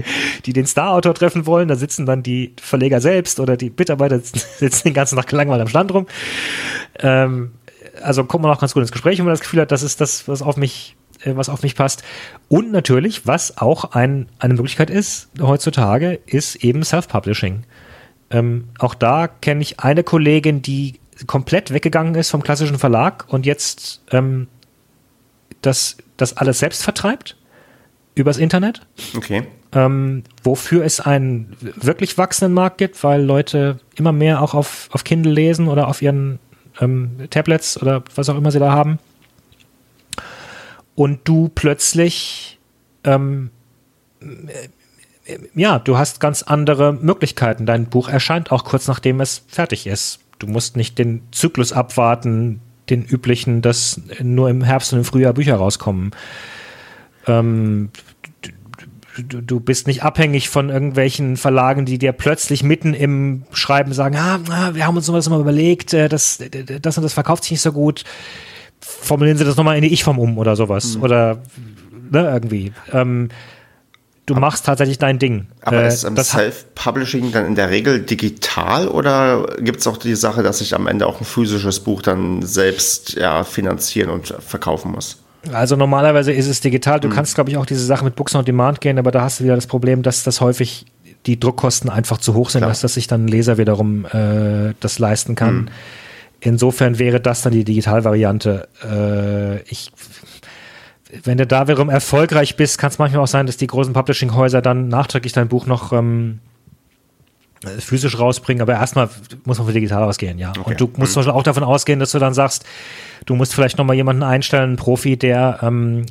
[0.47, 1.69] die den Star-Autor treffen wollen.
[1.69, 5.69] Da sitzen dann die Verleger selbst oder die Mitarbeiter sitzen den ganzen Tag gelangweilt am
[5.69, 6.09] Stand rum.
[6.99, 7.53] Ähm,
[8.03, 10.01] also kommt man auch ganz gut ins Gespräch, wenn man das Gefühl hat, das ist
[10.01, 12.03] das, was auf mich was auf mich passt.
[12.49, 17.65] Und natürlich, was auch ein, eine Möglichkeit ist heutzutage, ist eben Self-Publishing.
[18.31, 23.45] Ähm, auch da kenne ich eine Kollegin, die komplett weggegangen ist vom klassischen Verlag und
[23.45, 24.49] jetzt ähm,
[25.63, 27.37] das, das alles selbst vertreibt
[28.15, 28.81] übers Internet.
[29.17, 29.45] Okay.
[29.73, 35.05] Ähm, wofür es einen wirklich wachsenden Markt gibt, weil Leute immer mehr auch auf, auf
[35.05, 36.39] Kindle lesen oder auf ihren
[36.81, 38.99] ähm, Tablets oder was auch immer sie da haben.
[40.95, 42.59] Und du plötzlich,
[43.05, 43.51] ähm,
[44.21, 47.67] äh, ja, du hast ganz andere Möglichkeiten.
[47.67, 50.21] Dein Buch erscheint auch kurz nachdem es fertig ist.
[50.39, 55.33] Du musst nicht den Zyklus abwarten, den üblichen, dass nur im Herbst und im Frühjahr
[55.33, 56.11] Bücher rauskommen.
[57.27, 57.91] Ähm,
[59.17, 64.17] du, du, bist nicht abhängig von irgendwelchen Verlagen, die dir plötzlich mitten im Schreiben sagen,
[64.17, 66.39] ah, ah wir haben uns sowas mal überlegt, äh, das,
[66.83, 68.05] das und das verkauft sich nicht so gut.
[68.81, 70.97] Formulieren Sie das nochmal in die Ich-Form um oder sowas.
[70.97, 71.03] Mhm.
[71.03, 71.43] Oder
[72.11, 72.73] ne, irgendwie.
[72.93, 73.29] Ähm,
[74.27, 75.47] du aber, machst tatsächlich dein Ding.
[75.63, 80.15] Aber äh, ist ähm, Self-Publishing dann in der Regel digital oder gibt es auch die
[80.15, 84.93] Sache, dass ich am Ende auch ein physisches Buch dann selbst ja, finanzieren und verkaufen
[84.93, 85.19] muss?
[85.53, 87.01] Also normalerweise ist es digital.
[87.01, 87.15] Du hm.
[87.15, 89.45] kannst, glaube ich, auch diese Sache mit Books on Demand gehen, aber da hast du
[89.45, 90.87] wieder das Problem, dass das häufig
[91.27, 94.99] die Druckkosten einfach zu hoch sind, dass, dass sich dann ein Leser wiederum äh, das
[94.99, 95.49] leisten kann.
[95.49, 95.69] Hm.
[96.41, 98.69] Insofern wäre das dann die Digitalvariante.
[98.83, 99.93] Äh, ich
[101.25, 104.63] wenn du da wiederum erfolgreich bist, kann es manchmal auch sein, dass die großen Publishing-Häuser
[104.63, 106.39] dann nachträglich dein Buch noch ähm,
[107.79, 109.09] physisch rausbringen, aber erstmal
[109.45, 110.51] muss man für digital ausgehen, ja.
[110.51, 110.71] Okay.
[110.71, 111.29] Und du musst mhm.
[111.29, 112.65] auch davon ausgehen, dass du dann sagst,
[113.27, 116.07] du musst vielleicht nochmal jemanden einstellen, einen Profi, der, ähm,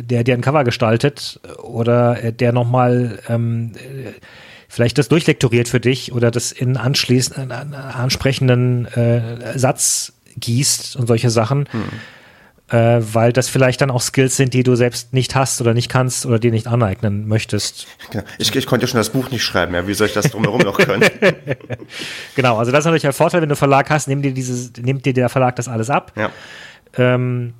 [0.00, 3.72] der dir ein Cover gestaltet oder der nochmal ähm,
[4.76, 11.06] vielleicht das durchlektoriert für dich oder das in anschließend äh, ansprechenden äh, Satz gießt und
[11.06, 11.66] solche Sachen.
[11.70, 11.84] Hm
[12.68, 15.88] äh, weil das vielleicht dann auch Skills sind, die du selbst nicht hast oder nicht
[15.88, 17.86] kannst oder dir nicht aneignen möchtest.
[18.10, 18.24] Genau.
[18.38, 19.86] Ich, ich konnte schon das Buch nicht schreiben, ja.
[19.86, 21.08] wie soll ich das drumherum noch können?
[22.34, 24.72] genau, also das ist natürlich ein Vorteil, wenn du einen Verlag hast, nimmt dir, dieses,
[24.78, 26.12] nimmt dir der Verlag das alles ab.
[26.16, 26.30] Ja.
[26.96, 27.54] Ähm,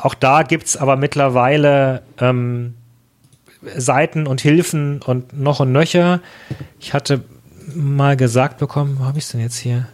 [0.00, 2.74] auch da gibt es aber mittlerweile ähm,
[3.76, 6.20] Seiten und Hilfen und noch und nöcher.
[6.80, 7.22] Ich hatte
[7.74, 9.88] mal gesagt bekommen, wo habe ich es denn jetzt hier?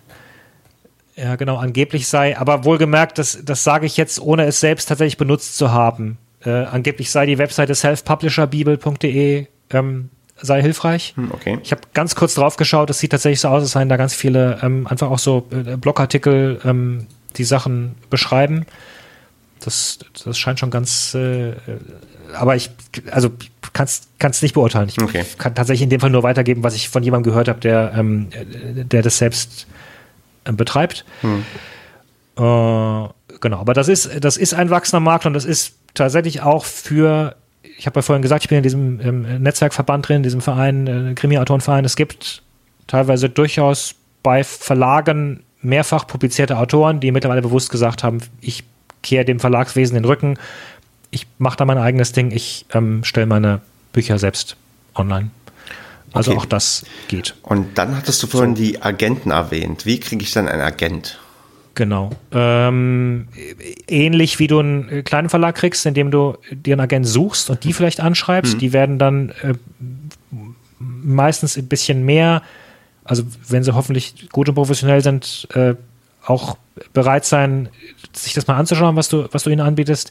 [1.17, 5.17] Ja, genau, angeblich sei, aber wohlgemerkt, das, das sage ich jetzt, ohne es selbst tatsächlich
[5.17, 6.19] benutzt zu haben.
[6.45, 10.11] Äh, angeblich sei die Webseite selfpublisherbibel.de ähm,
[10.41, 11.15] sei hilfreich.
[11.17, 11.59] Hm, okay.
[11.63, 14.15] Ich habe ganz kurz drauf geschaut, es sieht tatsächlich so aus, als seien da ganz
[14.15, 18.67] viele ähm, einfach auch so äh, Blogartikel, ähm, die Sachen beschreiben.
[19.67, 21.53] Das, das scheint schon ganz, äh,
[22.35, 22.71] aber ich,
[23.11, 23.31] also
[23.73, 24.89] kannst kannst nicht beurteilen.
[24.89, 25.25] Ich okay.
[25.39, 28.29] kann tatsächlich in dem Fall nur weitergeben, was ich von jemandem gehört habe, der, ähm,
[28.33, 29.67] der das selbst
[30.45, 31.05] äh, betreibt.
[31.21, 31.45] Hm.
[32.37, 33.09] Äh,
[33.41, 37.37] genau, aber das ist, das ist ein wachsender Markt und das ist tatsächlich auch für,
[37.79, 40.87] ich habe ja vorhin gesagt, ich bin in diesem ähm, Netzwerkverband drin, in diesem Verein,
[40.87, 41.85] äh, Krimi-Autorenverein.
[41.85, 42.43] Es gibt
[42.87, 48.65] teilweise durchaus bei Verlagen mehrfach publizierte Autoren, die mittlerweile bewusst gesagt haben, ich
[49.05, 50.37] kehre dem Verlagswesen den Rücken,
[51.13, 53.61] ich mache da mein eigenes Ding, ich ähm, stelle meine
[53.93, 54.57] Bücher selbst
[54.97, 55.31] online.
[56.13, 56.41] Also okay.
[56.41, 57.35] auch das geht.
[57.43, 58.63] Und dann hattest du vorhin so.
[58.63, 59.87] die Agenten erwähnt.
[59.87, 61.19] Wie kriege ich dann einen Agent?
[61.75, 62.11] Genau.
[62.31, 63.27] Ähm,
[63.89, 67.65] ähnlich wie du einen äh, kleinen Verlag kriegst, indem du dir einen Agent suchst und
[67.65, 67.75] die hm.
[67.75, 68.55] vielleicht anschreibst.
[68.55, 68.59] Mhm.
[68.59, 69.55] Die werden dann äh,
[70.79, 72.43] meistens ein bisschen mehr,
[73.05, 75.75] also wenn sie hoffentlich gut und professionell sind, äh,
[76.27, 76.57] auch
[76.93, 77.69] bereit sein,
[78.13, 80.11] sich das mal anzuschauen, was du, was du ihnen anbietest.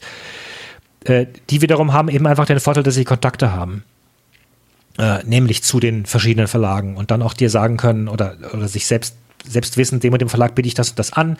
[1.04, 3.84] Äh, die wiederum haben eben einfach den Vorteil, dass sie Kontakte haben.
[4.96, 8.86] Äh, nämlich zu den verschiedenen Verlagen und dann auch dir sagen können oder, oder sich
[8.86, 11.36] selbst, selbst wissen, dem und dem Verlag biete ich das und das an.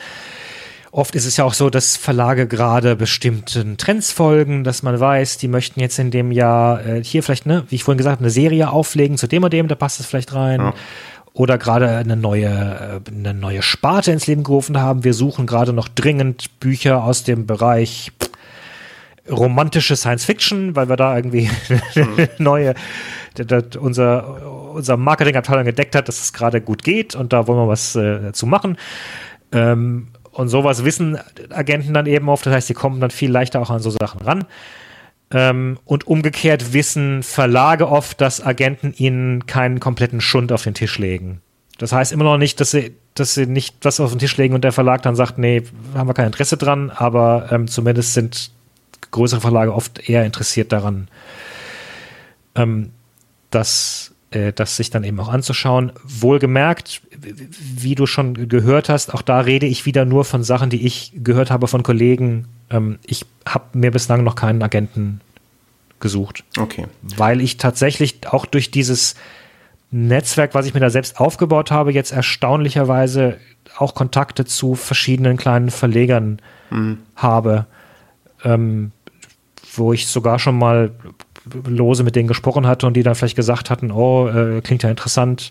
[0.91, 5.39] Oft ist es ja auch so, dass Verlage gerade bestimmten Trends folgen, dass man weiß,
[5.39, 8.25] die möchten jetzt in dem Jahr äh, hier vielleicht, ne, wie ich vorhin gesagt habe,
[8.25, 10.61] eine Serie auflegen zu dem und dem, da passt es vielleicht rein.
[10.61, 10.75] Ja.
[11.35, 15.03] Oder gerade eine neue, äh, eine neue Sparte ins Leben gerufen haben.
[15.03, 18.13] Wir suchen gerade noch dringend Bücher aus dem Bereich
[19.29, 21.51] romantische Science Fiction, weil wir da irgendwie
[21.95, 22.29] mhm.
[22.39, 22.75] neue,
[23.35, 27.69] das, unser, unser Marketingabteilung entdeckt hat, dass es gerade gut geht und da wollen wir
[27.69, 28.77] was äh, dazu machen.
[29.51, 31.19] Ähm, und sowas wissen
[31.51, 34.21] Agenten dann eben oft, das heißt, die kommen dann viel leichter auch an so Sachen
[34.21, 34.45] ran.
[35.35, 40.97] Ähm, und umgekehrt wissen Verlage oft, dass Agenten ihnen keinen kompletten Schund auf den Tisch
[40.99, 41.41] legen.
[41.79, 44.55] Das heißt immer noch nicht, dass sie, dass sie nicht was auf den Tisch legen
[44.55, 48.53] und der Verlag dann sagt, nee, haben wir kein Interesse dran, aber ähm, zumindest sind
[49.11, 51.09] größere Verlage oft eher interessiert daran,
[52.55, 52.91] ähm,
[53.51, 55.93] das, äh, das sich dann eben auch anzuschauen.
[56.05, 60.87] Wohlgemerkt, wie du schon gehört hast, auch da rede ich wieder nur von Sachen, die
[60.87, 62.47] ich gehört habe von Kollegen.
[62.71, 65.21] Ähm, ich habe mir bislang noch keinen Agenten
[66.01, 66.45] gesucht.
[66.59, 66.87] Okay.
[67.03, 69.15] Weil ich tatsächlich auch durch dieses
[69.91, 73.39] Netzwerk, was ich mir da selbst aufgebaut habe, jetzt erstaunlicherweise
[73.77, 76.41] auch Kontakte zu verschiedenen kleinen Verlegern
[76.71, 76.99] mhm.
[77.17, 77.67] habe.
[78.45, 78.93] Ähm,
[79.77, 80.93] wo ich sogar schon mal
[81.67, 84.91] lose mit denen gesprochen hatte und die dann vielleicht gesagt hatten, oh, äh, klingt ja
[84.91, 85.51] interessant,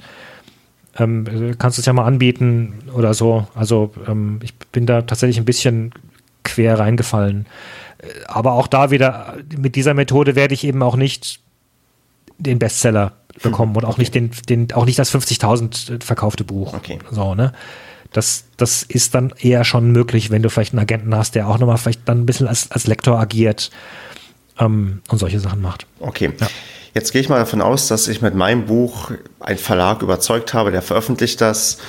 [0.98, 3.48] ähm, kannst du es ja mal anbieten oder so.
[3.56, 5.94] Also ähm, ich bin da tatsächlich ein bisschen
[6.44, 7.46] quer reingefallen.
[8.04, 11.40] Äh, aber auch da wieder, mit dieser Methode werde ich eben auch nicht
[12.38, 14.02] den Bestseller bekommen und auch okay.
[14.02, 16.74] nicht den, den, auch nicht das 50.000 verkaufte Buch.
[16.74, 17.00] Okay.
[17.12, 17.54] So, ne?
[18.12, 21.58] Das, das ist dann eher schon möglich, wenn du vielleicht einen Agenten hast, der auch
[21.58, 23.72] nochmal vielleicht dann ein bisschen als, als Lektor agiert
[24.60, 25.88] ähm, und solche Sachen macht.
[26.00, 26.32] Okay.
[26.40, 26.48] Ja.
[26.94, 30.72] Jetzt gehe ich mal davon aus, dass ich mit meinem Buch einen Verlag überzeugt habe,
[30.72, 31.80] der veröffentlicht das.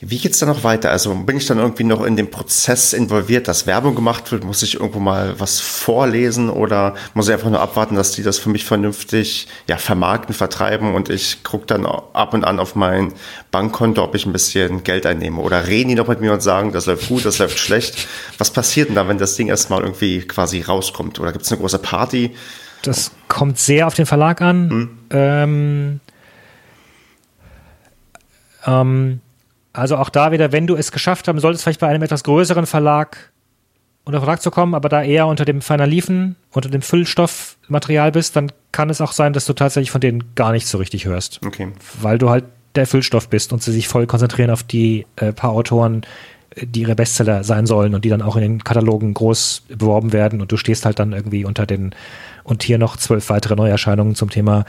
[0.00, 0.92] Wie geht es dann noch weiter?
[0.92, 4.44] Also bin ich dann irgendwie noch in dem Prozess involviert, dass Werbung gemacht wird?
[4.44, 8.38] Muss ich irgendwo mal was vorlesen oder muss ich einfach nur abwarten, dass die das
[8.38, 13.12] für mich vernünftig ja, vermarkten, vertreiben und ich gucke dann ab und an auf mein
[13.50, 15.40] Bankkonto, ob ich ein bisschen Geld einnehme?
[15.40, 18.06] Oder reden die noch mit mir und sagen, das läuft gut, das läuft schlecht?
[18.38, 21.18] Was passiert denn da, wenn das Ding erstmal irgendwie quasi rauskommt?
[21.18, 22.36] Oder gibt es eine große Party?
[22.82, 24.70] Das kommt sehr auf den Verlag an.
[24.70, 24.98] Hm.
[25.10, 26.00] Ähm,
[28.64, 29.20] ähm,
[29.72, 32.66] also auch da wieder, wenn du es geschafft haben solltest, vielleicht bei einem etwas größeren
[32.66, 33.32] Verlag
[34.04, 38.36] unter Vertrag zu kommen, aber da eher unter dem feiner Liefen, unter dem Füllstoffmaterial bist,
[38.36, 41.40] dann kann es auch sein, dass du tatsächlich von denen gar nichts so richtig hörst.
[41.44, 41.68] Okay.
[42.00, 45.50] Weil du halt der Füllstoff bist und sie sich voll konzentrieren auf die äh, paar
[45.50, 46.02] Autoren,
[46.56, 50.40] die ihre Bestseller sein sollen und die dann auch in den Katalogen groß beworben werden
[50.40, 51.94] und du stehst halt dann irgendwie unter den
[52.44, 54.64] und hier noch zwölf weitere Neuerscheinungen zum Thema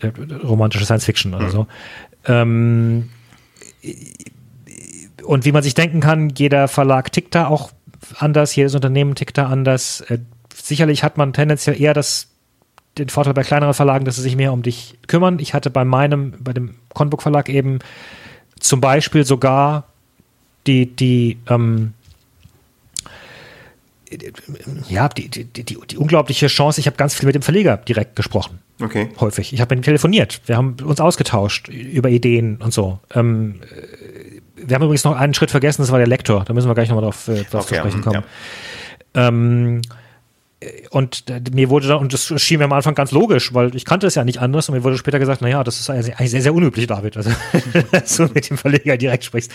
[0.00, 0.10] äh,
[0.44, 1.50] romantische Science Fiction oder mhm.
[1.50, 1.66] so.
[2.26, 3.08] Ähm,
[5.24, 7.70] und wie man sich denken kann, jeder Verlag tickt da auch
[8.18, 10.00] anders, jedes Unternehmen tickt da anders.
[10.02, 10.18] Äh,
[10.54, 12.28] sicherlich hat man tendenziell eher das,
[12.98, 15.38] den Vorteil bei kleineren Verlagen, dass sie sich mehr um dich kümmern.
[15.38, 17.78] Ich hatte bei meinem, bei dem Conbook Verlag eben
[18.58, 19.84] zum Beispiel sogar
[20.66, 21.94] die, die, ähm,
[24.88, 28.16] ja, die, die, die, die unglaubliche Chance, ich habe ganz viel mit dem Verleger direkt
[28.16, 28.58] gesprochen.
[28.80, 29.08] Okay.
[29.20, 29.52] Häufig.
[29.52, 30.40] Ich habe mit ihm telefoniert.
[30.46, 32.98] Wir haben uns ausgetauscht über Ideen und so.
[33.14, 33.60] Ähm,
[34.56, 36.44] wir haben übrigens noch einen Schritt vergessen, das war der Lektor.
[36.44, 38.24] Da müssen wir gleich nochmal drauf, äh, drauf okay, zu sprechen kommen.
[39.14, 39.28] Ja.
[39.28, 39.82] Ähm,
[40.90, 41.24] und
[41.54, 44.14] mir wurde dann, und das schien mir am Anfang ganz logisch, weil ich kannte es
[44.14, 46.86] ja nicht anders und mir wurde später gesagt, naja, das ist eigentlich sehr, sehr unüblich,
[46.86, 47.30] David, also
[47.92, 49.50] dass du mit dem Verleger direkt sprichst.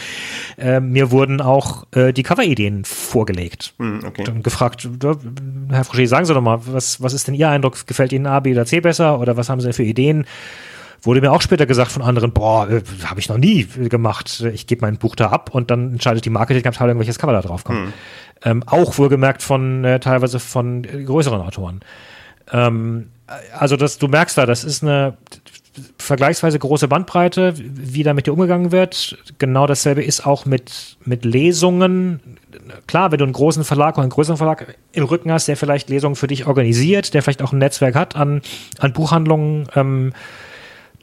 [0.58, 3.76] Äh, mir wurden auch äh, die Coverideen vorgelegt.
[3.78, 4.24] Mm, okay.
[4.24, 4.90] Dann gefragt,
[5.70, 7.86] Herr Fouché, sagen Sie doch mal, was, was ist denn Ihr Eindruck?
[7.86, 10.26] Gefällt Ihnen A, B oder C besser oder was haben Sie denn für Ideen?
[11.06, 14.44] Wurde mir auch später gesagt von anderen, boah, äh, habe ich noch nie gemacht.
[14.54, 17.64] Ich gebe mein Buch da ab und dann entscheidet die Marketingabteilung, welches Cover da drauf
[17.64, 17.80] kommt.
[17.80, 17.94] Mm.
[18.44, 21.82] Ähm, auch wohlgemerkt von äh, teilweise von äh, größeren Autoren.
[22.52, 23.10] Ähm,
[23.58, 25.18] also das, du merkst da, das ist eine
[25.98, 29.18] vergleichsweise große Bandbreite, wie da mit dir umgegangen wird.
[29.38, 32.38] Genau dasselbe ist auch mit, mit Lesungen.
[32.88, 35.90] Klar, wenn du einen großen Verlag oder einen größeren Verlag im Rücken hast, der vielleicht
[35.90, 38.42] Lesungen für dich organisiert, der vielleicht auch ein Netzwerk hat an,
[38.80, 40.14] an Buchhandlungen, ähm,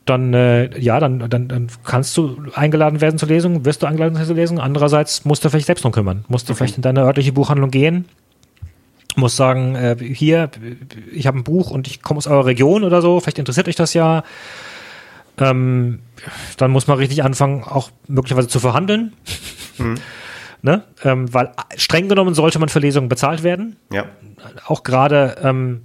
[0.05, 4.23] dann äh, ja, dann, dann, dann kannst du eingeladen werden zur Lesung, wirst du eingeladen
[4.25, 4.59] zur Lesung.
[4.59, 6.25] Andererseits musst du vielleicht selbst drum kümmern.
[6.29, 6.59] Musst du okay.
[6.59, 8.07] vielleicht in deine örtliche Buchhandlung gehen,
[9.17, 10.51] musst sagen, äh, hier,
[11.13, 13.77] ich habe ein Buch und ich komme aus eurer Region oder so, vielleicht interessiert euch
[13.77, 14.25] das ja.
[15.39, 16.01] Ähm,
[16.57, 19.13] dann muss man richtig anfangen, auch möglicherweise zu verhandeln.
[19.79, 19.95] Mhm.
[20.65, 20.85] Ne?
[21.03, 23.75] Ähm, weil streng genommen sollte man für Lesungen bezahlt werden.
[23.91, 24.05] Ja.
[24.65, 25.81] Auch gerade ähm,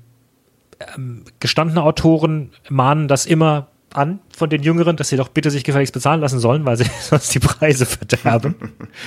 [0.95, 5.63] ähm gestandene Autoren mahnen das immer an von den Jüngeren, dass sie doch bitte sich
[5.63, 8.55] gefälligst bezahlen lassen sollen, weil sie sonst die Preise verderben.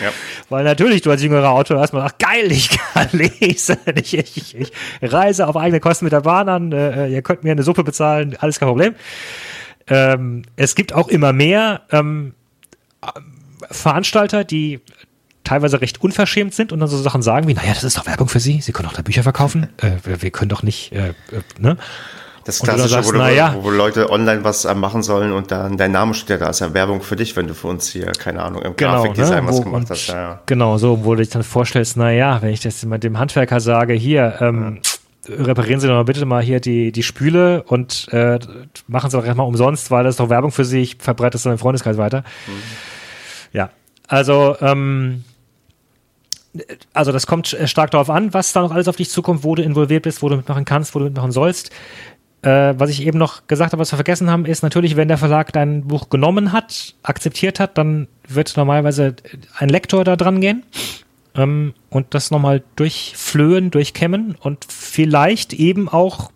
[0.02, 0.10] ja.
[0.48, 4.72] Weil natürlich du als jüngerer Autor erstmal ach geil, ich kann lesen, ich, ich, ich
[5.02, 8.36] reise auf eigene Kosten mit der Bahn an, äh, ihr könnt mir eine Suppe bezahlen,
[8.38, 8.94] alles kein Problem.
[9.86, 12.34] Ähm, es gibt auch immer mehr ähm,
[13.70, 14.80] Veranstalter, die
[15.44, 18.28] teilweise recht unverschämt sind und dann so Sachen sagen wie, naja, das ist doch Werbung
[18.28, 21.14] für Sie, Sie können doch da Bücher verkaufen, äh, wir können doch nicht, äh, äh
[21.58, 21.76] ne?
[22.44, 23.54] Das Klassische, sagst, wo, du, ja.
[23.60, 26.72] wo, Leute online was machen sollen und dann dein Name steht ja da, ist ja
[26.72, 29.62] Werbung für dich, wenn du für uns hier, keine Ahnung, im genau, Grafikdesign ne, was
[29.62, 30.06] gemacht hast.
[30.08, 30.40] Ja.
[30.46, 33.92] Genau, so, wo du dich dann vorstellst, naja, wenn ich das mit dem Handwerker sage,
[33.92, 34.80] hier, ähm,
[35.28, 35.34] ja.
[35.44, 38.38] reparieren Sie doch mal bitte mal hier die, die Spüle und äh,
[38.86, 41.42] machen Sie doch erstmal umsonst, weil das ist doch Werbung für Sie, ich verbreite es
[41.42, 42.24] dann im Freundeskreis weiter.
[42.46, 42.52] Mhm.
[43.52, 43.70] Ja,
[44.08, 45.24] also, ähm,
[46.92, 49.62] also das kommt stark darauf an, was da noch alles auf dich zukommt, wo du
[49.62, 51.70] involviert bist, wo du mitmachen kannst, wo du mitmachen sollst.
[52.42, 55.18] Äh, was ich eben noch gesagt habe, was wir vergessen haben, ist natürlich, wenn der
[55.18, 59.14] Verlag dein Buch genommen hat, akzeptiert hat, dann wird normalerweise
[59.58, 60.62] ein Lektor da dran gehen
[61.34, 66.30] ähm, und das nochmal durchflöhen, durchkämmen und vielleicht eben auch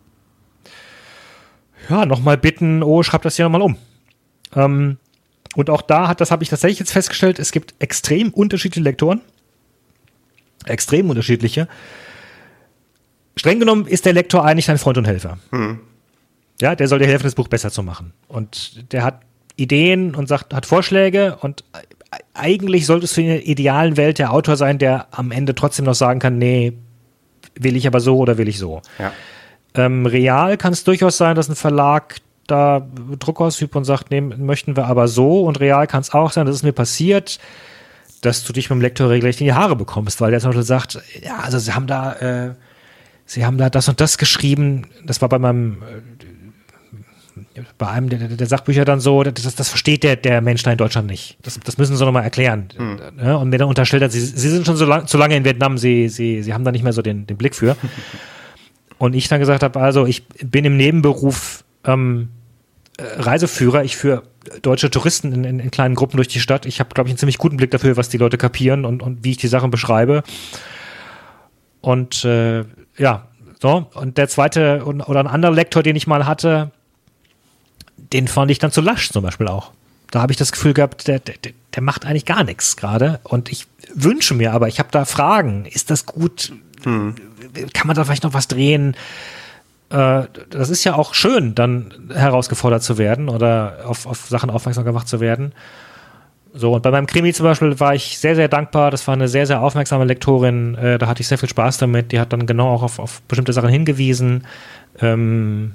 [1.89, 3.77] ja, nochmal bitten, oh, schreib das hier nochmal um.
[4.55, 4.99] Ähm,
[5.55, 9.21] und auch da hat, das habe ich tatsächlich jetzt festgestellt, es gibt extrem unterschiedliche Lektoren.
[10.67, 11.69] Extrem unterschiedliche.
[13.37, 15.39] Streng genommen ist der Lektor eigentlich dein Freund und Helfer.
[15.51, 15.81] Mhm.
[16.65, 18.15] Ja, der soll dir helfen, das Buch besser zu machen.
[18.27, 19.21] Und der hat
[19.57, 21.63] Ideen und sagt, hat Vorschläge und
[22.33, 25.95] eigentlich sollte es für eine idealen Welt der Autor sein, der am Ende trotzdem noch
[25.95, 26.73] sagen kann, nee,
[27.55, 28.81] will ich aber so oder will ich so.
[28.99, 29.13] Ja.
[29.75, 32.17] Ähm, real kann es durchaus sein, dass ein Verlag
[32.47, 32.89] da
[33.19, 35.45] Druck ausübt und sagt, nee, möchten wir aber so.
[35.45, 37.41] Und real kann es auch sein, das ist mir passiert,
[38.23, 40.65] dass du dich mit dem Lektor regelrecht in die Haare bekommst, weil der zum Beispiel
[40.65, 42.55] sagt, ja, also sie haben da, äh,
[43.27, 44.87] sie haben da das und das geschrieben.
[45.05, 46.25] Das war bei meinem äh,
[47.79, 50.79] bei einem der, der Sachbücher dann so, das, das versteht der, der Mensch da in
[50.79, 51.39] Deutschland nicht.
[51.43, 52.69] Das, das müssen sie nochmal erklären.
[52.77, 53.27] Mhm.
[53.37, 55.79] Und mir dann unterstellt hat, sie, sie sind schon so lang, zu lange in Vietnam,
[55.79, 57.77] sie, sie, sie haben da nicht mehr so den, den Blick für.
[58.99, 62.31] Und ich dann gesagt habe, also ich bin im Nebenberuf ähm,
[62.97, 64.23] äh, Reiseführer, ich führe
[64.63, 66.67] deutsche Touristen in, in, in, kleinen Gruppen durch die Stadt.
[66.67, 69.25] Ich habe, glaube ich, einen ziemlich guten Blick dafür, was die Leute kapieren und, und
[69.25, 70.23] wie ich die Sachen beschreibe.
[71.81, 72.65] Und äh,
[72.97, 73.29] ja,
[73.61, 73.87] so.
[73.95, 76.71] Und der zweite oder ein anderer Lektor, den ich mal hatte,
[78.15, 79.73] den fand ich dann zu lasch zum Beispiel auch.
[80.11, 81.35] Da habe ich das Gefühl gehabt, der, der,
[81.75, 83.19] der macht eigentlich gar nichts gerade.
[83.25, 85.67] Und ich wünsche mir aber, ich habe da Fragen.
[85.67, 86.53] Ist das gut?
[86.85, 87.17] Hm.
[87.73, 88.97] Kann man da vielleicht noch was drehen?
[89.91, 94.85] Äh, das ist ja auch schön, dann herausgefordert zu werden oder auf, auf Sachen aufmerksam
[94.85, 95.53] gemacht zu werden.
[96.53, 98.93] So, und bei meinem Krimi zum Beispiel war ich sehr, sehr dankbar.
[98.93, 100.77] Das war eine sehr, sehr aufmerksame Lektorin.
[100.77, 102.13] Äh, da hatte ich sehr viel Spaß damit.
[102.13, 104.47] Die hat dann genau auch auf, auf bestimmte Sachen hingewiesen.
[105.01, 105.75] Ähm,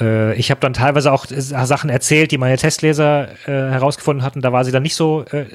[0.00, 4.40] äh, ich habe dann teilweise auch äh, Sachen erzählt, die meine Testleser äh, herausgefunden hatten.
[4.40, 5.46] Da war sie dann nicht so äh,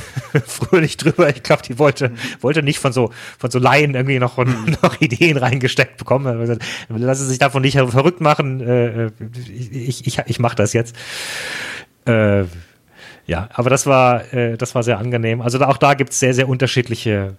[0.46, 1.28] fröhlich drüber.
[1.28, 4.36] Ich glaube, die wollte, wollte nicht von so, von so Laien irgendwie noch,
[4.82, 6.58] noch Ideen reingesteckt bekommen.
[6.88, 8.60] Lass sie sich davon nicht verrückt machen.
[8.60, 9.10] Äh, äh
[9.48, 10.96] ich ich, ich mache das jetzt.
[12.06, 12.44] Äh,
[13.26, 15.42] ja, aber das war, äh, das war sehr angenehm.
[15.42, 17.36] Also auch da gibt es sehr, sehr unterschiedliche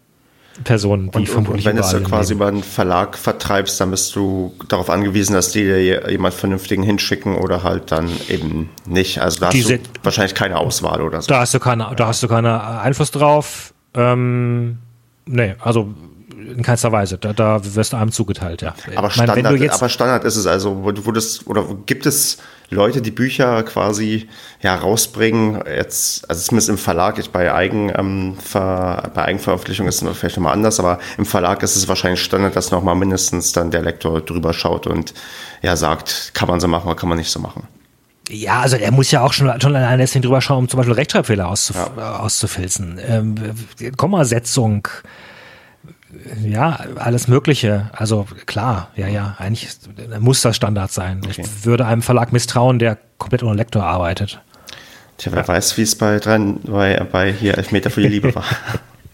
[0.64, 4.54] Personen, die und, vermutlich und wenn du quasi über einen Verlag vertreibst, dann bist du
[4.68, 9.22] darauf angewiesen, dass die dir jemand Vernünftigen hinschicken oder halt dann eben nicht.
[9.22, 11.28] Also da hast Diese, du wahrscheinlich keine Auswahl oder so.
[11.28, 13.74] Da hast du keine, da hast du keinen Einfluss drauf.
[13.94, 14.80] Ähm,
[15.26, 15.94] nee, also
[16.40, 17.18] in keinster Weise.
[17.18, 18.74] Da, da wirst du einem zugeteilt, ja.
[18.96, 22.38] Aber, Standard, meine, aber Standard ist es also, wo, wo das, oder gibt es
[22.70, 24.30] Leute, die Bücher quasi
[24.62, 30.02] ja, rausbringen, jetzt, also zumindest im Verlag, ich, bei, Eigen, ähm, Ver, bei Eigenveröffentlichung ist
[30.02, 33.72] es vielleicht nochmal anders, aber im Verlag ist es wahrscheinlich Standard, dass nochmal mindestens dann
[33.72, 35.14] der Lektor drüber schaut und
[35.62, 37.68] ja sagt, kann man so machen oder kann man nicht so machen.
[38.30, 40.94] Ja, also er muss ja auch schon, schon alleine deswegen drüber schauen, um zum Beispiel
[40.94, 42.20] Rechtschreibfehler auszuf ja.
[42.20, 43.00] auszufilzen.
[43.04, 43.36] Ähm,
[43.98, 44.88] Kommasetzung,
[46.44, 47.90] ja, alles Mögliche.
[47.94, 49.70] Also klar, ja, ja, eigentlich
[50.20, 51.22] muss das Standard sein.
[51.24, 51.42] Okay.
[51.42, 54.42] Ich würde einem Verlag misstrauen, der komplett ohne Lektor arbeitet.
[55.18, 55.48] Tja, wer ja.
[55.48, 58.46] weiß, wie es bei, bei, bei hier Elfmeter für die Liebe war.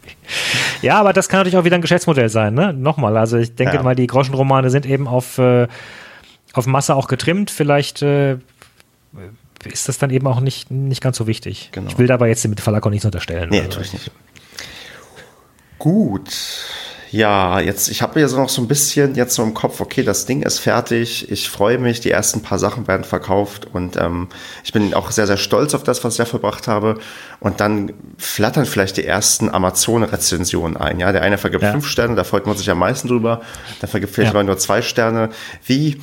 [0.82, 2.74] ja, aber das kann natürlich auch wieder ein Geschäftsmodell sein, ne?
[2.74, 3.84] Nochmal, also ich denke ja.
[3.84, 5.68] mal, die Groschenromane sind eben auf, äh,
[6.54, 7.52] auf Masse auch getrimmt.
[7.52, 8.38] Vielleicht äh,
[9.66, 11.70] ist das dann eben auch nicht, nicht ganz so wichtig.
[11.72, 11.90] Genau.
[11.90, 13.50] Ich will dabei jetzt dem Verlag auch nichts unterstellen.
[13.50, 13.70] Nee, also.
[13.70, 14.12] natürlich nicht.
[15.80, 16.32] Gut.
[17.16, 20.26] Ja, jetzt, ich habe jetzt noch so ein bisschen jetzt so im Kopf, okay, das
[20.26, 24.28] Ding ist fertig, ich freue mich, die ersten paar Sachen werden verkauft und ähm,
[24.66, 26.98] ich bin auch sehr, sehr stolz auf das, was ich da verbracht habe.
[27.40, 31.00] Und dann flattern vielleicht die ersten Amazon-Rezensionen ein.
[31.00, 31.72] Ja, der eine vergibt ja.
[31.72, 33.42] fünf Sterne, da freut man sich am meisten drüber,
[33.82, 34.44] der vergibt vielleicht ja.
[34.44, 35.30] nur zwei Sterne.
[35.66, 36.02] Wie,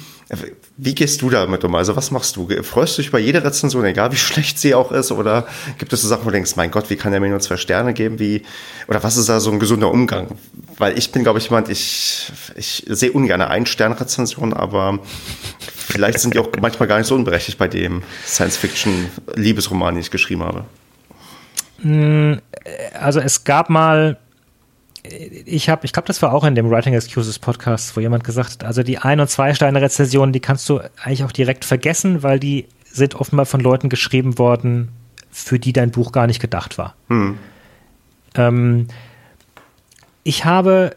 [0.76, 1.74] wie gehst du damit um?
[1.74, 2.48] Also was machst du?
[2.62, 5.12] Freust du dich bei jeder Rezension, egal wie schlecht sie auch ist?
[5.12, 5.46] Oder
[5.78, 7.56] gibt es so Sachen, wo du denkst, mein Gott, wie kann der mir nur zwei
[7.56, 8.18] Sterne geben?
[8.18, 8.42] Wie,
[8.88, 10.28] oder was ist da so ein gesunder Umgang?
[10.78, 15.00] Weil ich bin, glaube ich, jemand, ich, ich sehe ungern Ein-Stern-Rezensionen, aber
[15.58, 20.42] vielleicht sind die auch manchmal gar nicht so unberechtigt bei dem Science-Fiction-Liebesroman, den ich geschrieben
[20.42, 20.64] habe.
[21.82, 22.40] Hm,
[22.94, 24.18] also es gab mal
[25.04, 28.52] ich habe, ich glaube, das war auch in dem Writing Excuses Podcast, wo jemand gesagt
[28.52, 32.66] hat, also die Ein- und Zwei-Sterne-Rezensionen, die kannst du eigentlich auch direkt vergessen, weil die
[32.84, 34.90] sind offenbar von Leuten geschrieben worden,
[35.30, 36.94] für die dein Buch gar nicht gedacht war.
[37.08, 37.38] Hm.
[38.36, 38.86] Ähm,
[40.22, 40.94] ich habe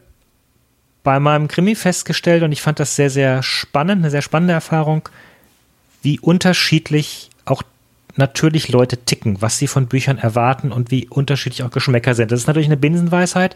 [1.04, 5.10] bei meinem Krimi festgestellt, und ich fand das sehr, sehr spannend, eine sehr spannende Erfahrung,
[6.02, 7.64] wie unterschiedlich auch
[8.18, 12.32] natürlich Leute ticken, was sie von Büchern erwarten und wie unterschiedlich auch Geschmäcker sind.
[12.32, 13.56] Das ist natürlich eine Binsenweisheit,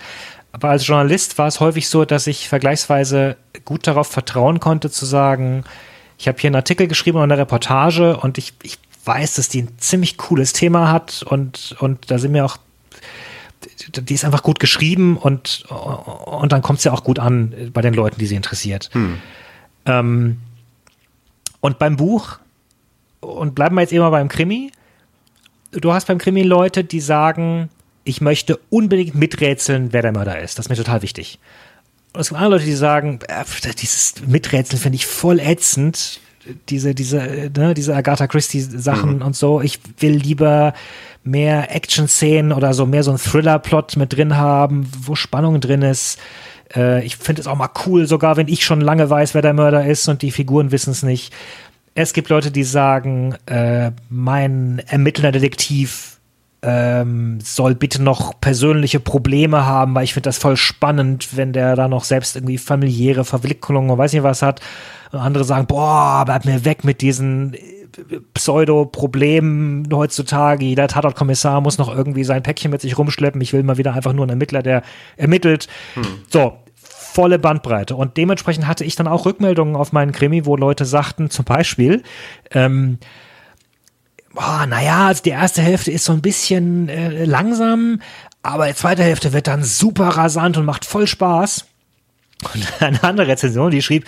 [0.52, 5.06] aber als Journalist war es häufig so, dass ich vergleichsweise gut darauf vertrauen konnte, zu
[5.06, 5.64] sagen,
[6.18, 9.64] ich habe hier einen Artikel geschrieben oder eine Reportage und ich, ich weiß, dass die
[9.64, 12.58] ein ziemlich cooles Thema hat und, und da sind mir auch,
[13.96, 17.82] die ist einfach gut geschrieben und, und dann kommt es ja auch gut an bei
[17.82, 18.90] den Leuten, die sie interessiert.
[18.94, 19.20] Hm.
[19.86, 20.38] Ähm,
[21.62, 22.40] und beim Buch,
[23.22, 24.72] und bleiben wir jetzt immer beim Krimi,
[25.72, 27.70] du hast beim Krimi Leute, die sagen,
[28.10, 30.58] ich möchte unbedingt miträtseln, wer der Mörder ist.
[30.58, 31.40] Das ist mir total wichtig.
[32.14, 33.44] Und es gibt andere Leute, die sagen, äh,
[33.80, 36.20] dieses Miträtseln finde ich voll ätzend.
[36.70, 39.22] Diese, diese, ne, diese Agatha Christie-Sachen mhm.
[39.22, 39.62] und so.
[39.62, 40.74] Ich will lieber
[41.24, 46.18] mehr Action-Szenen oder so, mehr so einen Thriller-Plot mit drin haben, wo Spannung drin ist.
[46.76, 49.54] Äh, ich finde es auch mal cool, sogar wenn ich schon lange weiß, wer der
[49.54, 51.34] Mörder ist und die Figuren wissen es nicht.
[51.94, 56.19] Es gibt Leute, die sagen, äh, mein ermittelnder Detektiv
[56.62, 61.76] ähm, soll bitte noch persönliche Probleme haben, weil ich finde das voll spannend, wenn der
[61.76, 64.60] da noch selbst irgendwie familiäre Verwicklungen und weiß nicht was hat.
[65.12, 67.60] Und andere sagen, boah, bleib mir weg mit diesen äh,
[68.34, 70.66] Pseudo-Problemen heutzutage.
[70.66, 73.42] Jeder Tatortkommissar muss noch irgendwie sein Päckchen mit sich rumschleppen.
[73.42, 74.84] Ich will mal wieder einfach nur einen Ermittler, der
[75.16, 75.68] ermittelt.
[75.96, 76.04] Hm.
[76.28, 77.96] So, volle Bandbreite.
[77.96, 82.04] Und dementsprechend hatte ich dann auch Rückmeldungen auf meinen Krimi, wo Leute sagten, zum Beispiel,
[82.52, 83.00] ähm,
[84.34, 88.02] boah, naja, also die erste Hälfte ist so ein bisschen äh, langsam,
[88.44, 91.66] aber die zweite Hälfte wird dann super rasant und macht voll Spaß.
[92.54, 94.06] Und eine andere Rezension, die schrieb,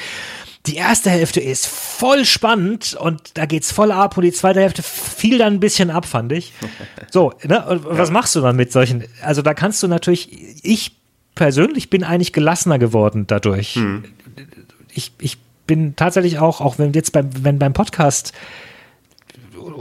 [0.68, 4.84] die erste Hälfte ist voll spannend und da geht's voll ab und die zweite Hälfte
[4.84, 6.54] fiel dann ein bisschen ab, fand ich.
[7.12, 7.66] So, ne?
[7.66, 8.14] Und was ja.
[8.14, 9.04] machst du dann mit solchen?
[9.22, 10.96] Also da kannst du natürlich, ich
[11.36, 13.76] persönlich bin eigentlich gelassener geworden dadurch.
[13.76, 14.06] Hm.
[14.94, 15.38] Ich, ich
[15.68, 18.32] bin tatsächlich auch, auch wenn jetzt beim, wenn beim Podcast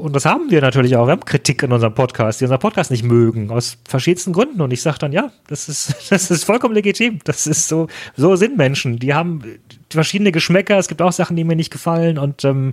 [0.01, 1.06] und das haben wir natürlich auch.
[1.06, 4.60] Wir haben Kritik in unserem Podcast, die unseren Podcast nicht mögen, aus verschiedensten Gründen.
[4.60, 7.20] Und ich sage dann, ja, das ist, das ist vollkommen legitim.
[7.24, 8.98] Das ist so, so sind Menschen.
[8.98, 9.43] Die haben
[9.90, 10.78] verschiedene Geschmäcker.
[10.78, 12.18] Es gibt auch Sachen, die mir nicht gefallen.
[12.18, 12.72] Und, ähm,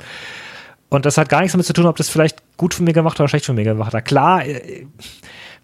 [0.89, 3.19] und das hat gar nichts damit zu tun, ob das vielleicht gut für mich gemacht
[3.19, 4.05] oder schlecht für mich gemacht hat.
[4.05, 4.85] Klar, äh,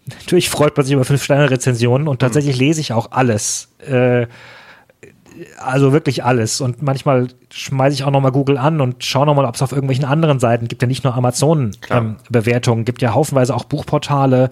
[0.06, 3.68] natürlich freut man sich über Fünf-Sterne-Rezensionen und tatsächlich lese ich auch alles.
[3.86, 4.26] Äh,
[5.58, 6.60] also wirklich alles.
[6.60, 10.04] Und manchmal schmeiße ich auch nochmal Google an und schaue nochmal, ob es auf irgendwelchen
[10.04, 10.82] anderen Seiten gibt.
[10.82, 14.50] Ja nicht nur Amazon-Bewertungen, ähm, gibt ja haufenweise auch Buchportale.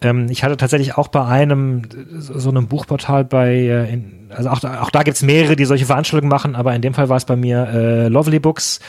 [0.00, 1.82] Ähm, ich hatte tatsächlich auch bei einem,
[2.18, 5.86] so einem Buchportal bei, äh, in, also auch, auch da gibt es mehrere, die solche
[5.86, 8.80] Veranstaltungen machen, aber in dem Fall war es bei mir äh, Lovely Books,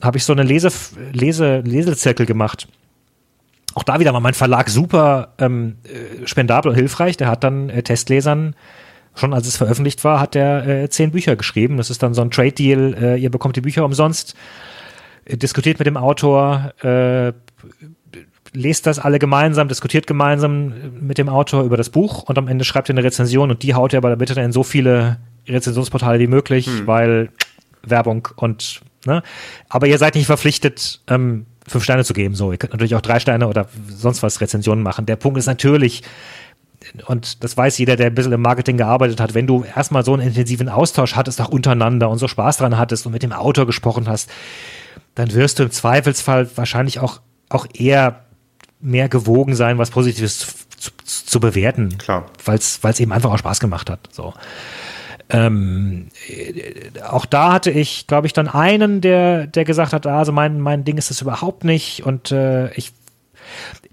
[0.00, 0.70] habe ich so eine Lese,
[1.12, 2.68] Lese, Lesezirkel gemacht.
[3.74, 7.16] Auch da wieder war mein Verlag super ähm, äh, spendabel und hilfreich.
[7.16, 8.54] Der hat dann äh, Testlesern
[9.14, 11.76] schon als es veröffentlicht war, hat er äh, zehn Bücher geschrieben.
[11.76, 12.94] Das ist dann so ein Trade-Deal.
[12.94, 14.34] Äh, ihr bekommt die Bücher umsonst,
[15.24, 17.32] äh, diskutiert mit dem Autor, äh,
[18.52, 22.64] lest das alle gemeinsam, diskutiert gemeinsam mit dem Autor über das Buch und am Ende
[22.64, 25.18] schreibt ihr eine Rezension und die haut ihr aber bitte in so viele
[25.48, 26.86] Rezensionsportale wie möglich, hm.
[26.86, 27.28] weil
[27.82, 29.22] Werbung und ne?
[29.68, 32.34] Aber ihr seid nicht verpflichtet, ähm, fünf Sterne zu geben.
[32.34, 35.06] So, ihr könnt natürlich auch drei Sterne oder sonst was Rezensionen machen.
[35.06, 36.02] Der Punkt ist natürlich,
[37.06, 40.12] und das weiß jeder, der ein bisschen im Marketing gearbeitet hat, wenn du erstmal so
[40.12, 43.66] einen intensiven Austausch hattest, auch untereinander und so Spaß dran hattest und mit dem Autor
[43.66, 44.30] gesprochen hast,
[45.14, 48.24] dann wirst du im Zweifelsfall wahrscheinlich auch, auch eher
[48.80, 51.98] mehr gewogen sein, was Positives zu, zu, zu bewerten.
[51.98, 52.26] Klar.
[52.44, 54.00] Weil es eben einfach auch Spaß gemacht hat.
[54.10, 54.32] So.
[55.28, 60.32] Ähm, äh, auch da hatte ich, glaube ich, dann einen, der, der gesagt hat, also
[60.32, 62.92] mein, mein Ding ist das überhaupt nicht und äh, ich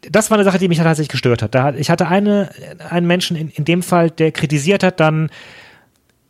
[0.10, 1.56] das war eine Sache, die mich tatsächlich gestört hat.
[1.56, 2.50] Da, ich hatte eine,
[2.90, 5.30] einen Menschen in, in dem Fall, der kritisiert hat dann,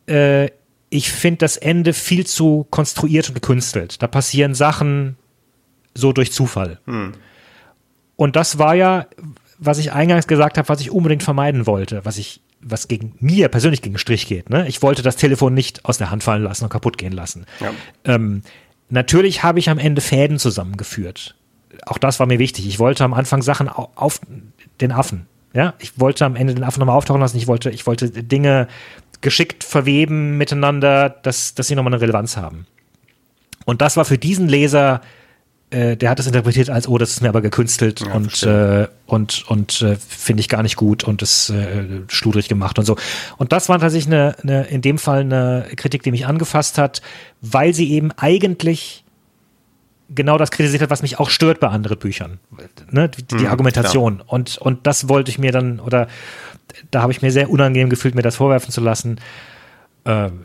[0.06, 0.50] äh,
[0.90, 4.02] ich finde das Ende viel zu konstruiert und gekünstelt.
[4.02, 5.16] Da passieren Sachen
[5.94, 6.78] so durch Zufall.
[6.86, 7.12] Hm.
[8.16, 9.06] Und das war ja,
[9.58, 13.48] was ich eingangs gesagt habe, was ich unbedingt vermeiden wollte, was ich was gegen mir
[13.48, 14.50] persönlich gegen Strich geht.
[14.50, 14.66] Ne?
[14.66, 17.46] Ich wollte das Telefon nicht aus der Hand fallen lassen und kaputt gehen lassen.
[17.60, 17.72] Ja.
[18.04, 18.42] Ähm,
[18.88, 21.36] natürlich habe ich am Ende Fäden zusammengeführt.
[21.86, 22.66] Auch das war mir wichtig.
[22.66, 24.20] Ich wollte am Anfang Sachen auf
[24.80, 25.26] den Affen.
[25.54, 27.38] Ja, ich wollte am Ende den Affen nochmal auftauchen lassen.
[27.38, 28.68] Ich wollte, ich wollte Dinge
[29.20, 32.66] geschickt verweben miteinander, dass, dass sie nochmal eine Relevanz haben.
[33.64, 35.00] Und das war für diesen Leser
[35.70, 38.88] äh, der hat es interpretiert als, oh, das ist mir aber gekünstelt ja, und, äh,
[39.06, 42.96] und, und äh, finde ich gar nicht gut und ist äh, schludrig gemacht und so.
[43.36, 47.02] Und das war tatsächlich eine, eine, in dem Fall eine Kritik, die mich angefasst hat,
[47.42, 49.04] weil sie eben eigentlich
[50.08, 52.38] genau das kritisiert hat, was mich auch stört bei anderen Büchern.
[52.90, 53.08] Ne?
[53.08, 54.22] Die, die hm, Argumentation.
[54.26, 56.08] Und, und das wollte ich mir dann, oder
[56.90, 59.20] da habe ich mir sehr unangenehm gefühlt, mir das vorwerfen zu lassen.
[60.04, 60.44] Ähm,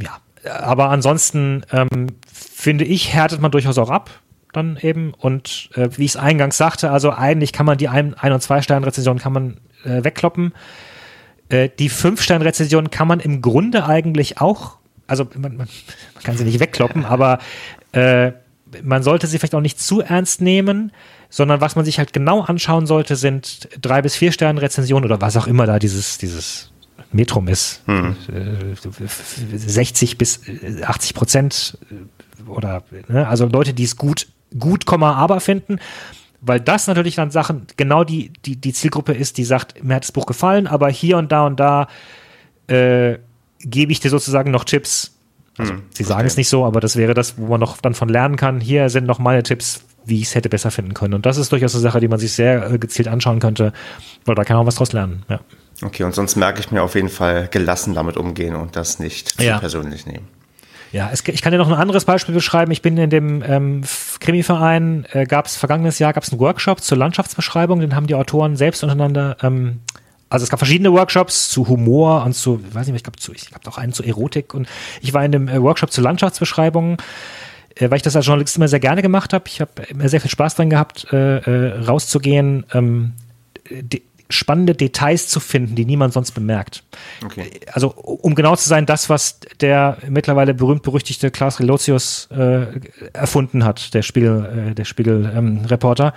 [0.00, 0.18] ja,
[0.60, 4.10] aber ansonsten ähm, finde ich, härtet man durchaus auch ab
[4.52, 5.14] dann eben.
[5.14, 8.42] Und äh, wie ich es eingangs sagte, also eigentlich kann man die Ein-, Ein und
[8.42, 10.52] Zwei-Sterne-Rezension kann man äh, wegkloppen.
[11.48, 15.68] Äh, die Fünf-Sterne-Rezension kann man im Grunde eigentlich auch, also man, man,
[16.14, 17.38] man kann sie nicht wegkloppen, aber
[17.92, 18.32] äh,
[18.82, 20.92] man sollte sie vielleicht auch nicht zu ernst nehmen,
[21.30, 25.20] sondern was man sich halt genau anschauen sollte, sind drei bis vier Sterne Rezensionen oder
[25.20, 26.72] was auch immer da dieses, dieses
[27.12, 27.82] Metrum ist.
[27.86, 28.16] Hm.
[29.52, 30.40] 60 äh, bis
[30.82, 33.26] 80 Prozent äh, oder ne?
[33.26, 34.28] also Leute, die es gut
[34.58, 35.78] gut, aber finden,
[36.40, 40.04] weil das natürlich dann Sachen, genau die, die, die Zielgruppe ist, die sagt, mir hat
[40.04, 41.88] das Buch gefallen, aber hier und da und da
[42.68, 43.18] äh,
[43.60, 45.17] gebe ich dir sozusagen noch Tipps.
[45.58, 47.94] Also, hm, sie sagen es nicht so, aber das wäre das, wo man noch dann
[47.94, 48.60] von lernen kann.
[48.60, 51.14] Hier sind noch meine Tipps, wie ich es hätte besser finden können.
[51.14, 53.72] Und das ist durchaus eine Sache, die man sich sehr äh, gezielt anschauen könnte,
[54.24, 55.24] weil da kann man was draus lernen.
[55.28, 55.40] Ja.
[55.82, 59.40] Okay, und sonst merke ich mir auf jeden Fall gelassen damit umgehen und das nicht
[59.40, 59.58] ja.
[59.58, 60.26] persönlich nehmen.
[60.90, 62.72] Ja, es, ich kann dir noch ein anderes Beispiel beschreiben.
[62.72, 63.82] Ich bin in dem ähm,
[64.20, 68.56] Krimi-Verein, äh, gab es vergangenes Jahr gab's einen Workshop zur Landschaftsbeschreibung, den haben die Autoren
[68.56, 69.80] selbst untereinander ähm,
[70.30, 73.32] also es gab verschiedene Workshops zu Humor und zu, ich weiß nicht, ich glaube zu,
[73.32, 74.68] ich glaube auch einen zu Erotik und
[75.00, 76.98] ich war in dem äh, Workshop zu Landschaftsbeschreibungen,
[77.76, 79.44] äh, weil ich das als Journalist immer sehr gerne gemacht habe.
[79.48, 83.12] Ich habe immer sehr viel Spaß dran gehabt, äh, äh, rauszugehen, ähm,
[83.70, 86.82] die, spannende Details zu finden, die niemand sonst bemerkt.
[87.24, 87.50] Okay.
[87.72, 92.66] Also um genau zu sein, das, was der mittlerweile berühmt-berüchtigte Klaas Relotius äh,
[93.12, 96.12] erfunden hat, der Spiegel, äh, der Spiegel-Reporter, ähm,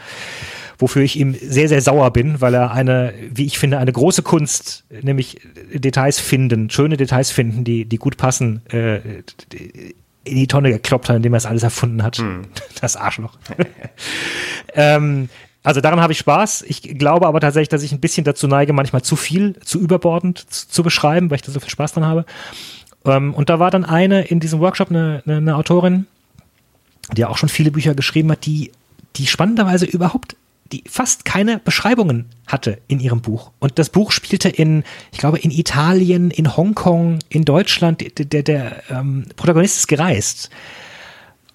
[0.82, 4.24] wofür ich ihm sehr, sehr sauer bin, weil er eine, wie ich finde, eine große
[4.24, 5.40] Kunst, nämlich
[5.74, 9.00] Details finden, schöne Details finden, die, die gut passen, äh,
[10.24, 12.18] in die Tonne gekloppt hat, indem er es alles erfunden hat.
[12.18, 12.42] Hm.
[12.82, 13.38] Das Arschloch.
[14.74, 15.30] ähm,
[15.62, 16.64] also daran habe ich Spaß.
[16.68, 20.40] Ich glaube aber tatsächlich, dass ich ein bisschen dazu neige, manchmal zu viel, zu überbordend
[20.52, 22.26] zu, zu beschreiben, weil ich da so viel Spaß dran habe.
[23.06, 26.08] Ähm, und da war dann eine in diesem Workshop, eine, eine, eine Autorin,
[27.16, 28.72] die auch schon viele Bücher geschrieben hat, die,
[29.18, 30.36] die spannenderweise überhaupt
[30.72, 33.52] die fast keine Beschreibungen hatte in ihrem Buch.
[33.60, 38.02] Und das Buch spielte in, ich glaube, in Italien, in Hongkong, in Deutschland.
[38.02, 40.50] Der, der, der ähm, Protagonist ist gereist.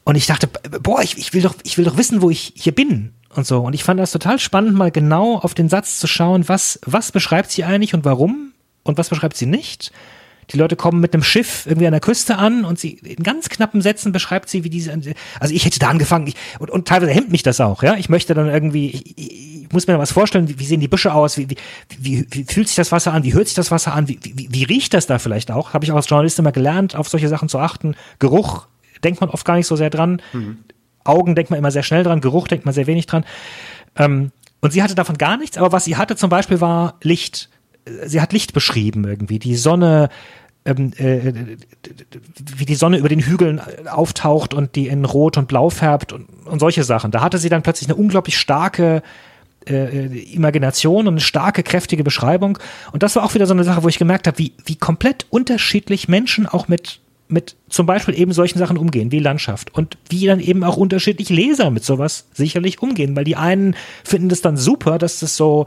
[0.05, 0.49] Und ich dachte,
[0.83, 3.61] boah, ich, ich, will doch, ich will doch wissen, wo ich hier bin und so.
[3.61, 7.13] Und ich fand das total spannend, mal genau auf den Satz zu schauen, was, was
[7.13, 8.53] beschreibt sie eigentlich und warum
[8.85, 9.93] und was beschreibt sie nicht.
[10.51, 13.49] Die Leute kommen mit einem Schiff irgendwie an der Küste an und sie in ganz
[13.49, 14.93] knappen Sätzen beschreibt sie, wie diese,
[15.41, 17.97] also ich hätte da angefangen ich, und, und teilweise hemmt mich das auch, ja.
[17.97, 19.19] Ich möchte dann irgendwie, ich,
[19.65, 21.57] ich muss mir da was vorstellen, wie, wie sehen die Büsche aus, wie, wie,
[21.99, 24.49] wie, wie fühlt sich das Wasser an, wie hört sich das Wasser an, wie, wie,
[24.51, 25.73] wie riecht das da vielleicht auch?
[25.73, 27.97] Habe ich auch als Journalist immer gelernt, auf solche Sachen zu achten.
[28.19, 28.67] Geruch
[29.03, 30.23] denkt man oft gar nicht so sehr dran.
[30.33, 30.59] Mhm.
[31.05, 33.25] Augen denkt man immer sehr schnell dran, Geruch denkt man sehr wenig dran.
[33.97, 37.51] Ähm, und sie hatte davon gar nichts, aber was sie hatte zum Beispiel war Licht.
[38.05, 39.39] Sie hat Licht beschrieben irgendwie.
[39.39, 40.09] Die Sonne,
[40.65, 41.33] ähm, äh,
[42.57, 46.27] wie die Sonne über den Hügeln auftaucht und die in Rot und Blau färbt und,
[46.47, 47.11] und solche Sachen.
[47.11, 49.03] Da hatte sie dann plötzlich eine unglaublich starke
[49.69, 52.59] äh, Imagination und eine starke, kräftige Beschreibung.
[52.93, 55.27] Und das war auch wieder so eine Sache, wo ich gemerkt habe, wie, wie komplett
[55.31, 59.75] unterschiedlich Menschen auch mit mit zum Beispiel eben solchen Sachen umgehen, wie Landschaft.
[59.75, 63.17] Und wie dann eben auch unterschiedlich Leser mit sowas sicherlich umgehen.
[63.17, 65.67] Weil die einen finden das dann super, dass das so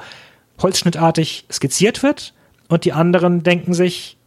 [0.61, 2.33] holzschnittartig skizziert wird.
[2.67, 4.17] Und die anderen denken sich,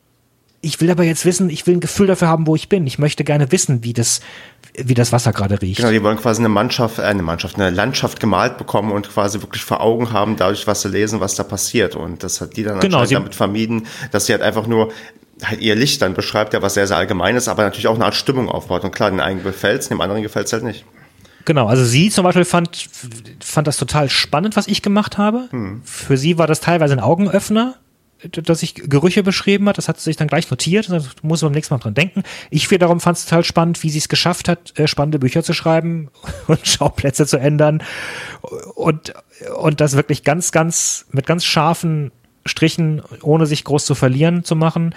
[0.65, 2.87] ich will aber jetzt wissen, ich will ein Gefühl dafür haben, wo ich bin.
[2.87, 4.21] Ich möchte gerne wissen, wie das,
[4.75, 5.79] wie das Wasser gerade riecht.
[5.79, 9.43] Genau, die wollen quasi eine Mannschaft, äh, eine Mannschaft, eine Landschaft gemalt bekommen und quasi
[9.43, 11.97] wirklich vor Augen haben, dadurch, was sie lesen, was da passiert.
[11.97, 14.93] Und das hat die dann genau, anscheinend damit vermieden, dass sie halt einfach nur
[15.43, 18.05] halt ihr Licht dann beschreibt, ja was sehr, sehr allgemein ist, aber natürlich auch eine
[18.05, 18.85] Art Stimmung aufbaut.
[18.85, 20.85] Und klar, den einen gefällt's, dem anderen gefällt's halt nicht.
[21.45, 22.89] Genau, also sie zum Beispiel fand,
[23.41, 25.49] fand das total spannend, was ich gemacht habe.
[25.51, 25.83] Hm.
[25.85, 27.77] Für sie war das teilweise ein Augenöffner,
[28.31, 29.79] dass ich Gerüche beschrieben hat.
[29.79, 30.89] Das hat sie sich dann gleich notiert.
[30.91, 32.23] Da muss man beim nächsten Mal dran denken.
[32.51, 35.53] Ich wiederum fand es total spannend, wie sie es geschafft hat, äh, spannende Bücher zu
[35.53, 36.11] schreiben
[36.47, 37.83] und Schauplätze zu ändern
[38.75, 39.15] und,
[39.57, 42.13] und das wirklich ganz, ganz, mit ganz scharfen
[42.47, 44.95] Strichen, ohne sich groß zu verlieren, zu machen.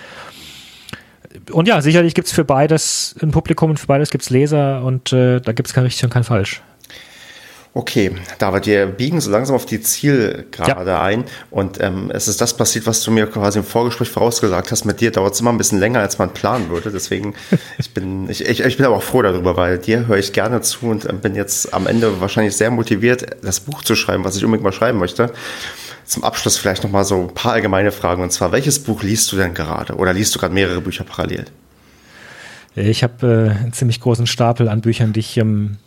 [1.51, 4.83] Und ja, sicherlich gibt es für beides ein Publikum und für beides gibt es Leser
[4.83, 6.61] und äh, da gibt es kein richtig und kein falsch.
[7.77, 11.01] Okay, David, wir biegen so langsam auf die Zielgerade ja.
[11.01, 14.85] ein und ähm, es ist das passiert, was du mir quasi im Vorgespräch vorausgesagt hast.
[14.85, 16.89] Mit dir dauert es immer ein bisschen länger, als man planen würde.
[16.89, 17.33] Deswegen,
[17.77, 20.61] ich bin, ich, ich, ich bin aber auch froh darüber, weil dir höre ich gerne
[20.61, 24.37] zu und äh, bin jetzt am Ende wahrscheinlich sehr motiviert, das Buch zu schreiben, was
[24.37, 25.33] ich unbedingt mal schreiben möchte.
[26.05, 29.37] Zum Abschluss vielleicht nochmal so ein paar allgemeine Fragen und zwar, welches Buch liest du
[29.37, 31.45] denn gerade oder liest du gerade mehrere Bücher parallel?
[32.75, 35.77] Ich habe äh, einen ziemlich großen Stapel an Büchern, die ich ähm,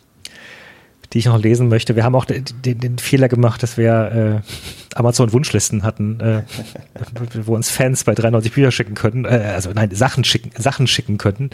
[1.13, 1.95] die ich noch lesen möchte.
[1.95, 6.43] Wir haben auch den, den, Fehler gemacht, dass wir äh, Amazon-Wunschlisten hatten, äh,
[7.45, 11.17] wo uns Fans bei 93 Bücher schicken können, äh, also nein, Sachen schicken, Sachen schicken
[11.17, 11.49] könnten,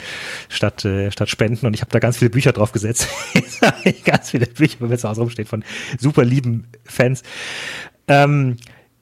[0.49, 1.65] statt, äh, statt Spenden.
[1.65, 3.07] Und ich habe da ganz viele Bücher drauf gesetzt.
[4.05, 5.63] ganz viele Bücher, wenn mir zu Hause rumsteht, von
[5.97, 7.23] super lieben Fans.
[8.07, 8.57] Ähm,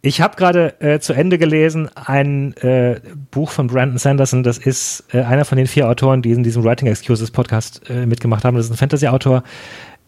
[0.05, 2.99] ich habe gerade äh, zu Ende gelesen ein äh,
[3.31, 4.43] Buch von Brandon Sanderson.
[4.43, 8.05] Das ist äh, einer von den vier Autoren, die in diesem Writing Excuses Podcast äh,
[8.05, 8.57] mitgemacht haben.
[8.57, 9.43] Das ist ein Fantasy-Autor.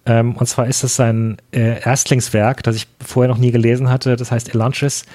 [0.06, 4.18] Ähm, und zwar ist es sein äh, Erstlingswerk, das ich vorher noch nie gelesen hatte.
[4.18, 5.06] Das heißt Elantris.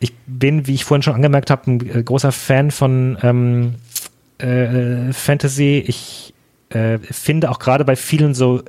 [0.00, 3.76] Ich bin, wie ich vorhin schon angemerkt habe, ein äh, großer Fan von ähm,
[4.36, 5.82] äh, Fantasy.
[5.86, 6.34] Ich
[7.00, 8.62] finde auch gerade bei vielen so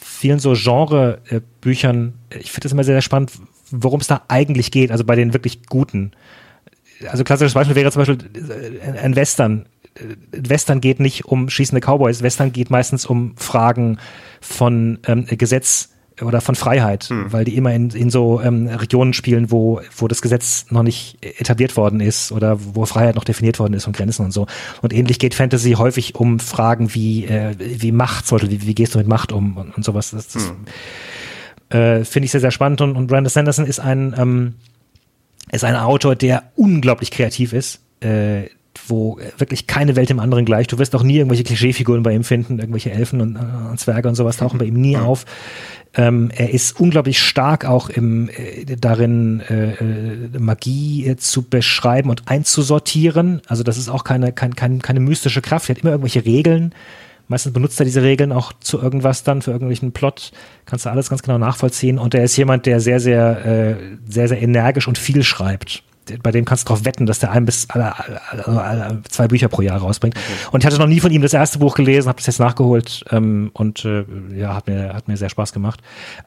[0.00, 3.32] vielen so Genre-Büchern, ich finde es immer sehr, sehr spannend,
[3.70, 6.12] worum es da eigentlich geht, also bei den wirklich guten.
[7.08, 9.66] Also klassisches Beispiel wäre zum Beispiel äh, ein Western.
[10.32, 13.98] Western geht nicht um schießende Cowboys, Western geht meistens um Fragen
[14.40, 15.90] von ähm, Gesetz
[16.22, 17.32] oder von Freiheit, hm.
[17.32, 21.18] weil die immer in, in so ähm, Regionen spielen, wo, wo das Gesetz noch nicht
[21.20, 24.46] etabliert worden ist oder wo Freiheit noch definiert worden ist und Grenzen und so.
[24.82, 28.74] Und ähnlich geht Fantasy häufig um Fragen wie, äh, wie Macht, zum Beispiel, wie, wie
[28.74, 30.10] gehst du mit Macht um und, und sowas.
[30.10, 30.48] Das, das
[31.70, 31.78] hm.
[31.78, 32.80] äh, finde ich sehr, sehr spannend.
[32.80, 34.54] Und, und Brandon Sanderson ist ein, ähm,
[35.52, 37.80] ist ein Autor, der unglaublich kreativ ist.
[38.00, 38.48] Äh,
[38.86, 40.72] wo wirklich keine Welt im anderen gleicht.
[40.72, 44.14] Du wirst auch nie irgendwelche Klischeefiguren bei ihm finden, irgendwelche Elfen und, äh, Zwerge und
[44.14, 45.24] sowas tauchen bei ihm nie auf.
[45.94, 52.10] Ähm, er ist unglaublich stark auch im, äh, darin, äh, äh Magie äh, zu beschreiben
[52.10, 53.40] und einzusortieren.
[53.46, 55.68] Also das ist auch keine, kein, kein, keine mystische Kraft.
[55.68, 56.74] Er hat immer irgendwelche Regeln.
[57.26, 60.32] Meistens benutzt er diese Regeln auch zu irgendwas dann, für irgendwelchen Plot.
[60.66, 61.98] Kannst du alles ganz genau nachvollziehen.
[61.98, 63.76] Und er ist jemand, der sehr, sehr, äh,
[64.08, 65.82] sehr, sehr energisch und viel schreibt
[66.22, 69.48] bei dem kannst du darauf wetten, dass der ein bis alle, alle, alle, zwei Bücher
[69.48, 70.16] pro Jahr rausbringt.
[70.16, 70.48] Okay.
[70.52, 73.04] Und ich hatte noch nie von ihm das erste Buch gelesen, habe das jetzt nachgeholt
[73.10, 74.04] ähm, und äh,
[74.36, 75.80] ja, hat mir, hat mir sehr Spaß gemacht.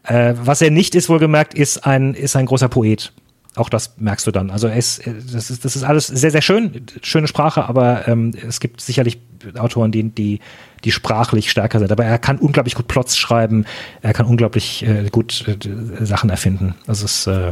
[0.03, 3.12] Äh, was er nicht ist, wohlgemerkt, ist ein, ist ein großer Poet.
[3.56, 4.49] Auch das merkst du dann.
[4.49, 8.34] Also er ist, das ist, das ist alles sehr, sehr schön, schöne Sprache, aber ähm,
[8.48, 9.20] es gibt sicherlich
[9.58, 10.40] Autoren, die, die,
[10.86, 11.91] die sprachlich stärker sind.
[11.91, 13.66] Aber er kann unglaublich gut Plots schreiben,
[14.02, 16.76] er kann unglaublich äh, gut äh, Sachen erfinden.
[16.88, 17.52] Das ist äh,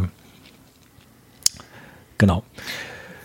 [2.19, 2.43] Genau.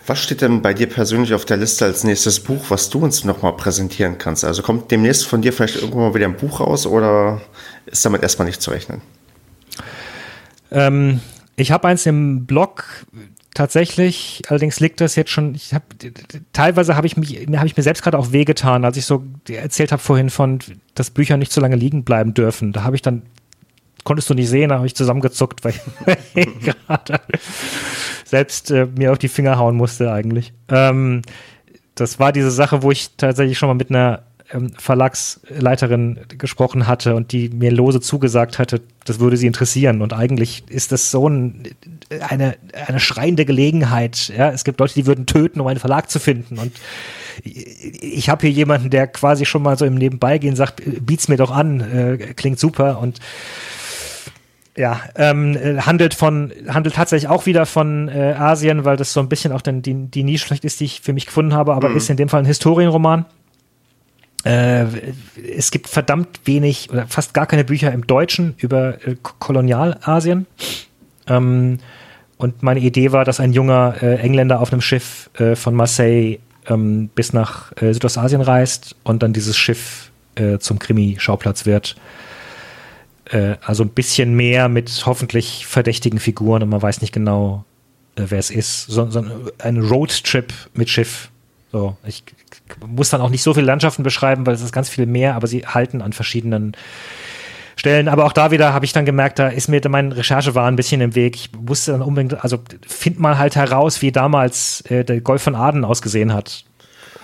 [0.07, 3.23] Was steht denn bei dir persönlich auf der Liste als nächstes Buch, was du uns
[3.23, 4.43] nochmal präsentieren kannst?
[4.43, 7.41] Also kommt demnächst von dir vielleicht irgendwann mal wieder ein Buch raus oder
[7.85, 9.01] ist damit erstmal nicht zu rechnen?
[10.71, 11.21] Ähm,
[11.55, 13.05] ich habe eins im Blog
[13.55, 15.83] tatsächlich, allerdings liegt das jetzt schon, ich hab,
[16.53, 19.91] teilweise habe ich mich, habe ich mir selbst gerade auch wehgetan, als ich so erzählt
[19.91, 20.59] habe vorhin von,
[20.93, 22.73] dass Bücher nicht so lange liegen bleiben dürfen.
[22.73, 23.23] Da habe ich dann,
[24.05, 25.73] konntest du nicht sehen, da habe ich zusammengezuckt, weil
[26.35, 27.19] ich gerade
[28.23, 30.53] selbst äh, mir auf die Finger hauen musste eigentlich.
[30.69, 31.23] Ähm,
[31.95, 34.23] das war diese Sache, wo ich tatsächlich schon mal mit einer
[34.53, 40.01] ähm, Verlagsleiterin gesprochen hatte und die mir lose zugesagt hatte, das würde sie interessieren.
[40.01, 41.63] Und eigentlich ist das so ein,
[42.29, 42.55] eine,
[42.87, 44.31] eine schreiende Gelegenheit.
[44.37, 44.51] Ja?
[44.51, 46.59] Es gibt Leute, die würden töten, um einen Verlag zu finden.
[46.59, 46.73] Und
[47.43, 51.51] ich habe hier jemanden, der quasi schon mal so im Nebenbeigehen sagt, biet's mir doch
[51.51, 52.99] an, äh, klingt super.
[52.99, 53.19] Und
[54.77, 59.29] ja, ähm, handelt von, handelt tatsächlich auch wieder von äh, Asien, weil das so ein
[59.29, 61.89] bisschen auch dann die, die Nische vielleicht ist, die ich für mich gefunden habe, aber
[61.89, 61.97] mhm.
[61.97, 63.25] ist in dem Fall ein Historienroman.
[64.43, 64.85] Äh,
[65.57, 70.45] es gibt verdammt wenig oder fast gar keine Bücher im Deutschen über äh, Kolonialasien.
[71.27, 71.79] Ähm,
[72.37, 76.39] und meine Idee war, dass ein junger äh, Engländer auf einem Schiff äh, von Marseille
[76.67, 81.95] ähm, bis nach äh, Südostasien reist und dann dieses Schiff äh, zum Krimi-Schauplatz wird
[83.31, 87.65] äh, also ein bisschen mehr mit hoffentlich verdächtigen Figuren und man weiß nicht genau,
[88.15, 88.83] äh, wer es ist.
[88.83, 89.09] So,
[89.59, 91.29] ein Roadtrip mit Schiff.
[91.71, 92.23] So, ich
[92.87, 95.47] muss dann auch nicht so viele Landschaften beschreiben, weil es ist ganz viel mehr, aber
[95.47, 96.75] sie halten an verschiedenen
[97.75, 98.07] Stellen.
[98.07, 100.77] Aber auch da wieder habe ich dann gemerkt, da ist mir mein Recherche war ein
[100.77, 101.35] bisschen im Weg.
[101.35, 105.55] Ich wusste dann unbedingt, also find mal halt heraus, wie damals äh, der Golf von
[105.55, 106.63] Aden ausgesehen hat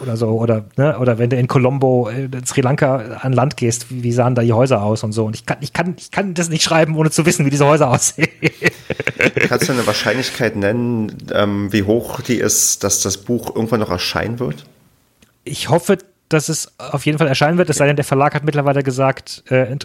[0.02, 0.30] oder so.
[0.30, 0.98] Oder, ne?
[1.00, 4.36] oder wenn du in Colombo, äh, in Sri Lanka an Land gehst, wie, wie, sahen
[4.36, 5.26] da die Häuser aus und so.
[5.26, 7.66] Und ich kann, ich, kann, ich kann das nicht schreiben, ohne zu wissen, wie diese
[7.66, 8.30] Häuser aussehen.
[9.48, 13.92] Kannst du eine Wahrscheinlichkeit nennen, ähm, wie hoch die ist, dass das Buch irgendwann noch
[13.92, 14.66] erscheinen wird?
[15.44, 15.98] Ich hoffe,
[16.32, 19.44] dass es auf jeden Fall erscheinen wird, es sei denn, der Verlag hat mittlerweile gesagt,
[19.50, 19.76] äh,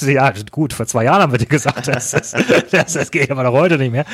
[0.00, 2.34] ja, gut, vor zwei Jahren haben wir dir gesagt, das, das,
[2.70, 4.04] das, das geht aber noch heute nicht mehr.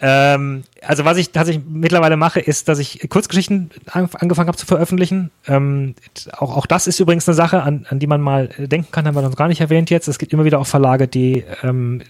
[0.00, 4.66] Ähm, also was ich tatsächlich mittlerweile mache, ist, dass ich Kurzgeschichten an, angefangen habe zu
[4.66, 5.30] veröffentlichen.
[5.46, 5.94] Ähm,
[6.32, 9.16] auch, auch das ist übrigens eine Sache, an, an die man mal denken kann, haben
[9.16, 10.06] wir noch gar nicht erwähnt jetzt.
[10.06, 12.02] Es gibt immer wieder auch Verlage, die ähm,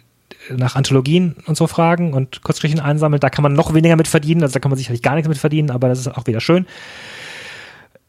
[0.51, 3.21] nach Anthologien und so fragen und Kurzgeschichten einsammeln.
[3.21, 5.39] Da kann man noch weniger mit verdienen, also da kann man sicherlich gar nichts mit
[5.39, 6.67] verdienen, aber das ist auch wieder schön.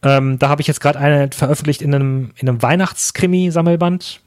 [0.03, 4.22] Ähm, da habe ich jetzt gerade eine veröffentlicht in einem, in einem Weihnachtskrimi-Sammelband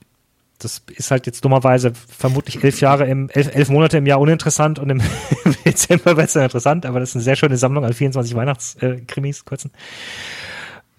[0.65, 4.79] das ist halt jetzt dummerweise vermutlich elf Jahre im, elf, elf Monate im Jahr uninteressant
[4.79, 5.03] und im
[5.65, 9.41] Dezember wird es dann interessant, aber das ist eine sehr schöne Sammlung an 24 Weihnachtskrimis,
[9.41, 9.71] äh, kurzen.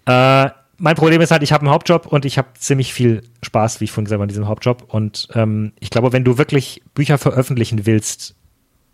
[0.05, 3.79] Äh, mein Problem ist halt, ich habe einen Hauptjob und ich habe ziemlich viel Spaß,
[3.79, 4.93] wie ich vorhin gesagt habe, an diesem Hauptjob.
[4.93, 8.35] Und ähm, ich glaube, wenn du wirklich Bücher veröffentlichen willst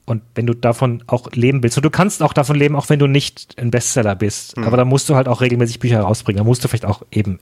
[0.05, 2.99] und wenn du davon auch leben willst, und du kannst auch davon leben, auch wenn
[2.99, 4.65] du nicht ein Bestseller bist, mhm.
[4.65, 6.37] aber da musst du halt auch regelmäßig Bücher rausbringen.
[6.37, 7.39] Da musst du vielleicht auch eben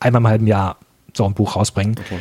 [0.00, 0.76] einmal im halben Jahr
[1.18, 1.96] so ein Buch rausbringen.
[1.98, 2.18] Okay.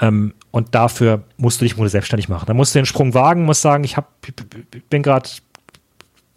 [0.00, 2.46] Ähm, und dafür musst du dich mal selbstständig machen.
[2.46, 4.12] Da musst du den Sprung wagen, musst sagen, ich hab,
[4.90, 5.28] bin gerade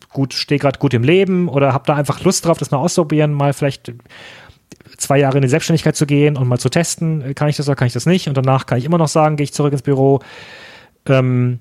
[0.09, 3.33] gut, stehe gerade gut im Leben oder habe da einfach Lust drauf, das mal auszuprobieren,
[3.33, 3.91] mal vielleicht
[4.97, 7.75] zwei Jahre in die Selbstständigkeit zu gehen und mal zu testen, kann ich das oder
[7.75, 8.27] kann ich das nicht?
[8.27, 10.19] Und danach kann ich immer noch sagen, gehe ich zurück ins Büro.
[11.05, 11.59] Ähm,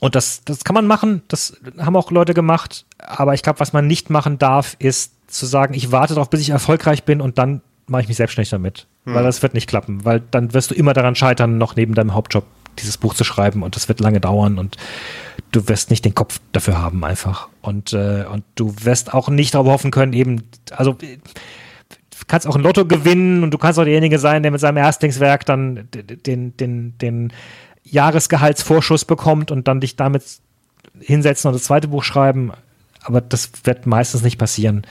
[0.00, 3.72] und das, das kann man machen, das haben auch Leute gemacht, aber ich glaube, was
[3.72, 7.38] man nicht machen darf, ist zu sagen, ich warte darauf, bis ich erfolgreich bin und
[7.38, 7.60] dann
[7.90, 8.86] mache ich mich selbstständig damit.
[9.04, 9.14] Hm.
[9.14, 12.14] Weil das wird nicht klappen, weil dann wirst du immer daran scheitern, noch neben deinem
[12.14, 12.44] Hauptjob
[12.78, 14.76] dieses Buch zu schreiben und das wird lange dauern und
[15.52, 17.48] du wirst nicht den Kopf dafür haben einfach.
[17.62, 21.06] Und, äh, und du wirst auch nicht darauf hoffen können, eben, also du
[22.26, 25.44] kannst auch ein Lotto gewinnen und du kannst auch derjenige sein, der mit seinem Erstlingswerk
[25.46, 27.32] dann den, den, den
[27.84, 30.24] Jahresgehaltsvorschuss bekommt und dann dich damit
[31.00, 32.52] hinsetzen und das zweite Buch schreiben.
[33.02, 34.86] Aber das wird meistens nicht passieren,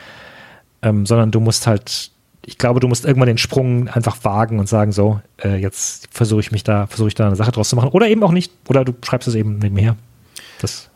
[0.81, 2.11] ähm, sondern du musst halt
[2.49, 6.39] ich glaube, du musst irgendwann den Sprung einfach wagen und sagen, so, äh, jetzt versuche
[6.39, 7.89] ich mich da, versuche ich da eine Sache draus zu machen.
[7.89, 8.51] Oder eben auch nicht.
[8.67, 9.95] Oder du schreibst es eben nebenher.
[10.59, 10.89] Das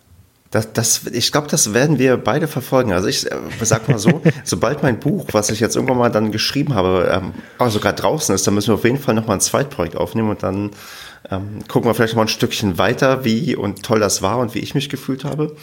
[0.49, 2.93] das, das, ich glaube, das werden wir beide verfolgen.
[2.93, 6.31] Also ich äh, sag mal so, sobald mein Buch, was ich jetzt irgendwann mal dann
[6.31, 9.41] geschrieben habe, ähm, auch sogar draußen ist, dann müssen wir auf jeden Fall nochmal ein
[9.41, 10.69] Zweitprojekt aufnehmen und dann
[11.31, 14.59] ähm, gucken wir vielleicht mal ein Stückchen weiter, wie und toll das war und wie
[14.59, 15.55] ich mich gefühlt habe.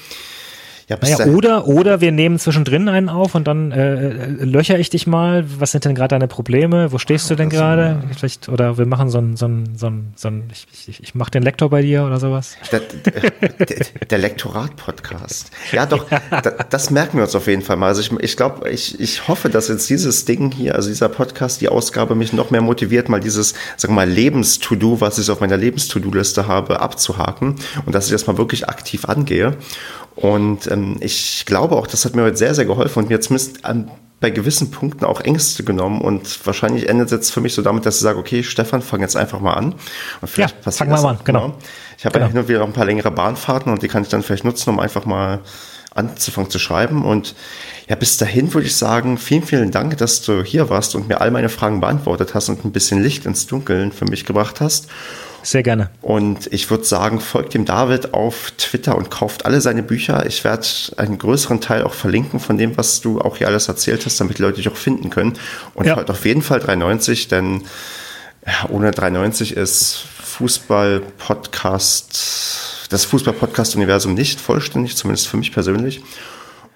[0.90, 4.90] Ja, naja, oder, oder wir nehmen zwischendrin einen auf und dann äh, äh löcher ich
[4.90, 5.44] dich mal.
[5.60, 6.90] Was sind denn gerade deine Probleme?
[6.90, 8.02] Wo stehst du denn gerade?
[8.16, 11.14] Vielleicht, oder wir machen so ein, so ein, so ein, so ein ich, ich, ich
[11.14, 12.56] mache den Lektor bei dir oder sowas.
[12.72, 15.52] Der, der, der Lektorat-Podcast.
[15.70, 16.20] Ja, doch, ja.
[16.42, 17.86] Da, das merken wir uns auf jeden Fall mal.
[17.86, 21.60] Also ich, ich glaube, ich, ich hoffe, dass jetzt dieses Ding hier, also dieser Podcast,
[21.60, 25.38] die Ausgabe mich noch mehr motiviert, mal dieses, sagen wir mal, Lebens-To-Do, was ich auf
[25.38, 27.54] meiner Lebens-To-Do-Liste habe, abzuhaken
[27.86, 29.56] und dass ich das mal wirklich aktiv angehe.
[30.16, 33.64] Und ähm, ich glaube auch, das hat mir heute sehr, sehr geholfen und mir zumindest
[33.64, 36.00] an, bei gewissen Punkten auch Ängste genommen.
[36.02, 39.00] Und wahrscheinlich endet es jetzt für mich so damit, dass ich sage, okay, Stefan, fang
[39.00, 39.74] jetzt einfach mal an.
[40.20, 41.54] Und vielleicht ja, passiert fang mal an, genau.
[41.96, 42.26] Ich habe genau.
[42.26, 44.44] ja hin und wieder noch ein paar längere Bahnfahrten und die kann ich dann vielleicht
[44.44, 45.40] nutzen, um einfach mal
[45.94, 47.04] anzufangen zu schreiben.
[47.04, 47.34] Und
[47.88, 51.20] ja, bis dahin würde ich sagen, vielen, vielen Dank, dass du hier warst und mir
[51.20, 54.88] all meine Fragen beantwortet hast und ein bisschen Licht ins Dunkeln für mich gebracht hast.
[55.42, 55.90] Sehr gerne.
[56.02, 60.26] Und ich würde sagen, folgt dem David auf Twitter und kauft alle seine Bücher.
[60.26, 64.04] Ich werde einen größeren Teil auch verlinken von dem, was du auch hier alles erzählt
[64.04, 65.34] hast, damit die Leute dich auch finden können.
[65.74, 65.96] Und ja.
[65.96, 67.62] auf jeden Fall 390, denn
[68.68, 76.02] ohne 390 ist Fußball-Podcast, das Fußball-Podcast-Universum nicht vollständig, zumindest für mich persönlich.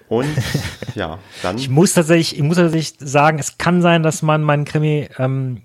[0.07, 0.27] Und
[0.95, 1.57] ja, dann.
[1.57, 5.61] Ich muss tatsächlich, ich muss tatsächlich sagen, es kann sein, dass man meinen Krimi, ähm,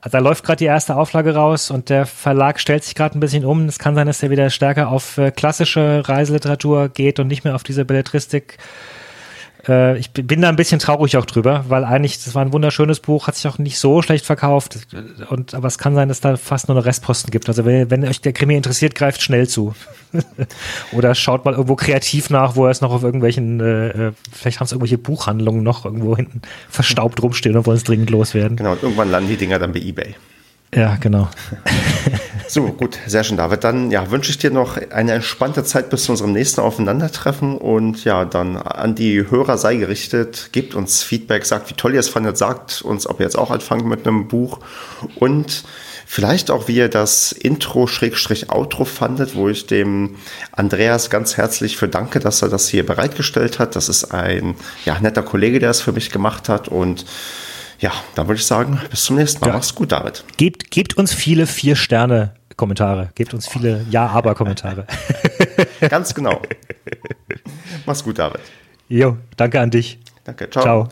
[0.00, 3.20] also da läuft gerade die erste Auflage raus und der Verlag stellt sich gerade ein
[3.20, 3.66] bisschen um.
[3.66, 7.54] Es kann sein, dass er wieder stärker auf äh, klassische Reiseliteratur geht und nicht mehr
[7.54, 8.56] auf diese Belletristik
[9.68, 13.00] äh, ich bin da ein bisschen traurig auch drüber, weil eigentlich, das war ein wunderschönes
[13.00, 14.78] Buch, hat sich auch nicht so schlecht verkauft.
[15.28, 17.48] Und, aber es kann sein, dass da fast nur noch Restposten gibt.
[17.48, 19.74] Also wenn, wenn euch der Krimi interessiert, greift schnell zu.
[20.92, 24.60] Oder schaut mal irgendwo kreativ nach, wo er es noch auf irgendwelchen, äh, äh vielleicht
[24.60, 28.56] haben es irgendwelche Buchhandlungen noch irgendwo hinten verstaubt rumstehen und wollen es dringend loswerden.
[28.56, 30.14] Genau, und irgendwann landen die Dinger dann bei Ebay.
[30.74, 31.28] Ja, genau.
[32.52, 33.62] so, gut, sehr schön, David.
[33.62, 38.04] Dann ja, wünsche ich dir noch eine entspannte Zeit bis zu unserem nächsten Aufeinandertreffen und
[38.04, 42.08] ja, dann an die Hörer sei gerichtet, gebt uns Feedback, sagt, wie toll ihr es
[42.08, 44.58] fandet, sagt uns, ob ihr jetzt auch anfangt mit einem Buch
[45.14, 45.62] und
[46.06, 50.16] vielleicht auch, wie ihr das Intro-Outro fandet, wo ich dem
[50.50, 53.76] Andreas ganz herzlich für danke, dass er das hier bereitgestellt hat.
[53.76, 57.04] Das ist ein ja, netter Kollege, der es für mich gemacht hat und
[57.78, 59.48] ja, dann würde ich sagen, bis zum nächsten Mal.
[59.48, 59.52] Ja.
[59.54, 60.24] Mach's gut, David.
[60.36, 61.46] Gebt, gebt uns viele
[62.60, 63.10] Vier-Sterne-Kommentare.
[63.14, 64.86] Gebt uns viele Ja-Aber-Kommentare.
[65.88, 66.42] Ganz genau.
[67.86, 68.40] Mach's gut, David.
[68.88, 69.98] Jo, danke an dich.
[70.24, 70.62] Danke, ciao.
[70.62, 70.88] Ciao.